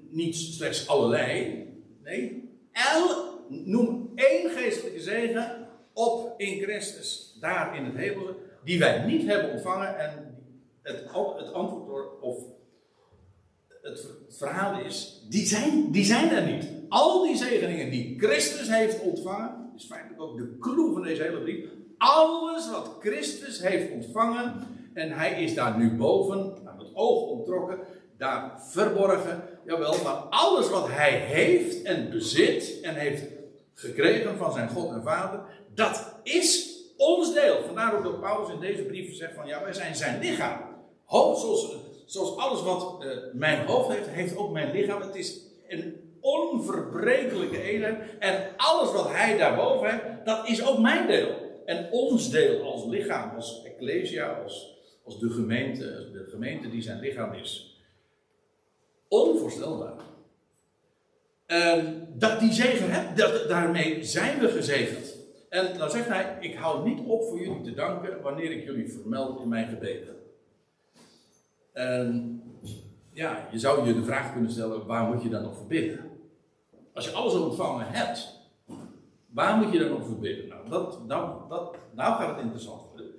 niet 0.09 0.35
slechts 0.35 0.87
allerlei. 0.87 1.65
Nee, 2.03 2.49
el, 2.71 3.25
noem 3.47 4.11
één 4.15 4.49
geestelijke 4.49 4.99
zegen 4.99 5.67
op 5.93 6.33
in 6.39 6.61
Christus. 6.61 7.37
Daar 7.39 7.75
in 7.75 7.85
het 7.85 7.95
hemel. 7.95 8.35
Die 8.63 8.79
wij 8.79 9.05
niet 9.05 9.27
hebben 9.27 9.51
ontvangen. 9.51 9.99
En 9.99 10.37
het, 10.81 11.03
het 11.37 11.53
antwoord 11.53 12.21
of 12.21 12.37
het 13.87 14.07
verhaal 14.29 14.79
is, 14.79 15.25
die 15.29 15.45
zijn, 15.45 15.91
die 15.91 16.05
zijn 16.05 16.29
er 16.29 16.51
niet. 16.51 16.67
Al 16.89 17.23
die 17.23 17.35
zegeningen 17.35 17.89
die 17.89 18.15
Christus 18.19 18.67
heeft 18.69 19.01
ontvangen, 19.01 19.71
is 19.75 19.85
feitelijk 19.85 20.21
ook 20.21 20.37
de 20.37 20.57
clue 20.59 20.93
van 20.93 21.03
deze 21.03 21.21
hele 21.21 21.41
brief. 21.41 21.65
Alles 21.97 22.69
wat 22.69 22.95
Christus 22.99 23.61
heeft 23.61 23.91
ontvangen, 23.91 24.53
en 24.93 25.11
hij 25.11 25.43
is 25.43 25.55
daar 25.55 25.77
nu 25.77 25.91
boven, 25.91 26.57
aan 26.65 26.79
het 26.79 26.89
oog 26.93 27.21
ontrokken, 27.21 27.79
daar 28.17 28.61
verborgen. 28.67 29.43
Jawel, 29.65 30.03
maar 30.03 30.13
alles 30.13 30.69
wat 30.69 30.87
hij 30.87 31.11
heeft 31.11 31.81
en 31.81 32.09
bezit 32.09 32.79
en 32.81 32.95
heeft 32.95 33.23
gekregen 33.73 34.37
van 34.37 34.51
zijn 34.51 34.69
God 34.69 34.91
en 34.91 35.03
Vader, 35.03 35.39
dat 35.73 36.13
is 36.23 36.75
ons 36.97 37.33
deel. 37.33 37.63
Vandaar 37.65 37.97
ook 37.97 38.03
dat 38.03 38.21
Paulus 38.21 38.53
in 38.53 38.59
deze 38.59 38.83
brief 38.83 39.15
zegt 39.15 39.33
van 39.35 39.47
ja, 39.47 39.63
wij 39.63 39.73
zijn 39.73 39.95
zijn 39.95 40.19
lichaam. 40.19 40.59
Hoofd, 41.03 41.41
zoals, 41.41 41.75
zoals 42.07 42.37
alles 42.37 42.63
wat 42.63 43.03
uh, 43.03 43.11
mijn 43.33 43.65
hoofd 43.65 43.89
heeft, 43.89 44.07
heeft 44.07 44.37
ook 44.37 44.51
mijn 44.51 44.71
lichaam. 44.71 45.01
Het 45.01 45.15
is 45.15 45.39
een 45.67 46.07
onverbrekelijke 46.19 47.61
eenheid. 47.61 47.97
En 48.19 48.47
alles 48.57 48.91
wat 48.91 49.09
hij 49.11 49.37
daarboven 49.37 49.89
heeft, 49.89 50.03
dat 50.25 50.47
is 50.49 50.65
ook 50.67 50.79
mijn 50.79 51.07
deel. 51.07 51.61
En 51.65 51.91
ons 51.91 52.29
deel 52.29 52.61
als 52.63 52.85
lichaam, 52.85 53.35
als 53.35 53.63
ecclesia, 53.63 54.41
als, 54.43 54.77
als 55.03 55.19
de 55.19 55.29
gemeente, 55.29 56.09
de 56.11 56.25
gemeente 56.29 56.69
die 56.69 56.81
zijn 56.81 56.99
lichaam 56.99 57.33
is. 57.33 57.81
Onvoorstelbaar. 59.07 60.05
En 61.45 62.07
dat 62.13 62.39
die 62.39 62.53
zegen 62.53 62.91
hebt, 62.91 63.17
daarmee 63.47 64.03
zijn 64.03 64.39
we 64.39 64.47
gezegend. 64.47 65.15
En 65.49 65.77
dan 65.77 65.91
zegt 65.91 66.07
hij: 66.07 66.37
Ik 66.39 66.55
hou 66.55 66.89
niet 66.89 66.99
op 67.07 67.23
voor 67.23 67.39
jullie 67.39 67.61
te 67.61 67.73
danken 67.73 68.21
wanneer 68.21 68.51
ik 68.51 68.63
jullie 68.63 68.91
vermeld 68.91 69.41
in 69.41 69.47
mijn 69.47 69.67
gebeden. 69.67 70.16
En 71.77 72.41
ja, 73.13 73.47
je 73.51 73.59
zou 73.59 73.87
je 73.87 73.93
de 73.93 74.03
vraag 74.03 74.33
kunnen 74.33 74.51
stellen: 74.51 74.85
waar 74.85 75.13
moet 75.13 75.23
je 75.23 75.29
dan 75.29 75.43
nog 75.43 75.55
voor 75.55 75.67
bidden? 75.67 75.99
Als 76.93 77.05
je 77.05 77.11
alles 77.11 77.33
al 77.33 77.43
ontvangen 77.43 77.87
hebt, 77.87 78.37
Waar 79.37 79.57
moet 79.57 79.73
je 79.73 79.79
dan 79.79 79.89
nog 79.89 80.05
voor 80.05 80.19
bidden? 80.19 80.47
Nou, 80.47 80.69
dat, 80.69 81.07
nou, 81.07 81.49
dat, 81.49 81.75
nou 81.95 82.15
gaat 82.15 82.35
het 82.35 82.43
interessant 82.43 82.81
worden. 82.81 83.13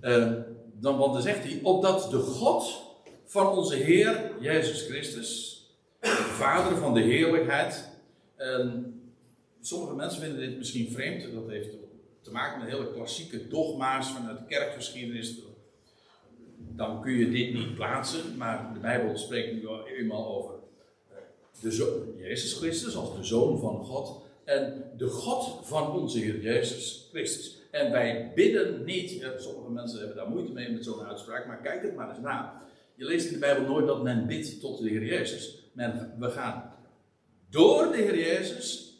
Uh, 0.00 0.42
dan, 0.80 0.98
want 0.98 1.12
dan 1.12 1.22
zegt 1.22 1.44
hij, 1.44 1.60
opdat 1.62 2.10
de 2.10 2.18
God 2.18 2.82
van 3.24 3.48
onze 3.48 3.74
Heer 3.74 4.32
Jezus 4.40 4.86
Christus, 4.86 5.62
de 6.00 6.08
Vader 6.08 6.76
van 6.76 6.94
de 6.94 7.00
heerlijkheid. 7.00 7.88
sommige 9.60 9.94
mensen 9.94 10.20
vinden 10.20 10.40
dit 10.40 10.56
misschien 10.56 10.90
vreemd. 10.90 11.32
Dat 11.32 11.48
heeft 11.48 11.68
te 12.20 12.32
maken 12.32 12.60
met 12.60 12.68
hele 12.68 12.92
klassieke 12.92 13.48
dogma's 13.48 14.10
vanuit 14.10 14.38
de 14.38 14.44
kerkgeschiedenis. 14.44 15.38
Dan 16.70 17.02
kun 17.02 17.12
je 17.12 17.30
dit 17.30 17.54
niet 17.54 17.74
plaatsen, 17.74 18.36
maar 18.36 18.70
de 18.72 18.80
Bijbel 18.80 19.16
spreekt 19.16 19.52
nu 19.52 19.68
eenmaal 19.98 20.26
over 20.26 20.54
eh, 21.10 21.16
de 21.60 21.70
zoon, 21.70 22.16
Jezus 22.16 22.52
Christus 22.52 22.96
als 22.96 23.16
de 23.16 23.24
Zoon 23.24 23.58
van 23.58 23.84
God 23.84 24.22
en 24.44 24.90
de 24.96 25.08
God 25.08 25.66
van 25.66 25.92
onze 25.92 26.18
Heer 26.18 26.40
Jezus 26.40 27.08
Christus. 27.10 27.58
En 27.70 27.90
wij 27.90 28.32
bidden 28.34 28.84
niet, 28.84 29.26
sommige 29.36 29.70
mensen 29.70 29.98
hebben 29.98 30.16
daar 30.16 30.28
moeite 30.28 30.52
mee 30.52 30.70
met 30.70 30.84
zo'n 30.84 31.04
uitspraak, 31.04 31.46
maar 31.46 31.60
kijk 31.60 31.82
het 31.82 31.94
maar 31.94 32.08
eens 32.08 32.20
na. 32.20 32.62
Je 32.94 33.04
leest 33.04 33.26
in 33.26 33.32
de 33.32 33.38
Bijbel 33.38 33.66
nooit 33.66 33.86
dat 33.86 34.02
men 34.02 34.26
bidt 34.26 34.60
tot 34.60 34.82
de 34.82 34.88
Heer 34.88 35.04
Jezus. 35.04 35.68
Men, 35.72 36.14
we 36.18 36.30
gaan 36.30 36.74
door 37.50 37.92
de 37.92 37.96
Heer 37.96 38.18
Jezus 38.18 38.94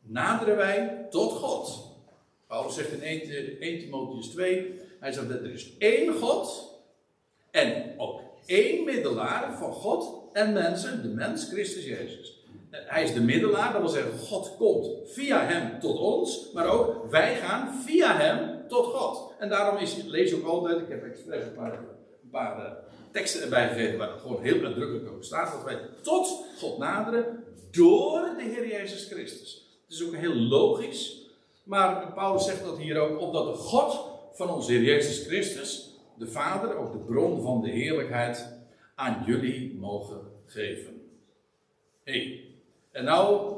naderen 0.00 0.56
wij 0.56 1.06
tot 1.10 1.32
God. 1.32 1.90
Paulus 2.46 2.74
zegt 2.74 2.92
in 2.92 3.02
1, 3.02 3.60
1 3.60 3.78
Timotheus 3.78 4.26
2, 4.26 4.80
hij 5.00 5.12
zegt 5.12 5.28
dat 5.28 5.40
er 5.40 5.52
is 5.52 5.76
één 5.78 6.14
God 6.14 6.71
en 7.52 7.94
ook 7.96 8.20
één 8.46 8.84
middelaar 8.84 9.56
van 9.58 9.72
God 9.72 10.20
en 10.32 10.52
mensen, 10.52 11.02
de 11.02 11.08
mens 11.08 11.48
Christus 11.48 11.84
Jezus. 11.84 12.40
Hij 12.70 13.02
is 13.02 13.14
de 13.14 13.20
middelaar, 13.20 13.72
dat 13.72 13.80
wil 13.80 13.90
zeggen, 13.90 14.18
God 14.18 14.56
komt 14.56 14.88
via 15.04 15.44
hem 15.44 15.80
tot 15.80 15.98
ons, 15.98 16.50
maar 16.52 16.66
ook 16.66 17.10
wij 17.10 17.34
gaan 17.34 17.82
via 17.86 18.16
hem 18.16 18.68
tot 18.68 18.84
God. 18.86 19.32
En 19.38 19.48
daarom 19.48 19.78
is, 19.78 19.96
lees 20.06 20.30
je 20.30 20.36
ook 20.36 20.46
altijd, 20.46 20.80
ik 20.80 20.88
heb 20.88 21.04
expres 21.04 21.44
een 21.44 21.54
paar, 21.54 21.72
een 21.72 22.30
paar 22.30 22.58
uh, 22.58 22.72
teksten 23.10 23.42
erbij 23.42 23.68
gegeven 23.68 23.98
waar 23.98 24.10
het 24.10 24.20
gewoon 24.20 24.42
heel 24.42 24.60
nadrukkelijk 24.60 25.10
over 25.10 25.24
staat, 25.24 25.52
dat 25.52 25.64
wij 25.64 25.78
tot 26.02 26.44
God 26.58 26.78
naderen 26.78 27.44
door 27.70 28.34
de 28.38 28.42
Heer 28.42 28.68
Jezus 28.68 29.06
Christus. 29.06 29.80
Het 29.84 30.00
is 30.00 30.06
ook 30.06 30.14
heel 30.14 30.34
logisch, 30.34 31.26
maar 31.64 32.12
Paulus 32.12 32.44
zegt 32.44 32.64
dat 32.64 32.78
hier 32.78 32.98
ook, 32.98 33.20
opdat 33.20 33.46
de 33.46 33.60
God 33.60 34.00
van 34.32 34.50
onze 34.50 34.72
Heer 34.72 34.82
Jezus 34.82 35.26
Christus, 35.26 35.91
de 36.22 36.30
Vader, 36.30 36.76
ook 36.76 36.92
de 36.92 36.98
bron 36.98 37.42
van 37.42 37.60
de 37.60 37.70
heerlijkheid, 37.70 38.48
aan 38.94 39.22
jullie 39.26 39.74
mogen 39.78 40.20
geven. 40.46 41.02
Hey, 42.04 42.44
en 42.90 43.04
nou, 43.04 43.56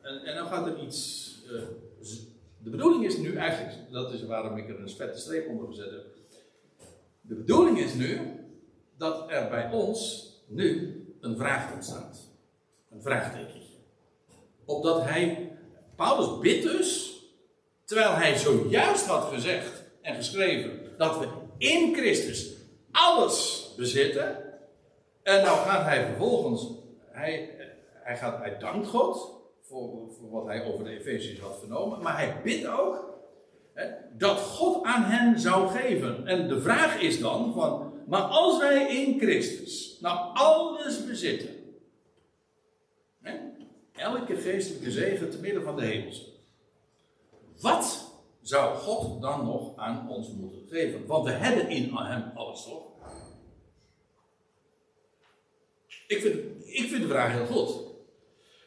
en, 0.00 0.24
en 0.24 0.34
nou 0.34 0.48
gaat 0.48 0.66
er 0.66 0.78
iets. 0.78 1.28
Uh, 1.52 1.62
de 2.58 2.70
bedoeling 2.70 3.04
is 3.04 3.16
nu 3.16 3.36
eigenlijk, 3.36 3.92
dat 3.92 4.12
is 4.12 4.26
waarom 4.26 4.56
ik 4.56 4.68
er 4.68 4.80
een 4.80 4.88
vette 4.88 5.18
streep 5.18 5.48
onder 5.48 5.66
gezet 5.66 5.90
heb. 5.90 6.04
De 7.20 7.34
bedoeling 7.34 7.78
is 7.78 7.94
nu 7.94 8.18
dat 8.96 9.30
er 9.30 9.48
bij 9.48 9.70
ons 9.70 10.28
nu 10.46 10.96
een 11.20 11.36
vraag 11.36 11.72
ontstaat. 11.74 12.28
Een 12.90 13.02
vraagtekentje. 13.02 13.76
Opdat 14.64 15.02
hij, 15.02 15.52
Paulus 15.96 16.38
bidt 16.38 16.62
dus, 16.62 17.20
terwijl 17.84 18.14
hij 18.14 18.36
zojuist 18.36 19.06
had 19.06 19.24
gezegd 19.24 19.84
en 20.02 20.14
geschreven 20.14 20.80
dat 20.98 21.18
we 21.18 21.39
in 21.60 21.94
Christus 21.94 22.56
alles 22.90 23.68
bezitten. 23.76 24.36
En 25.22 25.42
nou 25.42 25.58
gaat 25.58 25.84
hij 25.84 26.04
vervolgens, 26.04 26.66
hij, 27.10 27.50
hij, 27.92 28.16
gaat, 28.16 28.38
hij 28.38 28.58
dankt 28.58 28.88
God 28.88 29.40
voor, 29.62 30.12
voor 30.18 30.30
wat 30.30 30.46
hij 30.46 30.64
over 30.64 30.84
de 30.84 30.98
Efeziërs 30.98 31.40
had 31.40 31.58
vernomen. 31.58 32.02
Maar 32.02 32.16
hij 32.16 32.40
bidt 32.42 32.66
ook 32.66 33.18
hè, 33.72 33.86
dat 34.16 34.38
God 34.38 34.84
aan 34.84 35.02
hen 35.02 35.40
zou 35.40 35.68
geven. 35.68 36.26
En 36.26 36.48
de 36.48 36.60
vraag 36.60 37.00
is 37.00 37.20
dan 37.20 37.52
van, 37.52 37.92
maar 38.06 38.22
als 38.22 38.58
wij 38.58 38.96
in 38.96 39.18
Christus 39.18 39.98
nou 40.00 40.30
alles 40.34 41.06
bezitten. 41.06 41.48
Hè, 43.22 43.36
elke 43.92 44.36
geestelijke 44.36 44.90
zegen 44.90 45.30
te 45.30 45.40
midden 45.40 45.62
van 45.62 45.76
de 45.76 45.84
hemelse. 45.84 46.28
Wat 47.60 48.09
zou 48.42 48.76
God 48.76 49.22
dan 49.22 49.44
nog 49.44 49.76
aan 49.76 50.08
ons 50.08 50.28
moeten 50.28 50.68
geven? 50.68 51.06
Want 51.06 51.24
we 51.24 51.30
hebben 51.30 51.68
in 51.68 51.94
hem 51.94 52.30
alles 52.34 52.64
toch? 52.64 52.88
Ik 56.06 56.20
vind, 56.20 56.34
ik 56.66 56.88
vind 56.88 57.02
de 57.02 57.08
vraag 57.08 57.32
heel 57.32 57.46
goed. 57.46 57.88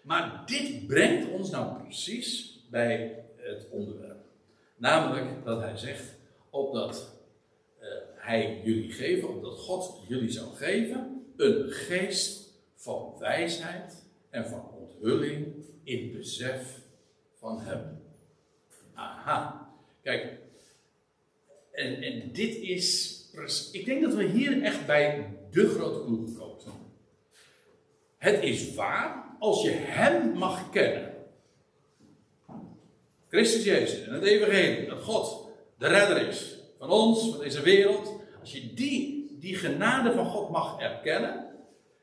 Maar 0.04 0.44
dit 0.46 0.88
brengt 0.88 1.32
ons 1.32 1.50
nou 1.50 1.82
precies 1.82 2.60
bij 2.70 3.26
het 3.38 3.68
onderwerp. 3.72 4.26
Namelijk 4.76 5.46
dat 5.46 5.62
hij 5.62 5.78
zegt, 5.78 6.16
opdat 6.50 7.14
uh, 7.82 7.88
hij 8.16 8.62
jullie 8.64 8.92
geven, 8.92 9.30
opdat 9.30 9.60
God 9.60 10.02
jullie 10.08 10.32
zou 10.32 10.56
geven, 10.56 11.26
een 11.38 11.70
geest 11.70 12.54
van 12.76 13.16
wijsheid 13.20 14.06
en 14.30 14.48
van 14.48 14.72
onthulling 14.72 15.54
in 15.84 16.12
besef 16.12 16.80
van 17.34 17.62
hem. 17.62 18.02
Aha. 18.94 19.63
Kijk, 20.04 20.38
en, 21.72 22.02
en 22.02 22.32
dit 22.32 22.56
is 22.56 23.22
ik 23.72 23.86
denk 23.86 24.02
dat 24.02 24.14
we 24.14 24.24
hier 24.24 24.62
echt 24.62 24.86
bij 24.86 25.38
de 25.52 25.68
grote 25.68 26.06
clue 26.06 26.28
gekomen 26.28 26.62
zijn. 26.62 26.76
Het 28.18 28.44
is 28.44 28.74
waar 28.74 29.36
als 29.40 29.62
je 29.64 29.70
Hem 29.72 30.38
mag 30.38 30.70
kennen. 30.70 31.14
Christus 33.30 33.64
Jezus 33.64 34.04
en 34.08 34.14
het 34.14 34.24
Evangelie, 34.24 34.88
dat 34.88 35.02
God 35.02 35.48
de 35.78 35.88
redder 35.88 36.28
is 36.28 36.58
van 36.80 36.90
ons, 36.90 37.30
van 37.30 37.40
deze 37.40 37.62
wereld. 37.62 38.14
Als 38.40 38.52
je 38.52 38.74
die, 38.74 39.36
die 39.40 39.56
genade 39.56 40.12
van 40.12 40.26
God 40.26 40.50
mag 40.50 40.80
erkennen, 40.80 41.46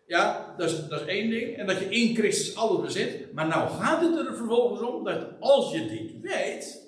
ja, 0.07 0.55
dat 0.57 0.70
is, 0.70 0.88
dat 0.88 1.01
is 1.01 1.07
één 1.07 1.30
ding. 1.30 1.57
En 1.57 1.66
dat 1.66 1.78
je 1.78 1.84
in 1.84 2.14
Christus 2.14 2.55
alles 2.57 2.80
bezit. 2.80 3.32
Maar 3.32 3.46
nou 3.46 3.70
gaat 3.70 4.01
het 4.01 4.26
er 4.26 4.36
vervolgens 4.36 4.80
om 4.80 5.05
dat 5.05 5.26
als 5.40 5.72
je 5.72 5.86
dit 5.86 6.20
weet, 6.20 6.79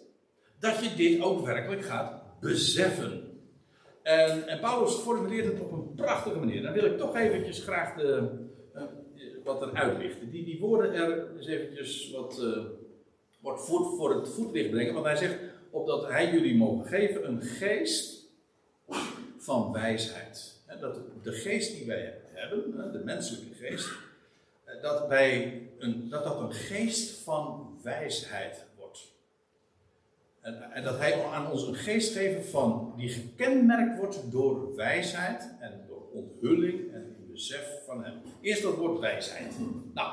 dat 0.63 0.85
je 0.85 0.95
dit 0.95 1.21
ook 1.21 1.47
werkelijk 1.47 1.85
gaat 1.85 2.23
beseffen. 2.41 3.41
En, 4.03 4.49
en 4.49 4.61
Paulus 4.61 4.95
formuleert 4.95 5.47
het 5.47 5.61
op 5.61 5.73
een 5.73 5.95
prachtige 5.95 6.39
manier. 6.39 6.63
Dan 6.63 6.73
wil 6.73 6.85
ik 6.85 6.99
toch 6.99 7.17
eventjes 7.17 7.63
graag 7.63 7.95
de, 7.95 8.29
uh, 8.75 8.83
wat 9.45 9.63
er 9.63 9.73
uitlichten. 9.73 10.31
Die, 10.31 10.45
die 10.45 10.61
woorden 10.61 10.93
er 10.93 11.37
eens 11.37 11.47
eventjes 11.47 12.11
wat, 12.11 12.39
uh, 12.43 12.65
wat 13.41 13.67
voor, 13.67 13.97
voor 13.97 14.15
het 14.15 14.29
voetlicht 14.29 14.71
brengen. 14.71 14.95
Want 14.95 15.07
hij 15.07 15.17
zegt, 15.17 15.39
opdat 15.71 16.09
hij 16.09 16.33
jullie 16.33 16.57
mogen 16.57 16.87
geven 16.87 17.29
een 17.29 17.43
geest 17.43 18.31
van 19.39 19.73
wijsheid. 19.73 20.61
Dat 20.81 21.01
de 21.23 21.33
geest 21.33 21.77
die 21.77 21.87
wij 21.87 22.15
hebben, 22.33 22.93
de 22.93 23.05
menselijke 23.05 23.55
geest, 23.55 23.89
eh, 24.65 24.83
dat, 24.83 25.09
wij 25.09 25.63
een, 25.79 26.09
dat 26.09 26.25
dat 26.25 26.41
een 26.41 26.53
geest 26.53 27.23
van 27.23 27.79
wijsheid 27.83 28.67
en, 30.43 30.83
dat 30.83 30.99
hij 30.99 31.25
aan 31.25 31.51
ons 31.51 31.67
een 31.67 31.75
geest 31.75 32.13
geeft 32.13 32.49
van, 32.49 32.95
die 32.97 33.09
gekenmerkt 33.09 33.99
wordt 33.99 34.31
door 34.31 34.77
wijsheid 34.77 35.51
en 35.61 35.85
door 35.89 36.03
onthulling 36.13 36.93
en 36.93 37.17
besef 37.33 37.83
van 37.87 38.05
hem. 38.05 38.15
Eerst 38.41 38.63
dat 38.63 38.77
woord 38.77 39.01
wijsheid. 39.01 39.55
Nou, 39.95 40.13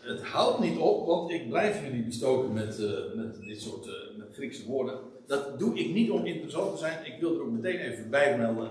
het 0.00 0.22
houdt 0.22 0.58
niet 0.58 0.78
op, 0.78 1.06
want 1.06 1.30
ik 1.30 1.48
blijf 1.48 1.84
jullie 1.84 2.04
bestoken 2.04 2.52
met, 2.52 2.78
uh, 2.78 3.14
met 3.14 3.40
dit 3.40 3.60
soort 3.60 3.86
uh, 3.86 3.92
met 4.16 4.34
Griekse 4.34 4.66
woorden. 4.66 4.98
Dat 5.26 5.58
doe 5.58 5.78
ik 5.78 5.94
niet 5.94 6.10
om 6.10 6.26
interessant 6.26 6.72
te 6.72 6.78
zijn. 6.78 7.06
Ik 7.06 7.20
wil 7.20 7.34
er 7.34 7.40
ook 7.40 7.50
meteen 7.50 7.78
even 7.78 8.10
bij 8.10 8.38
melden 8.38 8.70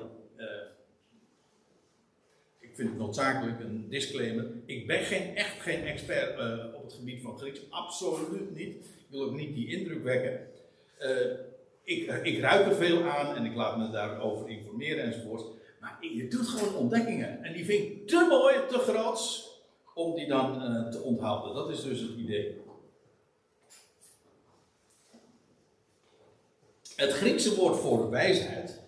vind 2.78 2.90
het 2.90 2.98
noodzakelijk, 2.98 3.60
een 3.60 3.90
disclaimer. 3.90 4.46
Ik 4.66 4.88
ben 4.88 5.00
geen, 5.00 5.36
echt 5.36 5.62
geen 5.62 5.84
expert 5.84 6.40
uh, 6.40 6.76
op 6.76 6.84
het 6.84 6.94
gebied 6.94 7.22
van 7.22 7.38
Grieks. 7.38 7.60
Absoluut 7.70 8.56
niet. 8.56 8.76
Ik 8.76 9.06
wil 9.10 9.24
ook 9.24 9.36
niet 9.36 9.56
die 9.56 9.68
indruk 9.68 10.04
wekken. 10.04 10.48
Uh, 11.00 11.10
ik, 11.84 12.08
uh, 12.08 12.26
ik 12.26 12.40
ruik 12.40 12.66
er 12.66 12.76
veel 12.76 13.04
aan 13.04 13.36
en 13.36 13.46
ik 13.46 13.56
laat 13.56 13.78
me 13.78 13.90
daarover 13.90 14.50
informeren 14.50 15.04
enzovoort. 15.04 15.44
Maar 15.80 15.98
je 16.02 16.28
doet 16.28 16.48
gewoon 16.48 16.76
ontdekkingen. 16.76 17.44
En 17.44 17.54
die 17.54 17.66
vind 17.66 17.84
ik 17.84 18.08
te 18.08 18.26
mooi, 18.30 18.56
te 18.68 18.78
groot, 18.78 19.52
om 19.94 20.16
die 20.16 20.28
dan 20.28 20.54
te 20.92 21.02
onthouden. 21.02 21.56
Dat 21.56 21.70
is 21.70 21.84
dus 21.84 22.00
het 22.00 22.18
idee. 22.18 22.62
Het 26.96 27.12
Griekse 27.12 27.56
woord 27.56 27.80
voor 27.80 28.10
wijsheid 28.10 28.82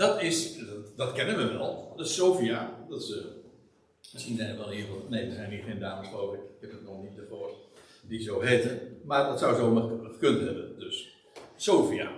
dat 0.00 0.22
is, 0.22 0.58
dat, 0.96 1.12
kennen 1.12 1.36
we 1.36 1.52
wel. 1.52 1.92
Dat 1.96 2.06
is 2.06 2.14
Sofia. 2.14 2.84
Dat 2.88 3.02
is, 3.02 3.10
uh, 3.10 3.16
misschien 4.12 4.36
zijn 4.36 4.50
er 4.50 4.56
wel 4.56 4.70
hier 4.70 4.86
Nee, 5.08 5.24
er 5.24 5.32
zijn 5.32 5.50
hier 5.50 5.62
geen 5.62 5.78
dames, 5.78 6.08
geloof 6.08 6.34
ik. 6.34 6.40
Ik 6.40 6.60
heb 6.60 6.70
het 6.70 6.82
nog 6.82 7.02
niet 7.02 7.18
ervoor. 7.18 7.54
Die 8.08 8.22
zo 8.22 8.40
heten. 8.40 9.00
Maar 9.04 9.28
dat 9.28 9.38
zou 9.38 9.56
zo 9.56 9.98
gekund 10.12 10.40
hebben. 10.40 10.78
Dus 10.78 11.16
Sofia. 11.56 12.12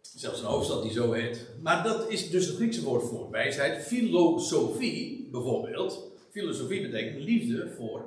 Zelfs 0.00 0.40
een 0.40 0.46
hoofdstad 0.46 0.82
die 0.82 0.92
zo 0.92 1.12
heet. 1.12 1.46
Maar 1.62 1.84
dat 1.84 2.10
is 2.10 2.30
dus 2.30 2.46
het 2.46 2.56
Griekse 2.56 2.82
woord 2.82 3.02
voor 3.02 3.30
wijsheid. 3.30 3.86
Filosofie, 3.86 5.28
bijvoorbeeld. 5.30 6.10
Filosofie 6.30 6.82
betekent 6.82 7.24
liefde 7.24 7.70
voor 7.76 8.04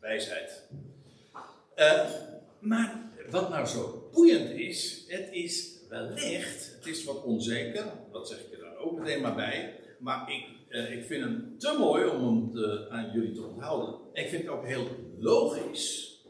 wijsheid. 0.00 0.62
Uh, 1.76 2.10
maar 2.58 3.10
wat 3.30 3.48
nou 3.48 3.66
zo 3.66 4.08
boeiend 4.12 4.50
is, 4.50 5.04
het 5.08 5.28
is 5.32 5.71
wellicht, 5.92 6.74
het 6.74 6.86
is 6.86 7.04
wat 7.04 7.22
onzeker, 7.22 7.84
dat 8.12 8.28
zeg 8.28 8.38
ik 8.38 8.52
er 8.52 8.58
dan 8.58 8.76
ook 8.76 8.98
meteen 8.98 9.20
maar 9.22 9.34
bij, 9.34 9.74
maar 9.98 10.30
ik, 10.30 10.44
eh, 10.68 10.92
ik 10.92 11.04
vind 11.04 11.24
hem 11.24 11.54
te 11.58 11.76
mooi 11.78 12.04
om 12.04 12.50
hem 12.54 12.86
aan 12.90 13.10
jullie 13.12 13.32
te 13.32 13.46
onthouden. 13.46 13.94
Ik 14.12 14.28
vind 14.28 14.42
het 14.42 14.50
ook 14.50 14.66
heel 14.66 14.86
logisch 15.18 16.20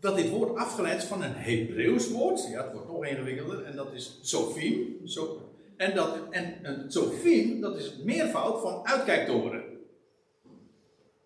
dat 0.00 0.16
dit 0.16 0.30
woord 0.30 0.56
afgeleid 0.56 1.02
is 1.02 1.08
van 1.08 1.22
een 1.22 1.34
Hebreeuws 1.34 2.10
woord, 2.10 2.48
ja, 2.50 2.64
het 2.64 2.72
wordt 2.72 2.88
nog 2.88 3.06
ingewikkelder, 3.06 3.64
en 3.64 3.76
dat 3.76 3.92
is 3.92 4.18
Sofim. 4.22 5.00
So, 5.04 5.50
en, 5.76 5.94
dat, 5.94 6.18
en 6.30 6.84
Sofim, 6.88 7.60
dat 7.60 7.76
is 7.76 7.84
het 7.84 8.04
meervoud 8.04 8.60
van 8.60 8.86
uitkijktoren. 8.86 9.64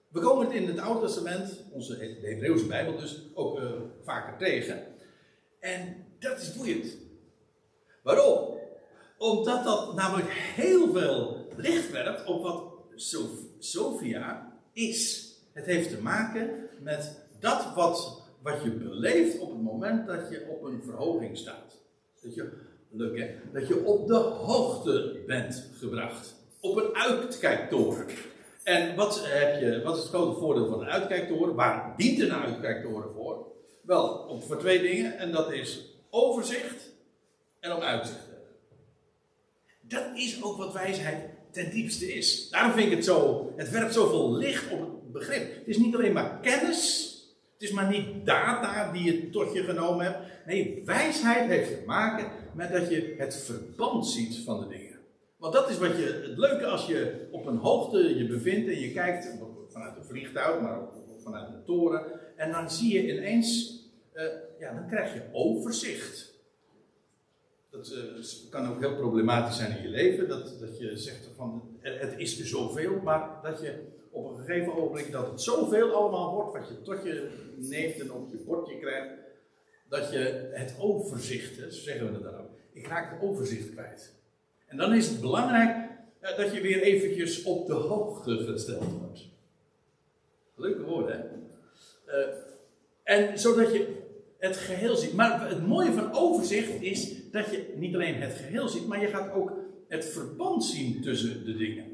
We 0.08 0.20
komen 0.20 0.46
het 0.46 0.54
in 0.54 0.66
het 0.66 0.78
Oude 0.78 1.06
Testament, 1.06 1.64
onze 1.72 2.16
Hebreeuwse 2.22 2.66
Bijbel 2.66 2.96
dus, 2.96 3.22
ook 3.34 3.60
uh, 3.60 3.70
vaker 4.02 4.38
tegen. 4.38 4.86
En 5.60 6.08
dat 6.20 6.40
is 6.40 6.56
boeiend. 6.56 6.96
Waarom? 8.02 8.58
Omdat 9.18 9.64
dat 9.64 9.94
namelijk 9.94 10.28
heel 10.30 10.92
veel 10.92 11.46
licht 11.56 11.90
werpt 11.90 12.26
op 12.26 12.42
wat 12.42 12.70
Sophia 13.58 14.52
is. 14.72 15.28
Het 15.52 15.66
heeft 15.66 15.90
te 15.90 16.02
maken 16.02 16.68
met 16.80 17.20
dat 17.40 17.74
wat, 17.74 18.22
wat 18.42 18.62
je 18.62 18.70
beleeft 18.70 19.38
op 19.38 19.50
het 19.50 19.62
moment 19.62 20.06
dat 20.06 20.30
je 20.30 20.46
op 20.48 20.64
een 20.64 20.82
verhoging 20.84 21.36
staat. 21.36 21.78
Dat 22.22 22.34
je, 22.34 22.52
leuk 22.90 23.18
hè, 23.18 23.34
dat 23.52 23.68
je 23.68 23.84
op 23.84 24.08
de 24.08 24.14
hoogte 24.14 25.22
bent 25.26 25.68
gebracht. 25.78 26.34
Op 26.60 26.76
een 26.76 26.94
uitkijktoren. 26.94 28.06
En 28.62 28.96
wat, 28.96 29.20
heb 29.24 29.60
je, 29.60 29.82
wat 29.82 29.96
is 29.96 30.02
het 30.02 30.10
grote 30.10 30.38
voordeel 30.38 30.66
van 30.66 30.80
een 30.80 30.88
uitkijktoren? 30.90 31.54
Waar 31.54 31.94
dient 31.96 32.20
een 32.20 32.32
uitkijktoren 32.32 33.12
voor? 33.14 33.46
Wel, 33.82 34.40
voor 34.46 34.58
twee 34.58 34.80
dingen. 34.80 35.18
En 35.18 35.32
dat 35.32 35.52
is 35.52 35.89
overzicht 36.10 36.92
en 37.60 37.72
om 37.72 37.80
uitzicht 37.80 38.24
te 38.24 38.30
hebben. 38.30 38.48
Dat 39.80 40.18
is 40.18 40.42
ook 40.42 40.56
wat 40.56 40.72
wijsheid 40.72 41.28
ten 41.50 41.70
diepste 41.70 42.12
is. 42.14 42.48
Daarom 42.50 42.72
vind 42.72 42.86
ik 42.86 42.96
het 42.96 43.04
zo, 43.04 43.52
het 43.56 43.70
werpt 43.70 43.94
zoveel 43.94 44.36
licht 44.36 44.72
op 44.72 44.80
het 44.80 45.12
begrip. 45.12 45.54
Het 45.54 45.66
is 45.66 45.78
niet 45.78 45.94
alleen 45.94 46.12
maar 46.12 46.38
kennis, 46.40 47.08
het 47.52 47.62
is 47.62 47.70
maar 47.70 47.88
niet 47.88 48.26
data 48.26 48.92
die 48.92 49.04
je 49.04 49.30
tot 49.30 49.52
je 49.52 49.62
genomen 49.62 50.04
hebt. 50.04 50.18
Nee, 50.46 50.82
wijsheid 50.84 51.48
heeft 51.48 51.68
te 51.68 51.82
maken 51.86 52.30
met 52.54 52.72
dat 52.72 52.90
je 52.90 53.14
het 53.18 53.36
verband 53.36 54.06
ziet 54.06 54.36
van 54.44 54.60
de 54.60 54.68
dingen. 54.68 54.98
Want 55.36 55.52
dat 55.52 55.70
is 55.70 55.78
wat 55.78 55.96
je, 55.96 56.26
het 56.28 56.38
leuke 56.38 56.66
als 56.66 56.86
je 56.86 57.28
op 57.30 57.46
een 57.46 57.56
hoogte 57.56 58.18
je 58.18 58.26
bevindt 58.26 58.68
en 58.68 58.80
je 58.80 58.92
kijkt 58.92 59.38
vanuit 59.68 59.96
een 59.96 60.04
vliegtuig, 60.04 60.60
maar 60.60 60.80
ook 60.80 60.92
vanuit 61.22 61.48
een 61.48 61.64
toren. 61.64 62.02
En 62.36 62.52
dan 62.52 62.70
zie 62.70 62.92
je 62.92 63.16
ineens 63.16 63.78
uh, 64.14 64.22
ja, 64.60 64.72
dan 64.72 64.86
krijg 64.86 65.14
je 65.14 65.22
overzicht. 65.32 66.38
Dat 67.70 67.92
uh, 67.92 68.50
kan 68.50 68.68
ook 68.68 68.80
heel 68.80 68.96
problematisch 68.96 69.56
zijn 69.56 69.76
in 69.76 69.82
je 69.82 69.88
leven, 69.88 70.28
dat, 70.28 70.58
dat 70.60 70.78
je 70.78 70.96
zegt 70.96 71.28
van 71.36 71.78
het 71.80 72.14
is 72.16 72.42
zoveel, 72.42 73.00
maar 73.02 73.42
dat 73.42 73.60
je 73.60 73.84
op 74.10 74.30
een 74.30 74.44
gegeven 74.44 74.76
ogenblik 74.76 75.12
dat 75.12 75.30
het 75.30 75.42
zoveel 75.42 75.94
allemaal 75.94 76.34
wordt, 76.34 76.58
wat 76.58 76.68
je 76.68 76.82
tot 76.82 77.02
je 77.04 77.30
neemt 77.56 78.00
en 78.00 78.12
op 78.12 78.30
je 78.30 78.36
bordje 78.36 78.78
krijgt, 78.78 79.12
dat 79.88 80.12
je 80.12 80.50
het 80.52 80.74
overzicht, 80.78 81.56
zo 81.56 81.68
zeggen 81.70 82.06
we 82.06 82.12
het 82.12 82.22
dan 82.22 82.34
ook, 82.34 82.50
ik 82.72 82.86
raak 82.86 83.10
het 83.10 83.28
overzicht 83.28 83.70
kwijt. 83.70 84.14
En 84.66 84.76
dan 84.76 84.94
is 84.94 85.08
het 85.08 85.20
belangrijk 85.20 85.88
dat 86.20 86.54
je 86.54 86.60
weer 86.60 86.82
eventjes 86.82 87.42
op 87.42 87.66
de 87.66 87.72
hoogte 87.72 88.36
gesteld 88.36 88.84
wordt. 88.84 89.28
Leuke 90.54 90.82
woorden, 90.82 91.18
hè? 91.18 91.26
Uh, 92.06 92.34
en 93.02 93.38
zodat 93.38 93.72
je 93.72 93.99
het 94.40 94.56
geheel 94.56 94.96
ziet. 94.96 95.12
Maar 95.12 95.48
het 95.48 95.66
mooie 95.66 95.92
van 95.92 96.12
overzicht 96.12 96.82
is 96.82 97.30
dat 97.30 97.50
je 97.50 97.74
niet 97.76 97.94
alleen 97.94 98.14
het 98.14 98.34
geheel 98.34 98.68
ziet, 98.68 98.86
maar 98.86 99.00
je 99.00 99.06
gaat 99.06 99.32
ook 99.32 99.52
het 99.88 100.04
verband 100.04 100.64
zien 100.64 101.02
tussen 101.02 101.44
de 101.44 101.56
dingen. 101.56 101.84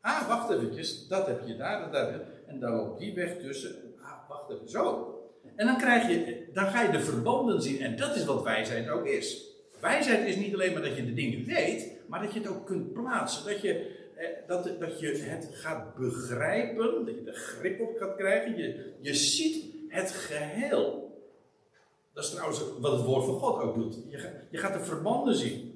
Ah, 0.00 0.28
wacht 0.28 0.50
eventjes, 0.50 1.08
dat 1.08 1.26
heb 1.26 1.46
je 1.46 1.56
daar, 1.56 1.92
heb 1.92 1.92
je, 1.92 2.20
en 2.46 2.60
dan 2.60 2.80
op 2.80 2.98
die 2.98 3.14
weg 3.14 3.38
tussen. 3.38 3.74
Ah, 4.02 4.28
wacht 4.28 4.50
even, 4.50 4.68
zo. 4.68 5.08
En 5.56 5.66
dan, 5.66 5.78
krijg 5.78 6.08
je, 6.08 6.46
dan 6.52 6.66
ga 6.66 6.82
je 6.82 6.92
de 6.92 7.00
verbanden 7.00 7.62
zien, 7.62 7.80
en 7.80 7.96
dat 7.96 8.16
is 8.16 8.24
wat 8.24 8.42
wijsheid 8.42 8.88
ook 8.88 9.06
is. 9.06 9.52
Wijsheid 9.80 10.28
is 10.28 10.36
niet 10.36 10.54
alleen 10.54 10.72
maar 10.72 10.82
dat 10.82 10.96
je 10.96 11.04
de 11.04 11.14
dingen 11.14 11.44
weet, 11.44 11.92
maar 12.06 12.22
dat 12.22 12.32
je 12.32 12.38
het 12.38 12.48
ook 12.48 12.66
kunt 12.66 12.92
plaatsen. 12.92 13.44
Dat 13.52 13.60
je, 13.60 13.90
eh, 14.16 14.26
dat, 14.46 14.80
dat 14.80 15.00
je 15.00 15.06
het 15.06 15.48
gaat 15.52 15.94
begrijpen, 15.94 17.04
dat 17.04 17.14
je 17.14 17.22
er 17.26 17.34
grip 17.34 17.80
op 17.80 17.96
gaat 17.96 18.16
krijgen. 18.16 18.56
Je, 18.56 18.92
je 19.00 19.14
ziet 19.14 19.64
het 19.88 20.10
geheel. 20.10 21.03
Dat 22.14 22.24
is 22.24 22.30
trouwens 22.30 22.62
wat 22.80 22.92
het 22.92 23.04
woord 23.04 23.24
van 23.24 23.34
God 23.34 23.62
ook 23.62 23.74
doet. 23.74 23.96
Je, 24.08 24.30
je 24.50 24.58
gaat 24.58 24.72
de 24.72 24.84
verbanden 24.84 25.34
zien. 25.34 25.74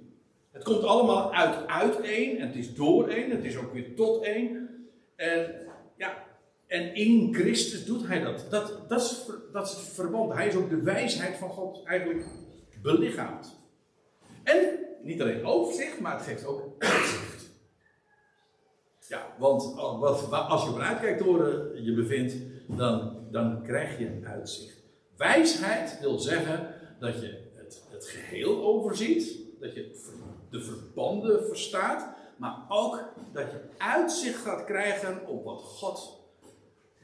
Het 0.51 0.65
komt 0.65 0.83
allemaal 0.83 1.33
uit, 1.67 2.01
één, 2.01 2.39
en 2.39 2.47
het 2.47 2.57
is 2.57 2.75
door 2.75 3.09
één, 3.09 3.31
het 3.31 3.45
is 3.45 3.57
ook 3.57 3.73
weer 3.73 3.95
tot 3.95 4.23
één. 4.23 4.69
En 5.17 5.55
ja, 5.97 6.25
En 6.67 6.95
in 6.95 7.35
Christus 7.35 7.85
doet 7.85 8.07
hij 8.07 8.21
dat. 8.21 8.47
Dat, 8.51 8.89
dat, 8.89 9.01
is, 9.01 9.31
dat 9.53 9.71
het 9.71 9.81
verband. 9.81 10.33
Hij 10.33 10.47
is 10.47 10.55
ook 10.55 10.71
de 10.71 10.83
wijsheid 10.83 11.37
van 11.37 11.51
God 11.51 11.85
eigenlijk 11.85 12.27
belichaamd. 12.83 13.57
En 14.43 14.79
niet 15.03 15.21
alleen 15.21 15.45
overzicht, 15.45 16.01
maar 16.01 16.17
het 16.17 16.27
geeft 16.27 16.47
ook 16.47 16.63
uitzicht. 16.79 17.51
Ja, 19.09 19.35
want 19.39 19.77
als 20.31 20.65
je 20.65 20.71
vooruit 20.71 21.01
kijkt 21.01 21.25
door 21.25 21.71
je 21.75 21.95
bevindt, 21.95 22.35
dan, 22.67 23.27
dan 23.31 23.63
krijg 23.63 23.99
je 23.99 24.21
uitzicht. 24.25 24.78
Wijsheid 25.19 25.99
wil 26.01 26.19
zeggen 26.19 26.75
dat 27.01 27.21
je 27.21 27.51
het, 27.55 27.83
het 27.91 28.07
geheel 28.07 28.63
overziet, 28.63 29.37
dat 29.61 29.75
je 29.75 30.01
de 30.51 30.63
verbanden 30.63 31.47
verstaat, 31.47 32.07
maar 32.37 32.57
ook 32.69 33.05
dat 33.33 33.51
je 33.51 33.61
uitzicht 33.79 34.43
gaat 34.43 34.65
krijgen 34.65 35.27
op 35.27 35.45
wat 35.45 35.61
God 35.61 36.21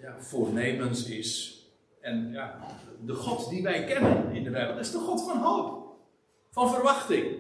ja, 0.00 0.16
voornemens 0.18 1.04
is. 1.04 1.58
En 2.00 2.30
ja, 2.32 2.58
de 3.04 3.14
God 3.14 3.48
die 3.48 3.62
wij 3.62 3.84
kennen 3.84 4.30
in 4.32 4.44
de 4.44 4.50
Bijbel, 4.50 4.74
dat 4.74 4.84
is 4.84 4.92
de 4.92 4.98
God 4.98 5.22
van 5.22 5.38
hoop, 5.38 5.96
van 6.50 6.70
verwachting. 6.70 7.36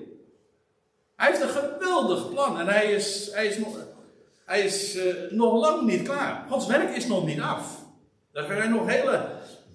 Hij 1.16 1.28
heeft 1.28 1.42
een 1.42 1.48
geweldig 1.48 2.30
plan 2.30 2.60
en 2.60 2.66
hij 2.66 2.92
is, 2.92 3.30
hij 3.32 3.46
is, 3.46 3.58
nog, 3.58 3.76
hij 4.44 4.60
is 4.60 4.96
uh, 4.96 5.30
nog 5.30 5.60
lang 5.60 5.82
niet 5.82 6.02
klaar. 6.02 6.46
Gods 6.48 6.66
werk 6.66 6.96
is 6.96 7.06
nog 7.06 7.26
niet 7.26 7.40
af. 7.40 7.82
Daar 8.32 8.46
zijn 8.46 8.70
nog 8.70 8.86
hele 8.86 9.26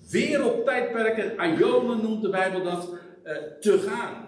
wereldtijdperken, 0.10 1.40
Ajonen 1.40 2.02
noemt 2.02 2.22
de 2.22 2.30
Bijbel 2.30 2.64
dat, 2.64 2.90
uh, 3.24 3.38
te 3.60 3.80
gaan. 3.80 4.28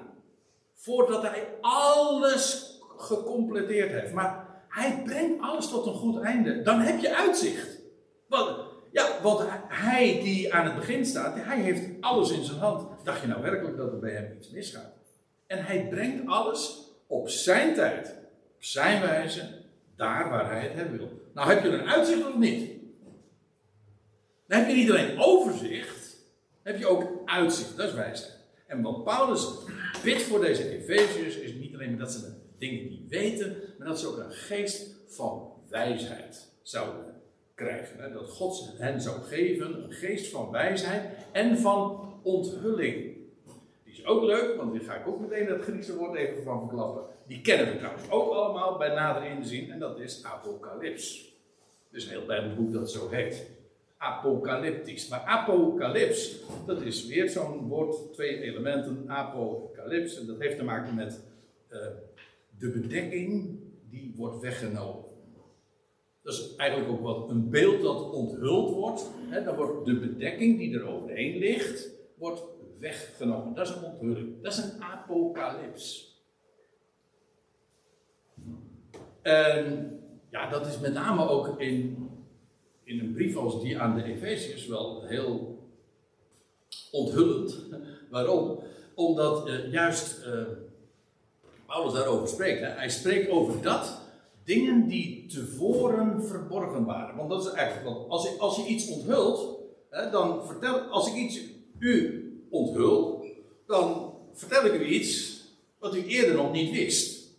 Voordat 0.74 1.22
hij 1.22 1.48
alles 1.62 2.76
gecompleteerd 2.98 3.92
heeft. 3.92 4.14
Maar 4.14 4.46
hij 4.68 5.02
brengt 5.06 5.42
alles 5.42 5.70
tot 5.70 5.86
een 5.86 5.94
goed 5.94 6.22
einde. 6.22 6.62
Dan 6.62 6.80
heb 6.80 7.00
je 7.00 7.16
uitzicht. 7.16 7.80
Want, 8.28 8.58
ja, 8.92 9.08
want 9.22 9.44
hij 9.68 10.20
die 10.24 10.54
aan 10.54 10.66
het 10.66 10.76
begin 10.76 11.06
staat, 11.06 11.36
hij 11.36 11.60
heeft 11.60 12.02
alles 12.02 12.32
in 12.32 12.44
zijn 12.44 12.60
hand. 12.60 13.06
Dacht 13.06 13.22
je 13.22 13.28
nou 13.28 13.42
werkelijk 13.42 13.78
dat 13.78 13.92
er 13.92 14.00
bij 14.00 14.12
hem 14.12 14.36
iets 14.38 14.50
misgaat? 14.50 14.94
En 15.48 15.66
hij 15.66 15.88
brengt 15.90 16.28
alles 16.28 16.92
op 17.08 17.30
zijn 17.30 17.74
tijd, 17.74 18.16
op 18.56 18.64
zijn 18.64 19.02
wijze, 19.02 19.42
daar 19.96 20.30
waar 20.30 20.52
hij 20.52 20.62
het 20.62 20.74
hebben 20.74 20.98
wil. 20.98 21.22
Nou 21.34 21.50
heb 21.50 21.64
je 21.64 21.70
een 21.70 21.90
uitzicht 21.90 22.28
of 22.28 22.38
niet? 22.38 22.81
Dan 24.52 24.60
heb 24.60 24.70
je 24.70 24.76
niet 24.76 24.90
alleen 24.90 25.20
overzicht, 25.20 26.18
dan 26.64 26.74
heb 26.74 26.82
je 26.82 26.88
ook 26.88 27.22
uitzicht. 27.26 27.78
Dat 27.78 27.88
is 27.88 27.94
wijsheid. 27.94 28.38
En 28.68 28.82
wat 28.82 29.04
Paulus 29.04 29.48
bidt 30.04 30.22
voor 30.22 30.42
deze 30.42 30.70
Efeziërs 30.70 31.36
is 31.36 31.54
niet 31.54 31.74
alleen 31.74 31.98
dat 31.98 32.12
ze 32.12 32.34
dingen 32.58 32.90
niet 32.90 33.10
weten, 33.10 33.58
maar 33.78 33.88
dat 33.88 34.00
ze 34.00 34.08
ook 34.08 34.18
een 34.18 34.32
geest 34.32 34.96
van 35.08 35.54
wijsheid 35.70 36.52
zouden 36.62 37.22
krijgen. 37.56 38.14
Dat 38.14 38.30
God 38.30 38.74
hen 38.78 39.02
zou 39.02 39.22
geven 39.22 39.84
een 39.84 39.92
geest 39.92 40.28
van 40.28 40.52
wijsheid 40.52 41.10
en 41.32 41.58
van 41.58 42.14
onthulling. 42.24 43.16
Die 43.84 43.94
is 43.94 44.06
ook 44.06 44.24
leuk, 44.24 44.56
want 44.56 44.72
die 44.72 44.82
ga 44.82 44.96
ik 44.96 45.08
ook 45.08 45.20
meteen 45.20 45.48
dat 45.48 45.62
Griekse 45.62 45.96
woord 45.96 46.16
even 46.16 46.44
van 46.44 46.60
verklappen. 46.60 47.04
Die 47.28 47.42
kennen 47.42 47.72
we 47.72 47.78
trouwens 47.78 48.10
ook 48.10 48.34
allemaal 48.34 48.78
bij 48.78 48.94
nader 48.94 49.24
inzien, 49.24 49.72
en 49.72 49.80
dat 49.80 50.00
is 50.00 50.24
apocalyps. 50.24 51.36
Dus 51.92 52.04
een 52.04 52.10
heel 52.10 52.26
Bijbelboek 52.26 52.74
dat 52.74 52.92
zo 52.92 53.10
heet. 53.10 53.60
Apocalyptisch. 54.02 55.08
Maar 55.08 55.20
apocalyps, 55.20 56.44
dat 56.66 56.82
is 56.82 57.08
weer 57.08 57.30
zo'n 57.30 57.68
woord, 57.68 58.14
twee 58.14 58.42
elementen, 58.42 59.04
apocalyps. 59.10 60.20
En 60.20 60.26
dat 60.26 60.40
heeft 60.40 60.58
te 60.58 60.64
maken 60.64 60.96
met 60.96 61.24
uh, 61.70 61.80
de 62.58 62.70
bedekking 62.72 63.60
die 63.90 64.14
wordt 64.18 64.40
weggenomen. 64.40 65.06
Dat 66.24 66.34
is 66.34 66.56
eigenlijk 66.56 66.92
ook 66.92 67.02
wat 67.02 67.30
een 67.30 67.50
beeld 67.50 67.82
dat 67.82 68.12
onthuld 68.12 68.72
wordt. 68.72 69.10
Hè, 69.30 69.44
dan 69.44 69.56
wordt 69.56 69.86
de 69.86 70.00
bedekking 70.00 70.58
die 70.58 70.76
er 70.76 70.88
overheen 70.88 71.38
ligt, 71.38 71.90
wordt 72.18 72.44
weggenomen. 72.80 73.54
Dat 73.54 73.68
is 73.68 73.76
een 73.76 73.84
onthulling. 73.84 74.42
Dat 74.42 74.52
is 74.52 74.58
een 74.58 74.84
apocalyps. 74.84 76.16
En 79.22 80.00
ja, 80.30 80.50
dat 80.50 80.66
is 80.66 80.80
met 80.80 80.94
name 80.94 81.28
ook 81.28 81.60
in, 81.60 82.10
in 82.92 83.00
een 83.00 83.14
brief 83.14 83.36
als 83.36 83.62
die 83.62 83.80
aan 83.80 83.96
de 83.96 84.04
Efeziërs 84.04 84.68
wel 84.68 85.04
heel 85.06 85.60
onthullend. 86.92 87.60
Waarom? 88.12 88.60
Omdat 88.96 89.48
uh, 89.48 89.72
juist 89.72 90.26
uh, 90.26 90.42
Paulus 91.66 91.94
daarover 91.94 92.28
spreekt. 92.28 92.60
Hè? 92.60 92.68
Hij 92.68 92.90
spreekt 92.90 93.30
over 93.30 93.62
dat 93.62 94.02
dingen 94.44 94.88
die 94.88 95.26
tevoren 95.26 96.26
verborgen 96.26 96.86
waren. 96.86 97.16
Want 97.16 97.30
dat 97.30 97.46
is 97.46 97.52
eigenlijk, 97.52 97.88
want 97.88 98.10
als, 98.10 98.24
je, 98.24 98.36
als 98.38 98.56
je 98.56 98.66
iets 98.66 98.90
onthult, 98.90 99.60
hè, 99.90 100.10
dan 100.10 100.46
vertel, 100.46 100.80
als 100.80 101.08
ik 101.08 101.16
iets 101.16 101.40
u 101.80 102.26
onthul, 102.50 103.26
dan 103.68 104.14
vertel 104.34 104.66
ik 104.66 104.74
u 104.74 104.86
iets 104.86 105.42
wat 105.80 105.96
u 105.96 106.06
eerder 106.06 106.36
nog 106.36 106.52
niet 106.52 106.72
wist. 106.72 107.30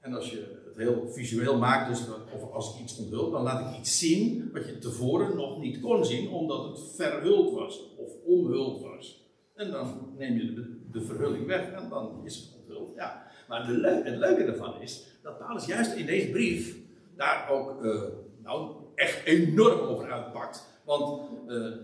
En 0.00 0.14
als 0.14 0.30
je 0.30 0.61
het 0.74 0.82
heel 0.82 1.08
visueel 1.08 1.58
maakt, 1.58 1.88
dus, 1.88 2.06
of 2.34 2.52
als 2.52 2.74
ik 2.74 2.80
iets 2.80 2.98
onthul, 2.98 3.30
dan 3.30 3.42
laat 3.42 3.70
ik 3.70 3.78
iets 3.78 3.98
zien 3.98 4.50
wat 4.52 4.66
je 4.66 4.78
tevoren 4.78 5.36
nog 5.36 5.58
niet 5.60 5.80
kon 5.80 6.04
zien, 6.04 6.28
omdat 6.28 6.64
het 6.64 6.94
verhuld 6.94 7.52
was 7.52 7.94
of 7.96 8.12
omhuld 8.24 8.82
was. 8.82 9.26
En 9.54 9.70
dan 9.70 10.14
neem 10.18 10.36
je 10.36 10.54
de, 10.54 10.80
de 10.90 11.02
verhulling 11.02 11.46
weg 11.46 11.72
en 11.72 11.88
dan 11.88 12.20
is 12.24 12.36
het 12.36 12.60
onthuld. 12.60 12.94
Ja. 12.96 13.26
Maar 13.48 13.66
de 13.66 14.00
het 14.04 14.16
leuke 14.16 14.42
ervan 14.42 14.80
is 14.80 15.18
dat 15.22 15.38
Paulus 15.38 15.66
juist 15.66 15.94
in 15.94 16.06
deze 16.06 16.30
brief 16.30 16.76
daar 17.16 17.50
ook 17.50 17.84
uh, 17.84 18.02
nou, 18.42 18.74
echt 18.94 19.24
enorm 19.24 19.80
over 19.80 20.12
uitpakt. 20.12 20.66
Want 20.84 21.30
uh, 21.48 21.76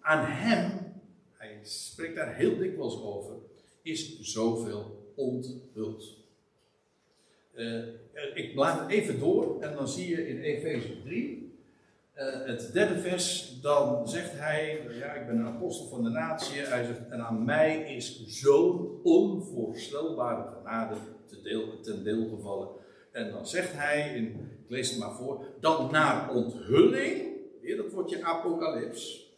aan 0.00 0.24
hem, 0.26 0.92
hij 1.32 1.58
spreekt 1.62 2.16
daar 2.16 2.34
heel 2.34 2.56
dikwijls 2.56 3.02
over, 3.02 3.34
is 3.82 4.20
zoveel 4.20 5.12
onthuld. 5.16 6.19
Uh, 7.54 7.84
ik 8.34 8.54
blaad 8.54 8.90
even 8.90 9.18
door 9.18 9.62
en 9.62 9.74
dan 9.74 9.88
zie 9.88 10.08
je 10.08 10.28
in 10.28 10.40
Efeze 10.40 11.02
3 11.02 11.40
uh, 12.20 12.46
het 12.46 12.70
derde 12.72 12.98
vers, 12.98 13.58
dan 13.62 14.08
zegt 14.08 14.38
hij, 14.38 14.80
ja, 14.98 15.12
ik 15.12 15.26
ben 15.26 15.38
een 15.38 15.46
apostel 15.46 15.86
van 15.86 16.04
de 16.04 16.10
natie. 16.10 16.60
Hij 16.60 16.84
zegt, 16.84 17.08
en 17.08 17.20
aan 17.20 17.44
mij 17.44 17.94
is 17.96 18.26
zo'n 18.26 19.00
onvoorstelbare 19.02 20.50
genade 20.56 20.94
ten 21.26 21.42
deel, 21.42 21.80
ten 21.80 22.04
deel 22.04 22.28
gevallen. 22.28 22.68
En 23.12 23.30
dan 23.30 23.46
zegt 23.46 23.72
hij, 23.72 24.14
in, 24.14 24.24
ik 24.64 24.70
lees 24.70 24.90
het 24.90 24.98
maar 24.98 25.14
voor, 25.14 25.44
dat 25.60 25.90
naar 25.90 26.30
onthulling, 26.34 27.22
weer 27.62 27.76
dat 27.76 27.92
woordje 27.92 28.24
apocalyps, 28.24 29.28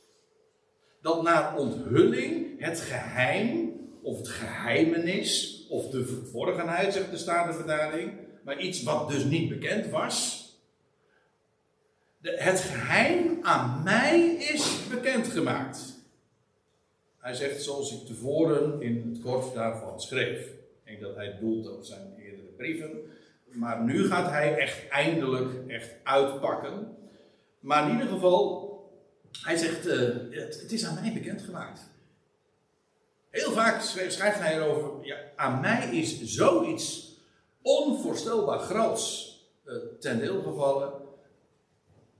dat 1.00 1.22
naar 1.22 1.58
onthulling 1.58 2.60
het 2.60 2.80
geheim, 2.80 3.72
of 4.02 4.18
het 4.18 4.28
geheimenis, 4.28 5.61
of 5.73 5.89
de 5.89 6.05
verborgenheid, 6.05 6.93
zegt 6.93 7.11
de 7.11 7.16
Statenvertaling, 7.16 8.12
maar 8.45 8.61
iets 8.61 8.83
wat 8.83 9.09
dus 9.09 9.25
niet 9.25 9.49
bekend 9.49 9.91
was, 9.91 10.47
de, 12.18 12.37
het 12.39 12.61
geheim 12.61 13.39
aan 13.43 13.83
mij 13.83 14.20
is 14.35 14.89
bekendgemaakt. 14.91 16.01
Hij 17.18 17.35
zegt 17.35 17.62
zoals 17.62 17.93
ik 17.93 18.07
tevoren 18.07 18.83
in 18.83 19.09
het 19.11 19.23
kort 19.23 19.55
daarvan 19.55 20.01
schreef. 20.01 20.41
Ik 20.41 20.85
denk 20.85 21.01
dat 21.01 21.16
hij 21.16 21.37
doelt 21.41 21.77
op 21.77 21.85
zijn 21.85 22.14
eerdere 22.18 22.49
brieven. 22.57 22.91
Maar 23.53 23.85
nu 23.85 24.07
gaat 24.07 24.31
hij 24.31 24.57
echt 24.57 24.89
eindelijk 24.89 25.68
echt 25.68 25.91
uitpakken. 26.03 26.97
Maar 27.61 27.89
in 27.89 27.93
ieder 27.93 28.09
geval, 28.09 28.70
hij 29.43 29.57
zegt, 29.57 29.87
uh, 29.87 29.93
het, 30.31 30.61
het, 30.61 30.73
is 30.73 30.85
aan 30.85 30.99
mij 31.03 31.12
bekendgemaakt. 31.12 31.91
Heel 33.33 33.53
vaak 33.53 33.80
schrijft 33.83 34.39
hij 34.39 34.57
erover, 34.57 35.07
ja, 35.07 35.16
aan 35.37 35.61
mij 35.61 35.89
is 35.97 36.22
zoiets 36.22 37.16
onvoorstelbaar 37.62 38.59
groots 38.59 39.37
uh, 39.64 39.74
ten 40.01 40.18
deel 40.18 40.43
gevallen 40.43 40.93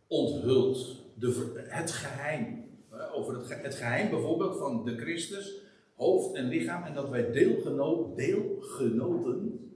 onthult. 0.07 1.01
De, 1.15 1.65
het 1.69 1.91
geheim. 1.91 2.71
Over 3.13 3.35
het, 3.35 3.63
het, 3.63 3.75
geheim 3.75 4.11
bijvoorbeeld 4.11 4.59
van 4.59 4.85
de 4.85 4.97
Christus, 4.97 5.53
hoofd 5.97 6.35
en 6.35 6.49
lichaam. 6.49 6.85
En 6.85 6.95
dat 6.95 7.09
wij 7.09 7.31
deelgenoot, 7.31 8.17
deelgenoten 8.17 9.71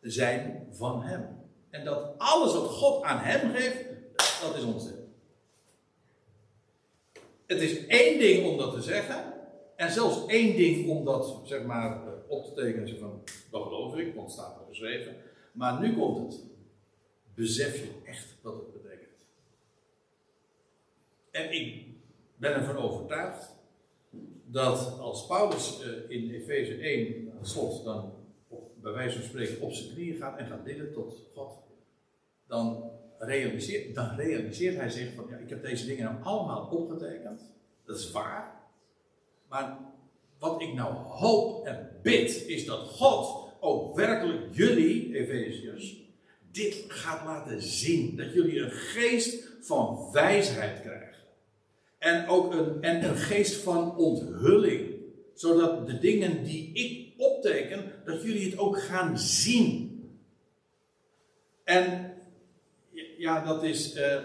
zijn 0.00 0.66
van 0.70 1.02
Hem. 1.02 1.26
En 1.70 1.84
dat 1.84 2.14
alles 2.18 2.52
wat 2.52 2.68
God 2.68 3.02
aan 3.02 3.18
Hem 3.18 3.54
geeft, 3.54 3.84
dat 4.42 4.56
is 4.56 4.62
ons. 4.62 4.88
Het 7.46 7.60
is 7.60 7.86
één 7.86 8.18
ding 8.18 8.46
om 8.46 8.56
dat 8.58 8.72
te 8.72 8.82
zeggen. 8.82 9.39
En 9.80 9.90
zelfs 9.90 10.26
één 10.26 10.56
ding 10.56 10.88
om 10.88 11.04
dat, 11.04 11.40
zeg 11.44 11.64
maar, 11.64 12.02
op 12.28 12.44
te 12.44 12.52
tekenen. 12.52 12.98
Van, 12.98 13.22
dat 13.50 13.62
geloof 13.62 13.96
ik, 13.96 14.14
want 14.14 14.26
het 14.26 14.38
staat 14.38 14.60
er 14.60 14.66
geschreven. 14.68 15.16
Maar 15.52 15.80
nu 15.80 15.94
komt 15.94 16.32
het. 16.32 16.44
Besef 17.34 17.76
je 17.76 17.90
echt 18.04 18.36
wat 18.42 18.54
het 18.54 18.72
betekent. 18.72 19.26
En 21.30 21.52
ik 21.52 21.86
ben 22.36 22.52
ervan 22.52 22.76
overtuigd 22.76 23.54
dat 24.44 24.98
als 24.98 25.26
Paulus 25.26 25.80
uh, 25.80 26.10
in 26.16 26.30
Efeze 26.30 26.74
1 26.74 27.32
aan 27.38 27.46
slot 27.46 27.84
dan 27.84 28.12
op, 28.48 28.82
bij 28.82 28.92
wijze 28.92 29.18
van 29.18 29.28
spreken 29.28 29.60
op 29.60 29.72
zijn 29.72 29.94
knieën 29.94 30.16
gaat 30.16 30.38
en 30.38 30.46
gaat 30.46 30.64
bidden 30.64 30.92
tot 30.92 31.26
God, 31.34 31.52
dan 32.46 32.90
realiseert, 33.18 33.94
dan 33.94 34.16
realiseert 34.16 34.76
hij 34.76 34.90
zich 34.90 35.14
van, 35.14 35.26
ja, 35.28 35.36
ik 35.36 35.48
heb 35.48 35.62
deze 35.62 35.86
dingen 35.86 36.04
nou 36.04 36.22
allemaal 36.22 36.68
opgetekend. 36.70 37.52
Dat 37.84 37.98
is 37.98 38.10
waar. 38.10 38.59
Maar 39.50 39.78
wat 40.38 40.62
ik 40.62 40.74
nou 40.74 40.94
hoop 40.94 41.66
en 41.66 41.88
bid, 42.02 42.46
is 42.46 42.66
dat 42.66 42.88
God 42.88 43.48
ook 43.60 43.96
werkelijk 43.96 44.40
jullie, 44.50 45.14
Efeziërs, 45.14 45.96
dit 46.52 46.84
gaat 46.88 47.24
laten 47.24 47.62
zien. 47.62 48.16
Dat 48.16 48.32
jullie 48.32 48.60
een 48.60 48.70
geest 48.70 49.48
van 49.60 50.08
wijsheid 50.12 50.80
krijgen. 50.80 51.24
En 51.98 52.28
ook 52.28 52.54
een, 52.54 52.82
en 52.82 53.04
een 53.04 53.16
geest 53.16 53.54
van 53.54 53.96
onthulling. 53.96 54.88
Zodat 55.34 55.86
de 55.86 55.98
dingen 55.98 56.44
die 56.44 56.70
ik 56.72 57.20
opteken, 57.20 57.92
dat 58.04 58.22
jullie 58.22 58.50
het 58.50 58.58
ook 58.58 58.80
gaan 58.80 59.18
zien. 59.18 59.88
En 61.64 62.14
ja, 63.16 63.44
dat 63.44 63.62
is 63.62 63.96
uh, 63.96 64.16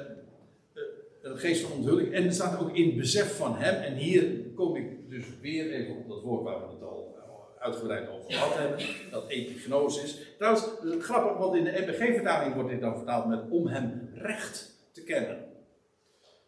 een 1.26 1.38
geest 1.38 1.62
van 1.62 1.72
onthulling. 1.78 2.14
En 2.14 2.26
er 2.26 2.34
staat 2.34 2.60
ook 2.60 2.76
in 2.76 2.98
besef 2.98 3.38
van 3.38 3.58
hem. 3.58 3.76
En 3.84 3.96
hier 3.96 4.46
kom 4.56 4.76
ik 4.76 5.10
dus 5.10 5.26
weer 5.42 5.72
even 5.72 5.96
op 5.96 6.08
dat 6.08 6.22
woord 6.22 6.44
waar 6.44 6.60
we 6.60 6.74
het 6.74 6.84
al 6.84 7.16
uitgebreid 7.60 8.10
over 8.10 8.32
gehad 8.32 8.58
hebben. 8.58 8.80
Dat 9.12 9.30
epignosis. 9.30 10.20
Trouwens, 10.38 10.68
grappig, 11.00 11.38
want 11.38 11.56
in 11.56 11.64
de 11.64 11.70
EPG-vertaling 11.70 12.54
wordt 12.54 12.70
dit 12.70 12.82
dan 12.82 12.96
vertaald 12.96 13.28
met 13.28 13.50
om 13.50 13.68
hem 13.68 14.10
recht 14.14 14.76
te 14.92 15.04
kennen. 15.04 15.46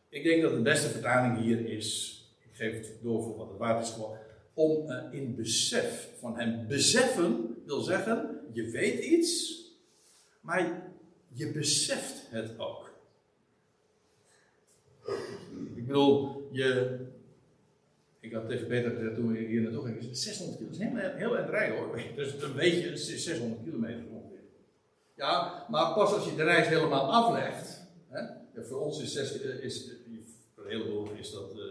Ik 0.10 0.24
denk 0.24 0.42
dat 0.42 0.52
de 0.52 0.62
beste 0.62 0.90
vertaling 0.90 1.38
hier 1.38 1.70
is, 1.70 2.22
ik 2.40 2.56
geef 2.56 2.74
het 2.74 2.92
door 3.02 3.24
voor 3.24 3.38
wat 3.38 3.50
het 3.50 3.58
waard 3.58 3.84
is, 3.84 3.90
gewoon 3.90 4.18
om 4.54 4.92
uh, 4.92 5.04
in 5.12 5.36
besef 5.36 6.10
van 6.20 6.38
hem. 6.38 6.68
Beseffen 6.68 7.56
wil 7.66 7.82
zeggen, 7.82 8.40
je 8.54 8.70
weet 8.70 9.04
iets, 9.04 9.62
maar 10.42 10.92
je 11.34 11.52
beseft 11.52 12.28
het 12.30 12.60
ook. 12.60 12.87
Ik 15.76 15.86
bedoel, 15.86 16.48
je. 16.52 16.98
Ik 18.20 18.34
had 18.34 18.48
tegen 18.48 18.68
Peter 18.68 18.92
gezegd 18.92 19.16
toen 19.16 19.32
we 19.32 19.38
hier 19.38 19.62
naartoe 19.62 19.86
gingen: 19.86 20.16
600 20.16 20.58
kilo 20.58 20.70
is 20.70 20.78
heel, 20.78 21.16
heel 21.16 21.36
rijden 21.36 21.78
hoor. 21.78 22.02
Dus 22.16 22.40
dan 22.40 22.54
weet 22.54 22.82
je, 22.82 22.90
het 22.90 23.00
is 23.00 23.24
600 23.24 23.64
kilometer 23.64 24.04
ongeveer. 24.12 24.40
Ja, 25.16 25.66
maar 25.70 25.94
pas 25.94 26.14
als 26.14 26.26
je 26.26 26.36
de 26.36 26.44
reis 26.44 26.68
helemaal 26.68 27.12
aflegt. 27.12 27.86
Hè, 28.10 28.24
voor 28.64 28.80
ons 28.80 29.02
is, 29.02 29.14
zes, 29.14 29.42
eh, 29.42 29.64
is 29.64 29.92
voor 30.56 30.64
een 30.64 30.72
heleboel 30.72 31.12
is 31.12 31.32
dat 31.32 31.56
uh, 31.56 31.62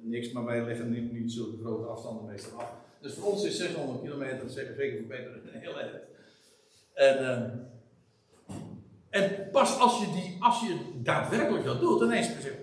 niks, 0.00 0.32
maar 0.32 0.44
wij 0.44 0.64
leggen 0.64 1.12
niet, 1.12 1.32
zulke 1.32 1.58
grote 1.62 1.86
afstanden 1.86 2.26
meestal 2.26 2.60
af. 2.60 2.72
Dus 3.00 3.14
voor 3.14 3.32
ons 3.32 3.44
is 3.44 3.56
600 3.56 4.02
kilometer, 4.02 4.50
zeker 4.50 4.96
voor 4.96 5.06
Peter, 5.06 5.40
heel 5.52 5.80
erg. 5.80 5.92
En. 6.94 7.22
Uh, 7.22 7.74
en 9.16 9.50
pas 9.52 9.78
als 9.78 10.00
je, 10.00 10.12
die, 10.12 10.36
als 10.40 10.60
je 10.60 10.78
daadwerkelijk 11.02 11.64
dat 11.64 11.80
doet, 11.80 12.02
ineens 12.02 12.26
zeg 12.26 12.54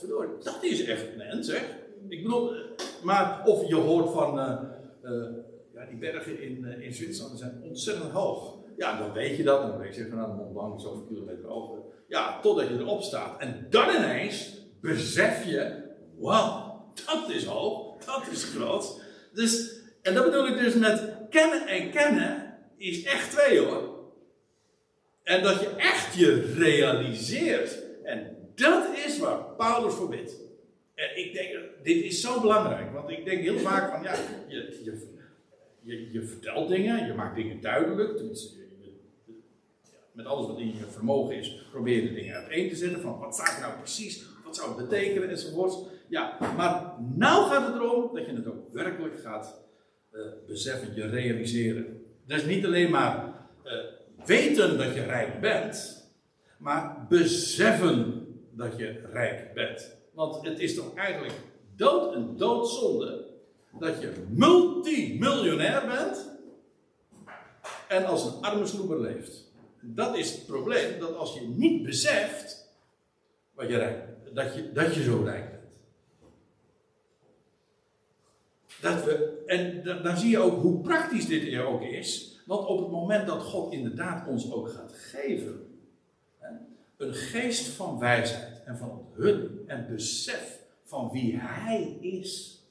je, 0.00 0.06
verdorie, 0.06 0.42
dat 0.42 0.58
is 0.60 0.84
echt 0.84 1.04
end, 1.18 1.46
zeg. 1.46 1.64
Ik 2.08 2.22
bedoel, 2.22 2.54
eh, 2.54 2.60
maar 3.02 3.42
of 3.44 3.68
je 3.68 3.74
hoort 3.74 4.10
van, 4.10 4.38
uh, 4.38 4.60
uh, 5.04 5.28
ja, 5.74 5.84
die 5.86 5.98
bergen 5.98 6.42
in, 6.42 6.64
in 6.64 6.92
Zwitserland 6.92 7.38
zijn 7.38 7.60
ontzettend 7.62 8.10
hoog. 8.10 8.56
Ja, 8.76 8.98
dan 8.98 9.12
weet 9.12 9.36
je 9.36 9.42
dat, 9.42 9.62
dan 9.62 9.78
weet 9.78 9.94
je 9.94 10.08
van, 10.08 10.18
nou, 10.18 10.34
Mont 10.34 10.52
Blanc 10.52 10.80
zoveel 10.80 11.04
kilometer 11.04 11.48
hoger. 11.48 11.78
Ja, 12.08 12.40
totdat 12.40 12.68
je 12.68 12.74
erop 12.74 13.02
staat. 13.02 13.40
En 13.40 13.66
dan 13.70 13.94
ineens 13.94 14.66
besef 14.80 15.44
je, 15.44 15.82
wauw, 16.18 16.84
dat 17.06 17.30
is 17.30 17.44
hoog, 17.44 18.04
dat 18.04 18.22
is 18.32 18.44
groot. 18.44 19.00
Dus, 19.32 19.80
en 20.02 20.14
dat 20.14 20.24
bedoel 20.24 20.46
ik 20.46 20.58
dus 20.58 20.74
met 20.74 21.16
kennen 21.30 21.66
en 21.66 21.90
kennen 21.90 22.58
is 22.76 23.04
echt 23.04 23.30
twee 23.30 23.58
hoor. 23.58 23.98
En 25.22 25.42
dat 25.42 25.60
je 25.60 25.68
echt 25.76 26.14
je 26.14 26.54
realiseert. 26.56 27.87
Dat 28.58 28.96
is 29.06 29.18
waar 29.18 29.38
Paulus 29.56 29.94
voor 29.94 30.08
bidt. 30.08 30.36
En 30.94 31.18
ik 31.18 31.32
denk, 31.32 31.58
dit 31.82 32.04
is 32.04 32.20
zo 32.20 32.40
belangrijk. 32.40 32.92
Want 32.92 33.10
ik 33.10 33.24
denk 33.24 33.40
heel 33.40 33.58
vaak 33.58 33.90
van, 33.90 34.02
ja, 34.02 34.14
je, 34.48 34.80
je, 34.84 35.16
je, 35.82 36.12
je 36.12 36.22
vertelt 36.22 36.68
dingen, 36.68 37.06
je 37.06 37.14
maakt 37.14 37.36
dingen 37.36 37.60
duidelijk. 37.60 38.20
met 40.12 40.26
alles 40.26 40.46
wat 40.46 40.58
in 40.58 40.66
je 40.66 40.84
vermogen 40.90 41.36
is, 41.36 41.66
probeer 41.70 42.02
je 42.02 42.14
dingen 42.14 42.34
uiteen 42.34 42.68
te 42.68 42.76
zetten. 42.76 43.00
Van, 43.00 43.18
wat 43.18 43.34
staat 43.34 43.54
er 43.54 43.60
nou 43.60 43.72
precies? 43.78 44.24
Wat 44.44 44.56
zou 44.56 44.68
het 44.68 44.88
betekenen? 44.88 45.30
Enzovoorts. 45.30 45.76
Ja, 46.08 46.36
maar 46.56 46.94
nou 47.14 47.50
gaat 47.50 47.66
het 47.66 47.74
erom 47.74 48.14
dat 48.14 48.26
je 48.26 48.32
het 48.32 48.46
ook 48.46 48.72
werkelijk 48.72 49.20
gaat 49.20 49.60
uh, 50.12 50.20
beseffen, 50.46 50.94
je 50.94 51.06
realiseren. 51.06 52.02
Dus 52.26 52.44
niet 52.44 52.64
alleen 52.64 52.90
maar... 52.90 53.36
Uh, 53.64 53.72
weten 54.24 54.78
dat 54.78 54.94
je 54.94 55.04
rijk 55.04 55.40
bent, 55.40 56.06
maar 56.58 57.06
beseffen 57.08 58.17
dat 58.58 58.76
je 58.76 59.00
rijk 59.12 59.54
bent. 59.54 59.96
Want 60.12 60.46
het 60.46 60.58
is 60.58 60.74
toch 60.74 60.94
eigenlijk 60.94 61.34
dood 61.76 62.14
en 62.14 62.36
doodzonde 62.36 63.26
dat 63.78 64.00
je 64.00 64.12
multimiljonair 64.28 65.86
bent 65.86 66.36
en 67.88 68.04
als 68.04 68.24
een 68.24 68.42
arme 68.42 68.66
sloeber 68.66 69.00
leeft. 69.00 69.52
Dat 69.80 70.16
is 70.16 70.32
het 70.32 70.46
probleem, 70.46 70.98
dat 70.98 71.16
als 71.16 71.34
je 71.34 71.40
niet 71.40 71.82
beseft 71.82 72.72
wat 73.54 73.68
je 73.68 73.76
rijk, 73.76 74.04
dat, 74.34 74.54
je, 74.54 74.72
dat 74.72 74.94
je 74.94 75.02
zo 75.02 75.22
rijk 75.24 75.50
bent. 75.50 75.62
Dat 78.80 79.04
we, 79.04 79.42
en 79.46 79.82
dan 80.02 80.16
zie 80.16 80.30
je 80.30 80.38
ook 80.38 80.62
hoe 80.62 80.80
praktisch 80.80 81.26
dit 81.26 81.60
ook 81.60 81.82
is. 81.82 82.40
Want 82.46 82.66
op 82.66 82.78
het 82.78 82.90
moment 82.90 83.26
dat 83.26 83.42
God 83.42 83.72
inderdaad 83.72 84.28
ons 84.28 84.52
ook 84.52 84.68
gaat 84.68 84.92
geven, 84.92 85.67
een 86.98 87.14
geest 87.14 87.68
van 87.68 87.98
wijsheid 87.98 88.62
en 88.64 88.76
van 88.76 88.90
onthulling 88.90 89.50
en 89.66 89.86
besef 89.90 90.58
van 90.84 91.10
wie 91.12 91.36
Hij 91.36 91.96
is. 92.00 92.62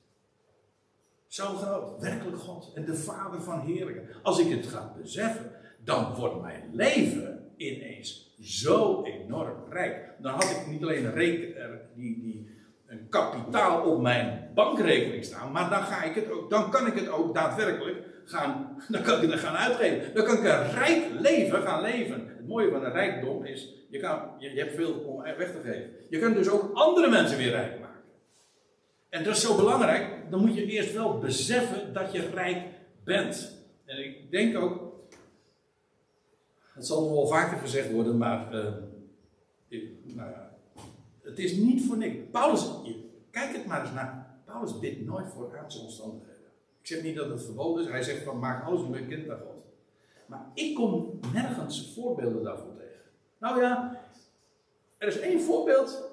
Zo 1.28 1.45
groot, 1.45 2.01
werkelijk 2.01 2.38
God 2.38 2.71
en 2.75 2.86
de 2.86 2.95
Vader 2.95 3.41
van 3.41 3.59
Heerlijkheid. 3.59 4.09
Als 4.23 4.39
ik 4.39 4.49
het 4.49 4.67
ga 4.67 4.93
beseffen, 5.01 5.51
dan 5.84 6.15
wordt 6.15 6.41
mijn 6.41 6.69
leven 6.71 7.51
ineens 7.57 8.36
zo 8.41 9.03
enorm 9.03 9.55
rijk. 9.69 10.11
Dan 10.17 10.34
had 10.34 10.49
ik 10.49 10.67
niet 10.67 10.82
alleen 10.82 11.05
een, 11.05 11.80
die, 11.95 12.21
die, 12.21 12.49
een 12.86 13.09
kapitaal 13.09 13.91
op 13.91 14.01
mijn 14.01 14.51
bankrekening 14.53 15.25
staan, 15.25 15.51
maar 15.51 15.69
dan, 15.69 15.84
ga 15.84 16.03
ik 16.03 16.15
het 16.15 16.32
ook, 16.32 16.49
dan 16.49 16.71
kan 16.71 16.88
ik 16.88 16.93
het 16.93 17.09
ook 17.09 17.34
daadwerkelijk 17.34 17.97
gaan, 18.25 18.78
dan 18.89 19.01
kan 19.01 19.21
ik 19.21 19.32
het 19.32 19.39
gaan 19.39 19.55
uitgeven. 19.55 20.13
Dan 20.13 20.25
kan 20.25 20.38
ik 20.38 20.43
een 20.43 20.71
rijk 20.71 21.03
leven 21.19 21.61
gaan 21.61 21.82
leven. 21.82 22.28
Het 22.28 22.47
mooie 22.47 22.71
van 22.71 22.84
een 22.84 22.91
rijkdom 22.91 23.45
is, 23.45 23.73
je, 23.89 23.99
kan, 23.99 24.21
je, 24.38 24.49
hebt 24.49 24.75
veel 24.75 24.93
om 24.93 25.21
weg 25.21 25.51
te 25.51 25.59
geven. 25.63 25.89
Je 26.09 26.19
kunt 26.19 26.35
dus 26.35 26.49
ook 26.49 26.73
andere 26.73 27.09
mensen 27.09 27.38
weer 27.38 27.49
rijk 27.49 27.79
maken. 27.79 28.01
En 29.09 29.23
dat 29.23 29.35
is 29.35 29.41
zo 29.41 29.55
belangrijk, 29.55 30.31
dan 30.31 30.39
moet 30.39 30.55
je 30.55 30.65
eerst 30.65 30.93
wel 30.93 31.17
beseffen 31.17 31.93
dat 31.93 32.11
je 32.11 32.29
rijk 32.29 32.65
bent. 33.03 33.61
En 33.85 34.05
ik 34.05 34.31
denk 34.31 34.57
ook, 34.57 34.93
het 36.73 36.85
zal 36.85 37.01
nog 37.01 37.11
wel 37.11 37.27
vaker 37.27 37.57
gezegd 37.57 37.91
worden, 37.91 38.17
maar 38.17 38.53
uh, 38.53 38.73
nou 40.03 40.29
ja, 40.29 40.55
het 41.21 41.39
is 41.39 41.51
niet 41.55 41.85
voor 41.85 41.97
niks. 41.97 42.15
Paulus, 42.31 42.69
kijk 43.31 43.55
het 43.55 43.65
maar 43.65 43.81
eens 43.81 43.93
naar. 43.93 44.41
Paulus 44.45 44.79
bidt 44.79 45.05
nooit 45.05 45.27
voor 45.27 45.57
aardse 45.57 45.79
omstandigheden. 45.79 46.35
Ik 46.79 46.88
zeg 46.88 47.03
niet 47.03 47.15
dat 47.15 47.29
het 47.29 47.43
verboden 47.43 47.83
is. 47.83 47.89
Hij 47.89 48.03
zegt 48.03 48.23
van 48.23 48.39
maak 48.39 48.65
alles 48.65 48.89
bekend 48.89 49.27
bij 49.27 49.38
God. 49.38 49.63
Maar 50.25 50.45
ik 50.53 50.75
kom 50.75 51.19
nergens 51.33 51.93
voorbeelden 51.95 52.43
daarvoor. 52.43 52.76
Nou 53.39 53.61
ja, 53.61 54.01
er 54.97 55.07
is 55.07 55.19
één 55.19 55.41
voorbeeld 55.41 56.09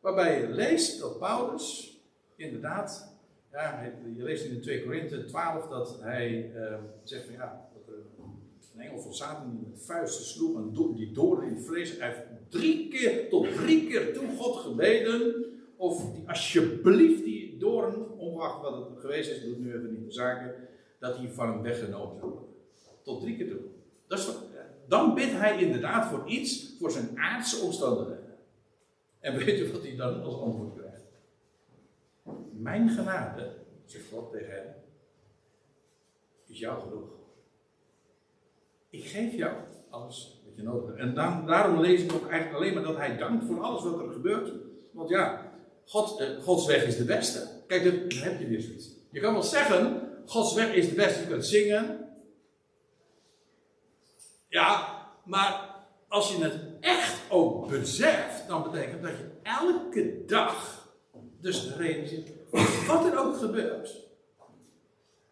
waarbij 0.00 0.40
je 0.40 0.48
leest 0.48 1.00
dat 1.00 1.18
Paulus 1.18 1.96
inderdaad, 2.36 3.18
ja, 3.52 3.92
je 4.16 4.22
leest 4.22 4.44
in 4.44 4.54
de 4.54 4.60
2 4.60 4.84
Korinthe 4.84 5.24
12 5.24 5.68
dat 5.68 6.00
hij 6.00 6.52
uh, 6.54 6.74
zegt 7.02 7.24
van 7.24 7.34
ja, 7.34 7.68
dat 7.72 7.94
een 8.74 8.80
engel 8.80 8.98
van 8.98 9.14
Satan 9.14 9.66
met 9.70 9.84
vuisten 9.84 10.24
sloeg 10.24 10.56
en 10.56 10.94
die 10.94 11.12
door 11.12 11.44
in 11.44 11.60
vlees. 11.60 11.98
Hij 11.98 12.08
heeft 12.08 12.22
drie 12.48 12.88
keer, 12.88 13.28
tot 13.28 13.54
drie 13.54 13.86
keer 13.86 14.12
toe 14.12 14.36
God 14.36 14.56
gebeden 14.56 15.44
of 15.76 16.12
die 16.12 16.28
alsjeblieft 16.28 17.24
die 17.24 17.58
doorn, 17.58 18.10
ongeacht 18.10 18.62
wat 18.62 18.88
het 18.88 18.98
geweest 18.98 19.30
is, 19.30 19.42
doet 19.42 19.58
nu 19.58 19.74
even 19.74 19.92
niet 19.92 20.04
de 20.04 20.12
zaken, 20.12 20.54
dat 20.98 21.16
hij 21.16 21.28
van 21.28 21.48
hem 21.48 21.62
weggenomen 21.62 22.18
zou. 22.18 22.32
Tot 23.02 23.20
drie 23.20 23.36
keer 23.36 23.48
toe. 23.48 23.60
Dat 24.06 24.18
is, 24.18 24.28
dan 24.88 25.14
bidt 25.14 25.32
hij 25.32 25.58
inderdaad 25.58 26.06
voor 26.06 26.28
iets, 26.28 26.76
voor 26.78 26.90
zijn 26.90 27.18
aardse 27.18 27.64
omstandigheden. 27.64 28.36
En 29.20 29.36
weet 29.36 29.60
u 29.60 29.72
wat 29.72 29.82
hij 29.82 29.96
dan 29.96 30.22
als 30.22 30.40
antwoord 30.40 30.74
krijgt? 30.76 31.02
Mijn 32.52 32.88
genade, 32.88 33.56
zegt 33.84 34.04
God 34.12 34.30
tegen 34.32 34.50
hem, 34.50 34.74
is 36.46 36.58
jou 36.58 36.80
genoeg. 36.80 37.08
Ik 38.90 39.04
geef 39.04 39.32
jou 39.32 39.56
alles 39.90 40.42
wat 40.46 40.56
je 40.56 40.62
nodig 40.62 40.86
hebt. 40.86 40.98
En 40.98 41.14
dan, 41.14 41.46
daarom 41.46 41.80
lees 41.80 42.02
ik 42.02 42.12
ook 42.12 42.30
eigenlijk 42.30 42.54
alleen 42.54 42.74
maar 42.74 42.82
dat 42.82 42.96
hij 42.96 43.16
dankt 43.16 43.44
voor 43.44 43.60
alles 43.62 43.82
wat 43.82 44.00
er 44.00 44.12
gebeurt. 44.12 44.52
Want 44.92 45.08
ja, 45.08 45.52
God, 45.86 46.20
uh, 46.20 46.42
Gods 46.42 46.66
weg 46.66 46.86
is 46.86 46.96
de 46.96 47.04
beste. 47.04 47.48
Kijk, 47.66 47.84
dan 47.84 48.18
heb 48.18 48.40
je 48.40 48.46
weer 48.46 48.60
zoiets. 48.60 48.90
Je 49.10 49.20
kan 49.20 49.32
wel 49.32 49.42
zeggen, 49.42 50.00
Gods 50.26 50.54
weg 50.54 50.74
is 50.74 50.88
de 50.88 50.94
beste. 50.94 51.20
Je 51.20 51.26
kunt 51.26 51.46
zingen. 51.46 52.07
Ja, 54.58 55.06
maar 55.24 55.74
als 56.08 56.36
je 56.36 56.42
het 56.44 56.54
echt 56.80 57.20
ook 57.28 57.68
beseft, 57.68 58.48
dan 58.48 58.62
betekent 58.62 59.02
dat 59.02 59.10
je 59.10 59.26
elke 59.42 60.24
dag 60.26 60.88
dus 61.40 61.76
realiseert, 61.76 62.28
wat 62.86 63.04
er 63.04 63.18
ook 63.18 63.36
gebeurt, 63.36 63.96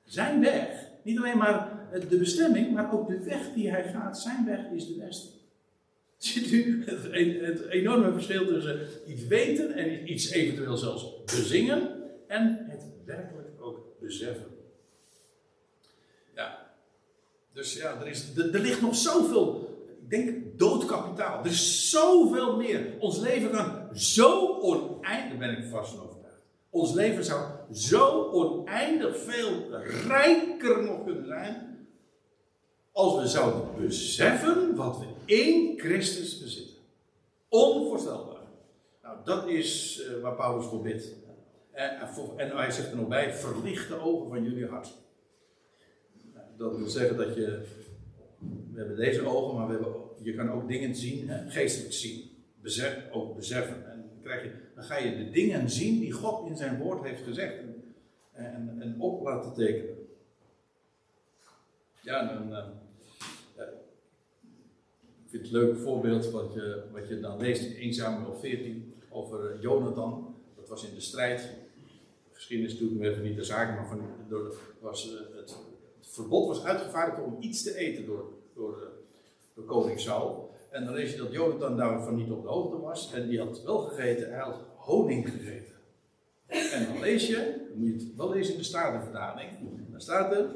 zijn 0.04 0.40
weg, 0.40 0.68
niet 1.02 1.18
alleen 1.18 1.38
maar 1.38 1.88
de 2.08 2.16
bestemming, 2.16 2.72
maar 2.72 2.92
ook 2.92 3.08
de 3.08 3.18
weg 3.18 3.52
die 3.54 3.70
hij 3.70 3.84
gaat, 3.92 4.18
zijn 4.18 4.44
weg 4.44 4.70
is 4.70 4.86
de 4.86 4.94
beste. 4.94 5.28
Ziet 6.16 6.50
u 6.50 6.84
het, 6.84 7.02
het 7.46 7.68
enorme 7.68 8.12
verschil 8.12 8.46
tussen 8.46 8.88
iets 9.06 9.26
weten 9.26 9.72
en 9.72 10.12
iets 10.12 10.30
eventueel 10.30 10.76
zelfs 10.76 11.24
bezingen 11.24 12.02
en 12.26 12.66
het 12.68 12.84
werkelijk 13.04 13.48
ook 13.60 14.00
beseffen. 14.00 14.46
Ja, 16.34 16.66
dus 17.56 17.74
ja, 17.74 18.00
er, 18.00 18.06
is, 18.06 18.36
er, 18.36 18.60
ligt 18.60 18.80
nog 18.80 18.96
zoveel 18.96 19.74
ik 20.02 20.10
denk 20.10 20.58
doodkapitaal. 20.58 21.44
Er 21.44 21.50
is 21.50 21.90
zoveel 21.90 22.56
meer. 22.56 22.94
Ons 22.98 23.18
leven 23.18 23.50
kan 23.50 23.88
zo 23.92 24.60
oneindig, 24.60 25.38
ben 25.38 25.58
ik 25.58 25.64
vast 25.70 25.98
overtuigd. 26.00 26.42
Ons 26.70 26.92
leven 26.92 27.24
zou 27.24 27.42
zo 27.72 28.30
oneindig 28.32 29.18
veel 29.18 29.70
rijker 30.08 30.82
nog 30.82 31.04
kunnen 31.04 31.26
zijn. 31.26 31.86
Als 32.92 33.22
we 33.22 33.28
zouden 33.28 33.62
beseffen 33.76 34.74
wat 34.74 34.98
we 34.98 35.34
in 35.34 35.78
Christus 35.78 36.40
bezitten. 36.40 36.76
Onvoorstelbaar. 37.48 38.42
Nou, 39.02 39.16
dat 39.24 39.48
is 39.48 40.00
uh, 40.00 40.22
waar 40.22 40.34
Paulus 40.34 40.66
voor 40.66 40.82
bidt. 40.82 41.14
En, 41.72 41.98
en, 42.36 42.56
hij 42.56 42.70
zegt 42.70 42.90
er 42.90 42.96
nog 42.96 43.08
bij: 43.08 43.34
verlicht 43.34 43.88
de 43.88 44.00
ogen 44.00 44.28
van 44.28 44.42
jullie 44.42 44.66
hart. 44.66 44.92
Dat 46.56 46.76
wil 46.76 46.88
zeggen 46.88 47.16
dat 47.16 47.34
je 47.34 47.64
we 48.76 48.82
hebben 48.82 48.96
deze 48.96 49.26
ogen, 49.26 49.56
maar 49.56 49.66
we 49.66 49.72
hebben, 49.72 49.94
je 50.22 50.34
kan 50.34 50.50
ook 50.50 50.68
dingen 50.68 50.94
zien, 50.94 51.28
hè, 51.28 51.50
geestelijk 51.50 51.92
zien. 51.92 52.30
Besef, 52.60 52.98
ook 53.12 53.36
beseffen. 53.36 53.90
En 53.90 53.98
dan, 53.98 54.22
krijg 54.22 54.42
je, 54.42 54.50
dan 54.74 54.84
ga 54.84 54.96
je 54.98 55.16
de 55.16 55.30
dingen 55.30 55.70
zien 55.70 56.00
die 56.00 56.12
God 56.12 56.48
in 56.48 56.56
zijn 56.56 56.78
woord 56.78 57.04
heeft 57.04 57.22
gezegd. 57.22 57.58
En, 57.58 57.82
en, 58.32 58.76
en 58.80 59.00
op 59.00 59.22
laten 59.22 59.54
tekenen. 59.54 59.94
Ja, 62.00 62.34
dan, 62.34 62.52
uh, 62.52 62.64
ik 65.24 65.32
vind 65.32 65.42
het 65.42 65.52
leuk 65.52 65.76
voorbeeld 65.76 66.30
wat 66.30 66.54
je, 66.54 66.82
wat 66.92 67.08
je 67.08 67.20
dan 67.20 67.38
leest 67.38 67.62
in 67.62 67.76
1 67.76 67.94
Samuel 67.94 68.34
14 68.34 68.94
over 69.08 69.54
uh, 69.54 69.62
Jonathan. 69.62 70.34
Dat 70.56 70.68
was 70.68 70.88
in 70.88 70.94
de 70.94 71.00
strijd. 71.00 71.48
Geschiedenis 72.32 72.78
doet 72.78 72.98
me 72.98 73.08
even 73.08 73.22
niet 73.22 73.36
de 73.36 73.44
zaak, 73.44 73.76
maar 73.76 73.86
van, 73.88 74.00
door, 74.28 74.56
was, 74.80 75.04
het, 75.04 75.34
het 75.36 75.56
verbod 76.16 76.46
was 76.46 76.64
uitgevaardigd 76.64 77.22
om 77.22 77.36
iets 77.40 77.62
te 77.62 77.76
eten 77.76 78.06
door 78.06 78.36
door, 78.56 78.92
door 79.54 79.64
koning 79.64 80.00
Saul. 80.00 80.54
En 80.70 80.84
dan 80.84 80.94
lees 80.94 81.10
je 81.12 81.16
dat 81.16 81.32
Jonathan 81.32 81.76
daarvan 81.76 82.16
niet 82.16 82.30
op 82.30 82.42
de 82.42 82.48
hoogte 82.48 82.80
was. 82.80 83.12
En 83.12 83.28
die 83.28 83.38
had 83.38 83.62
wel 83.62 83.78
gegeten, 83.78 84.30
hij 84.30 84.40
had 84.40 84.60
honing 84.76 85.30
gegeten. 85.30 85.74
En 86.46 86.86
dan 86.86 87.00
lees 87.00 87.26
je, 87.26 87.66
dan 87.68 87.78
moet 87.78 88.00
je 88.00 88.06
het 88.06 88.16
wel 88.16 88.30
lezen 88.30 88.52
in 88.52 88.58
de 88.58 88.64
Statenvertaling. 88.64 89.50
Dan 89.90 90.00
staat 90.00 90.32
er, 90.32 90.50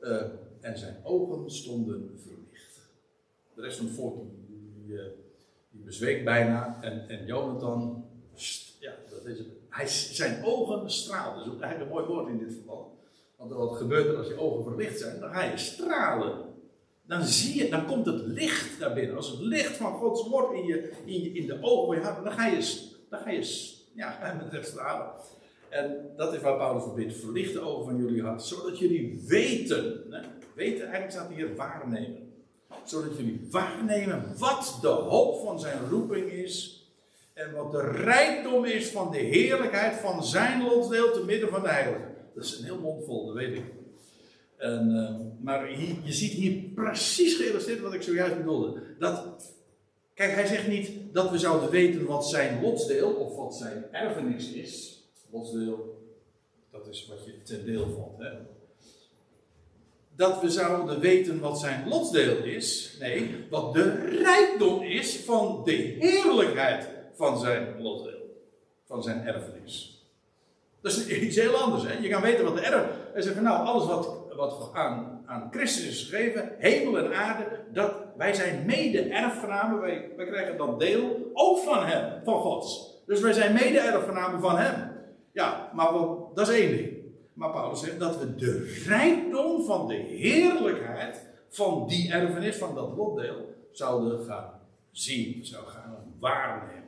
uh, 0.00 0.22
en 0.60 0.78
zijn 0.78 0.96
ogen 1.02 1.50
stonden 1.50 2.20
verlicht. 2.22 2.80
De 3.54 3.62
rest 3.62 3.76
van 3.76 3.86
het 3.86 3.94
volk 3.94 4.16
die, 4.46 4.98
eh, 4.98 5.04
die, 5.70 5.82
bezweek 5.84 6.24
bijna. 6.24 6.78
En, 6.82 7.08
en 7.08 7.26
Jonathan, 7.26 8.04
ja, 8.80 8.92
dat 9.10 9.24
is. 9.24 9.42
Hij, 9.68 9.86
zijn 9.86 10.44
ogen 10.44 10.90
straalden. 10.90 11.44
Dat 11.44 11.54
is 11.54 11.60
eigenlijk 11.60 11.90
een 11.90 11.96
mooi 11.96 12.14
woord 12.14 12.28
in 12.28 12.38
dit 12.38 12.54
geval. 12.54 12.98
Want 13.36 13.52
wat 13.52 13.76
gebeurt 13.76 14.06
er 14.06 14.16
als 14.16 14.28
je 14.28 14.38
ogen 14.38 14.64
verlicht 14.64 14.98
zijn? 14.98 15.20
Dan 15.20 15.30
ga 15.30 15.42
je 15.42 15.56
stralen 15.56 16.52
dan 17.06 17.22
zie 17.22 17.62
je, 17.62 17.70
dan 17.70 17.86
komt 17.86 18.06
het 18.06 18.20
licht 18.26 18.78
naar 18.78 18.92
binnen. 18.92 19.16
Als 19.16 19.30
het 19.30 19.40
licht 19.40 19.76
van 19.76 19.92
Gods 19.92 20.28
woord 20.28 20.54
in, 20.54 20.66
je, 20.66 20.90
in, 21.04 21.22
je, 21.22 21.32
in 21.32 21.46
de 21.46 21.58
ogen 21.60 21.86
van 21.86 21.96
je 21.96 22.02
hart, 22.02 22.24
dan 22.24 22.32
ga 22.32 22.46
je, 22.46 22.88
dan 23.10 23.20
ga 23.20 23.30
je 23.30 23.72
ja, 23.94 24.18
met 24.42 24.52
recht 24.52 24.68
stralen. 24.68 25.12
En 25.68 26.12
dat 26.16 26.34
is 26.34 26.40
waar 26.40 26.56
Paulus 26.56 26.82
verbindt. 26.82 27.16
Verlicht 27.16 27.52
de 27.52 27.60
ogen 27.60 27.84
van 27.84 27.96
jullie 27.96 28.22
hart, 28.22 28.42
zodat 28.42 28.78
jullie 28.78 29.24
weten. 29.26 30.02
Hè? 30.10 30.20
Weten, 30.54 30.82
eigenlijk 30.82 31.10
staat 31.10 31.30
hier 31.30 31.56
waarnemen. 31.56 32.32
Zodat 32.84 33.16
jullie 33.16 33.48
waarnemen 33.50 34.34
wat 34.38 34.78
de 34.80 34.88
hoop 34.88 35.44
van 35.44 35.60
zijn 35.60 35.88
roeping 35.90 36.30
is. 36.30 36.82
En 37.32 37.52
wat 37.52 37.72
de 37.72 37.90
rijkdom 37.90 38.64
is 38.64 38.90
van 38.90 39.10
de 39.10 39.18
heerlijkheid 39.18 39.94
van 39.94 40.24
zijn 40.24 40.62
lotsdeel 40.62 41.12
te 41.12 41.24
midden 41.24 41.48
van 41.48 41.62
de 41.62 41.68
heiligen. 41.68 42.13
Dat 42.34 42.44
is 42.44 42.58
een 42.58 42.64
heel 42.64 42.80
mondvol, 42.80 43.26
dat 43.26 43.34
weet 43.34 43.56
ik. 43.56 43.64
En, 44.56 44.90
uh, 44.90 45.44
maar 45.44 45.66
hier, 45.66 45.96
je 46.02 46.12
ziet 46.12 46.32
hier 46.32 46.62
precies 46.74 47.36
geïllustreerd 47.36 47.80
wat 47.80 47.94
ik 47.94 48.02
zojuist 48.02 48.36
bedoelde. 48.36 48.82
Dat, 48.98 49.52
kijk, 50.14 50.34
hij 50.34 50.46
zegt 50.46 50.68
niet 50.68 50.90
dat 51.12 51.30
we 51.30 51.38
zouden 51.38 51.70
weten 51.70 52.06
wat 52.06 52.28
zijn 52.28 52.62
lotsdeel 52.62 53.10
of 53.10 53.36
wat 53.36 53.56
zijn 53.56 53.84
erfenis 53.92 54.52
is. 54.52 55.02
Lotsdeel, 55.30 56.02
dat 56.70 56.88
is 56.88 57.06
wat 57.08 57.24
je 57.24 57.42
ten 57.42 57.64
deel 57.64 57.88
valt. 57.88 58.18
Hè? 58.18 58.30
Dat 60.16 60.40
we 60.40 60.50
zouden 60.50 61.00
weten 61.00 61.40
wat 61.40 61.60
zijn 61.60 61.88
lotsdeel 61.88 62.44
is. 62.44 62.96
Nee, 63.00 63.30
wat 63.50 63.74
de 63.74 63.90
rijkdom 64.22 64.82
is 64.82 65.16
van 65.16 65.62
de 65.64 65.72
heerlijkheid 65.72 66.88
van 67.14 67.38
zijn 67.38 67.82
lotsdeel. 67.82 68.42
Van 68.86 69.02
zijn 69.02 69.26
erfenis. 69.26 69.93
Dat 70.84 70.92
is 70.92 71.08
iets 71.08 71.36
heel 71.36 71.54
anders. 71.54 71.84
Hè? 71.86 71.98
Je 71.98 72.08
kan 72.08 72.22
weten 72.22 72.44
wat 72.44 72.56
de 72.56 72.60
erf. 72.60 72.86
Hij 73.12 73.22
zegt 73.22 73.34
van 73.34 73.44
nou, 73.44 73.66
alles 73.66 73.86
wat 73.86 74.24
wat 74.36 74.70
aan, 74.72 75.22
aan 75.26 75.48
Christus 75.50 75.86
is 75.86 76.02
gegeven, 76.08 76.54
hemel 76.58 76.98
en 76.98 77.14
aarde, 77.14 77.44
dat 77.72 77.94
wij 78.16 78.34
zijn 78.34 78.66
mede-erfgenamen, 78.66 79.80
wij, 79.80 80.10
wij 80.16 80.26
krijgen 80.26 80.56
dan 80.56 80.78
deel 80.78 81.30
ook 81.32 81.58
van 81.58 81.86
hem, 81.86 82.24
van 82.24 82.40
Gods. 82.40 83.02
Dus 83.06 83.20
wij 83.20 83.32
zijn 83.32 83.52
mede-erfgenamen 83.52 84.40
van 84.40 84.58
hem. 84.58 84.92
Ja, 85.32 85.70
maar 85.74 85.92
dat 86.34 86.48
is 86.48 86.54
één 86.54 86.76
ding. 86.76 86.92
Maar 87.32 87.50
Paulus 87.50 87.80
zegt 87.80 87.98
dat 87.98 88.18
we 88.18 88.34
de 88.34 88.82
rijkdom 88.86 89.64
van 89.64 89.88
de 89.88 89.94
heerlijkheid 89.94 91.26
van 91.48 91.86
die 91.88 92.12
erfenis, 92.12 92.56
van 92.56 92.74
dat 92.74 92.96
lotdeel, 92.96 93.54
zouden 93.72 94.24
gaan 94.24 94.60
zien, 94.90 95.44
zouden 95.44 95.72
gaan 95.72 96.14
waarnemen. 96.20 96.82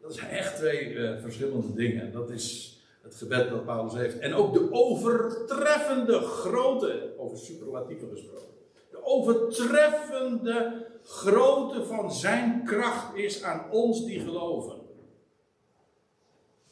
Dat 0.00 0.14
zijn 0.14 0.30
echt 0.30 0.56
twee 0.56 0.92
uh, 0.92 1.20
verschillende 1.20 1.74
dingen. 1.74 2.12
Dat 2.12 2.30
is 2.30 2.76
het 3.02 3.14
gebed 3.14 3.50
dat 3.50 3.64
Paulus 3.64 3.94
heeft. 3.94 4.18
En 4.18 4.34
ook 4.34 4.52
de 4.52 4.72
overtreffende 4.72 6.18
grootte, 6.18 7.14
over 7.18 7.38
superlatieven 7.38 8.08
gesproken. 8.08 8.48
De 8.90 9.04
overtreffende 9.04 10.86
grootte 11.02 11.84
van 11.84 12.12
zijn 12.12 12.64
kracht 12.64 13.16
is 13.16 13.42
aan 13.42 13.70
ons 13.70 14.04
die 14.04 14.20
geloven. 14.20 14.80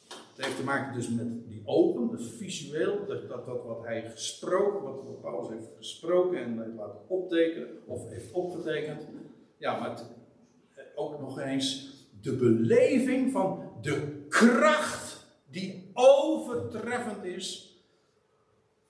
Het 0.07 0.45
heeft 0.45 0.57
te 0.57 0.63
maken 0.63 0.93
dus 0.93 1.09
met 1.09 1.47
die 1.47 1.61
ogen, 1.65 2.09
dus 2.09 2.29
visueel, 2.37 3.05
dat, 3.07 3.29
dat, 3.29 3.45
dat 3.45 3.63
wat 3.65 3.83
hij 3.83 4.09
gesproken, 4.09 4.83
wat 4.83 5.21
Paulus 5.21 5.49
heeft 5.49 5.69
gesproken 5.77 6.43
en 6.43 6.61
heeft 6.63 6.75
laten 6.75 6.99
optekenen, 7.07 7.67
of 7.85 8.09
heeft 8.09 8.31
opgetekend. 8.31 9.07
Ja, 9.57 9.79
maar 9.79 9.89
het, 9.89 10.05
ook 10.95 11.19
nog 11.19 11.39
eens 11.39 11.93
de 12.21 12.35
beleving 12.35 13.31
van 13.31 13.71
de 13.81 14.25
kracht 14.29 15.27
die 15.49 15.80
overtreffend 16.09 17.23
is 17.23 17.75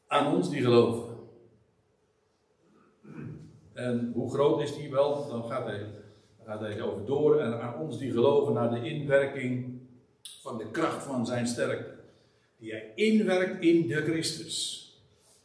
aan 0.07 0.36
ons 0.36 0.49
die 0.49 0.62
geloven. 0.62 1.18
En 3.74 4.12
hoe 4.14 4.32
groot 4.32 4.62
is 4.62 4.76
die 4.76 4.91
wel? 4.91 5.28
Dan 5.28 5.43
gaat 5.43 5.66
hij, 5.66 5.86
gaat 6.45 6.59
hij 6.59 6.82
over 6.82 7.05
door. 7.05 7.39
En 7.39 7.62
aan 7.62 7.80
ons 7.80 7.97
die 7.97 8.12
geloven 8.12 8.53
naar 8.53 8.70
de 8.70 8.89
inwerking 8.89 9.80
van 10.41 10.57
de 10.57 10.72
kracht 10.72 11.03
van 11.03 11.26
zijn 11.26 11.47
sterkte. 11.47 11.99
Die 12.57 12.72
hij 12.72 12.91
inwerkt 12.95 13.64
in 13.64 13.88
de 13.88 13.95
Christus. 13.95 14.80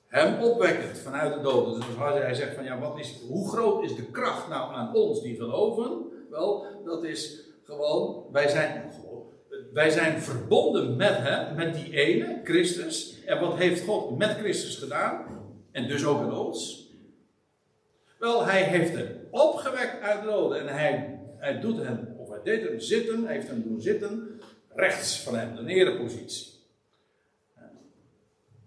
Hem 0.06 0.42
opwekkend 0.42 0.98
vanuit 0.98 1.34
de 1.34 1.40
doden. 1.40 1.74
Dus 1.74 1.98
als 1.98 2.18
hij 2.18 2.34
zegt 2.34 2.54
van 2.54 2.64
ja, 2.64 2.78
wat 2.78 2.98
is, 2.98 3.20
hoe 3.28 3.48
groot 3.48 3.82
is 3.82 3.96
de 3.96 4.10
kracht 4.10 4.48
nou 4.48 4.74
aan 4.74 4.94
ons 4.94 5.22
die 5.22 5.36
geloven? 5.36 6.04
Wel, 6.30 6.66
dat 6.84 7.04
is 7.04 7.40
gewoon, 7.62 8.24
wij 8.32 8.48
zijn 8.48 8.92
wij 9.72 9.90
zijn 9.90 10.22
verbonden 10.22 10.96
met 10.96 11.16
hem, 11.16 11.54
met 11.56 11.74
die 11.74 11.92
ene, 11.92 12.40
Christus. 12.44 13.24
En 13.24 13.40
wat 13.40 13.56
heeft 13.56 13.84
God 13.84 14.18
met 14.18 14.36
Christus 14.36 14.76
gedaan? 14.76 15.26
En 15.72 15.88
dus 15.88 16.04
ook 16.04 16.22
in 16.22 16.32
ons. 16.32 16.90
Wel, 18.18 18.44
hij 18.44 18.62
heeft 18.62 18.94
hem 18.94 19.08
opgewekt 19.30 20.00
uit 20.00 20.20
de 20.20 20.26
doden. 20.26 20.60
En 20.60 20.74
hij, 21.38 21.60
doet 21.60 21.78
hem, 21.78 22.14
of 22.16 22.28
hij 22.28 22.40
deed 22.44 22.68
hem 22.68 22.80
zitten, 22.80 23.24
hij 23.24 23.34
heeft 23.34 23.48
hem 23.48 23.62
doen 23.62 23.80
zitten, 23.80 24.40
rechts 24.74 25.22
van 25.22 25.36
hem, 25.36 25.56
een 25.56 25.68
erepositie. 25.68 26.54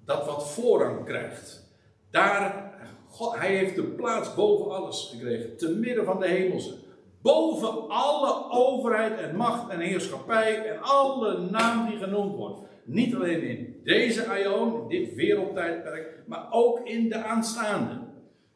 Dat 0.06 0.26
wat 0.26 0.52
voorrang 0.52 1.06
krijgt. 1.06 1.68
Daar, 2.12 2.74
hij 3.18 3.56
heeft 3.56 3.76
de 3.76 3.84
plaats 3.84 4.36
boven 4.36 4.72
alles 4.72 5.10
gekregen, 5.12 5.58
te 5.58 5.70
midden 5.70 6.06
van 6.06 6.20
de 6.20 6.28
hemelse 6.28 6.74
boven 7.22 7.90
alle 7.90 8.50
overheid 8.50 9.20
en 9.20 9.36
macht 9.36 9.70
en 9.70 9.80
heerschappij 9.80 10.66
en 10.66 10.82
alle 10.82 11.40
naam 11.40 11.90
die 11.90 11.98
genoemd 11.98 12.36
wordt. 12.36 12.60
Niet 12.84 13.16
alleen 13.16 13.42
in 13.42 13.82
deze 13.84 14.28
aion, 14.28 14.82
in 14.82 14.88
dit 14.88 15.16
wereldtijdperk, 15.16 16.24
maar 16.26 16.48
ook 16.52 16.80
in 16.88 17.10
de 17.10 17.24
aanstaande. 17.24 18.00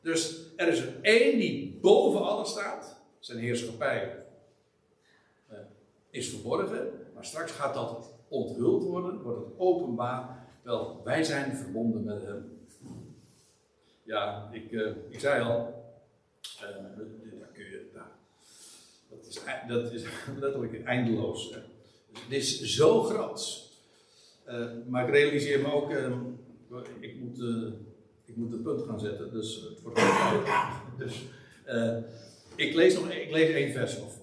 Dus 0.02 0.52
er 0.56 0.68
is 0.68 0.80
er 0.80 0.94
één 1.02 1.40
die 1.40 1.80
boven 1.82 2.22
alles 2.22 2.50
staat. 2.50 3.02
zijn 3.20 3.40
heerschappij 3.40 4.26
uh, 5.52 5.58
is 6.10 6.30
verborgen, 6.30 6.90
maar 7.14 7.26
straks 7.26 7.52
gaat 7.52 7.74
dat 7.74 8.14
onthuld 8.28 8.84
worden, 8.84 9.22
wordt 9.22 9.46
het 9.46 9.54
openbaar. 9.58 10.48
Wel, 10.62 11.02
wij 11.04 11.24
zijn 11.24 11.56
verbonden 11.56 12.04
met 12.04 12.22
hem. 12.22 12.58
Ja, 14.04 14.50
ik, 14.52 14.72
uh, 14.72 14.92
ik 15.10 15.20
zei 15.20 15.44
al, 15.44 15.84
uh, 16.56 16.62
daar 17.40 17.52
kun 17.54 17.64
je, 17.64 17.90
nou, 17.94 18.08
dat, 19.18 19.28
is, 19.28 19.42
dat 19.68 19.92
is 19.92 20.04
letterlijk 20.40 20.86
eindeloos. 20.86 21.52
Hè. 21.52 21.60
Het 22.22 22.32
is 22.32 22.62
zo 22.62 23.04
groot. 23.04 23.72
Uh, 24.48 24.68
maar 24.88 25.08
ik 25.08 25.14
realiseer 25.14 25.60
me 25.60 25.72
ook, 25.72 25.92
ik 27.00 27.20
moet 27.20 27.40
ik 28.26 28.40
moet 28.40 28.64
punt 28.64 28.82
gaan 28.82 29.00
zetten, 29.00 29.32
dus 29.32 29.56
het 29.70 29.82
wordt 29.82 30.00
Dus 30.98 31.24
uh, 31.68 31.98
ik 32.56 32.74
lees 32.74 32.94
nog 32.94 33.10
ik 33.10 33.32
lees 33.32 33.54
één 33.54 33.72
vers 33.72 34.02
of, 34.02 34.20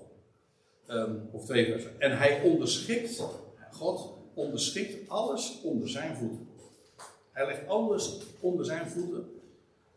um, 0.88 1.28
of 1.32 1.44
twee 1.44 1.64
versen. 1.64 2.00
En 2.00 2.18
hij 2.18 2.42
onderschikt, 2.42 3.22
God 3.70 4.12
onderschikt 4.34 5.08
alles 5.08 5.60
onder 5.62 5.88
zijn 5.88 6.16
voeten. 6.16 6.48
Hij 7.32 7.46
legt 7.46 7.66
alles 7.66 8.18
onder 8.40 8.64
zijn 8.64 8.86
voeten. 8.86 9.24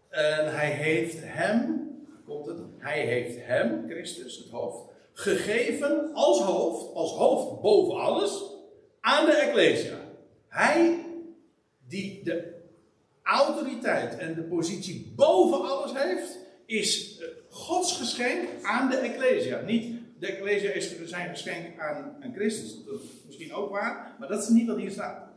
En 0.09 0.55
hij 0.55 0.71
heeft 0.71 1.17
hem, 1.19 1.89
komt 2.25 2.45
het, 2.45 2.57
hij 2.77 3.05
heeft 3.05 3.37
hem, 3.39 3.85
Christus, 3.89 4.37
het 4.37 4.49
hoofd, 4.49 4.91
gegeven 5.13 6.13
als 6.13 6.39
hoofd, 6.39 6.93
als 6.93 7.11
hoofd 7.11 7.61
boven 7.61 7.95
alles, 7.95 8.43
aan 9.01 9.25
de 9.25 9.31
Ecclesia. 9.31 9.97
Hij 10.47 11.05
die 11.87 12.23
de 12.23 12.53
autoriteit 13.23 14.17
en 14.17 14.33
de 14.33 14.41
positie 14.41 15.13
boven 15.15 15.61
alles 15.61 15.91
heeft, 15.93 16.37
is 16.65 17.17
eh, 17.19 17.27
Gods 17.49 17.97
geschenk 17.97 18.49
aan 18.61 18.89
de 18.89 18.95
Ecclesia. 18.95 19.61
Niet 19.61 19.95
de 20.19 20.27
Ecclesia 20.27 20.71
is 20.71 21.03
zijn 21.05 21.29
geschenk 21.29 21.79
aan, 21.79 22.15
aan 22.21 22.33
Christus. 22.33 22.83
Dat 22.85 22.95
is 23.01 23.09
misschien 23.25 23.53
ook 23.53 23.71
waar, 23.71 24.15
maar 24.19 24.27
dat 24.27 24.43
is 24.43 24.49
niet 24.49 24.67
wat 24.67 24.77
hier 24.77 24.91
staat. 24.91 25.31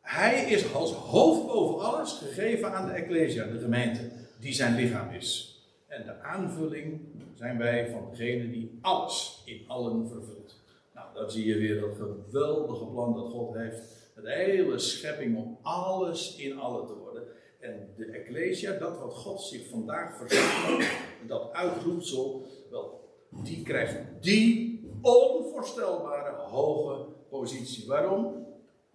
Hij 0.00 0.44
is 0.44 0.74
als 0.74 0.92
hoofd 0.92 1.46
boven 1.46 1.84
alles 1.84 2.12
gegeven 2.12 2.72
aan 2.72 2.86
de 2.86 2.92
Ecclesia, 2.92 3.44
de 3.44 3.58
gemeente, 3.58 4.10
die 4.40 4.52
zijn 4.52 4.74
lichaam 4.74 5.10
is. 5.10 5.58
En 5.86 6.04
de 6.04 6.20
aanvulling 6.20 7.00
zijn 7.34 7.58
wij 7.58 7.90
van 7.90 8.08
degene 8.10 8.50
die 8.50 8.78
alles 8.80 9.42
in 9.44 9.64
allen 9.66 10.08
vervult. 10.08 10.60
Nou, 10.94 11.06
dan 11.14 11.30
zie 11.30 11.46
je 11.46 11.58
weer 11.58 11.80
dat 11.80 11.96
geweldige 11.96 12.84
plan 12.84 13.14
dat 13.14 13.30
God 13.30 13.54
heeft 13.54 13.98
de 14.22 14.32
hele 14.32 14.78
schepping 14.78 15.36
om 15.36 15.58
alles 15.62 16.36
in 16.36 16.58
alle 16.58 16.86
te 16.86 16.94
worden. 16.94 17.22
En 17.58 17.88
de 17.96 18.04
Ecclesia, 18.04 18.78
dat 18.78 18.98
wat 18.98 19.14
God 19.14 19.40
zich 19.40 19.68
vandaag 19.68 20.16
verzamelt, 20.16 20.84
dat 21.26 21.52
uitroepsel, 21.52 22.46
wel, 22.70 23.08
die 23.28 23.62
krijgt 23.62 23.98
die 24.20 24.80
onvoorstelbare 25.00 26.36
hoge 26.36 27.06
positie. 27.28 27.86
Waarom? 27.86 28.46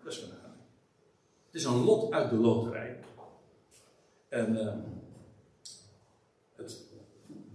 Dat 0.04 0.14
is 0.14 0.18
genade. 0.20 0.54
Het 1.46 1.56
is 1.56 1.64
een 1.64 1.84
lot 1.84 2.12
uit 2.12 2.30
de 2.30 2.36
loterij. 2.36 3.00
En 4.30 4.56
het 4.56 4.95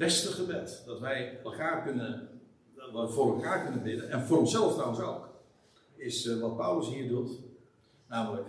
beste 0.01 0.29
gebed 0.29 0.83
dat 0.87 1.01
wij 1.01 1.41
elkaar 1.45 1.83
kunnen, 1.83 2.29
voor 2.93 3.35
elkaar 3.35 3.63
kunnen 3.63 3.83
bidden, 3.83 4.11
en 4.11 4.21
voor 4.21 4.39
onszelf 4.39 4.73
trouwens 4.73 5.01
ook, 5.01 5.29
is 5.97 6.27
uh, 6.27 6.41
wat 6.41 6.57
Paulus 6.57 6.89
hier 6.89 7.09
doet. 7.09 7.31
Namelijk 8.09 8.47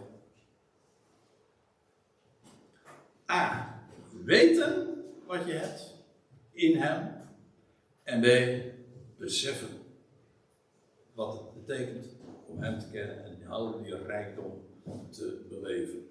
A. 3.30 3.80
Weten 4.24 5.04
wat 5.28 5.46
je 5.46 5.52
hebt 5.52 5.96
in 6.52 6.78
hem. 6.78 7.20
En 8.04 8.22
B. 8.22 8.26
Beseffen 9.18 9.70
wat 11.14 11.34
het 11.34 11.66
betekent 11.66 12.06
om 12.48 12.62
hem 12.62 12.80
te 12.80 12.90
kennen 12.92 13.26
en 13.26 13.48
al 13.48 13.82
die 13.84 13.96
rijkdom 13.96 14.52
te 15.10 15.46
beleven. 15.50 16.11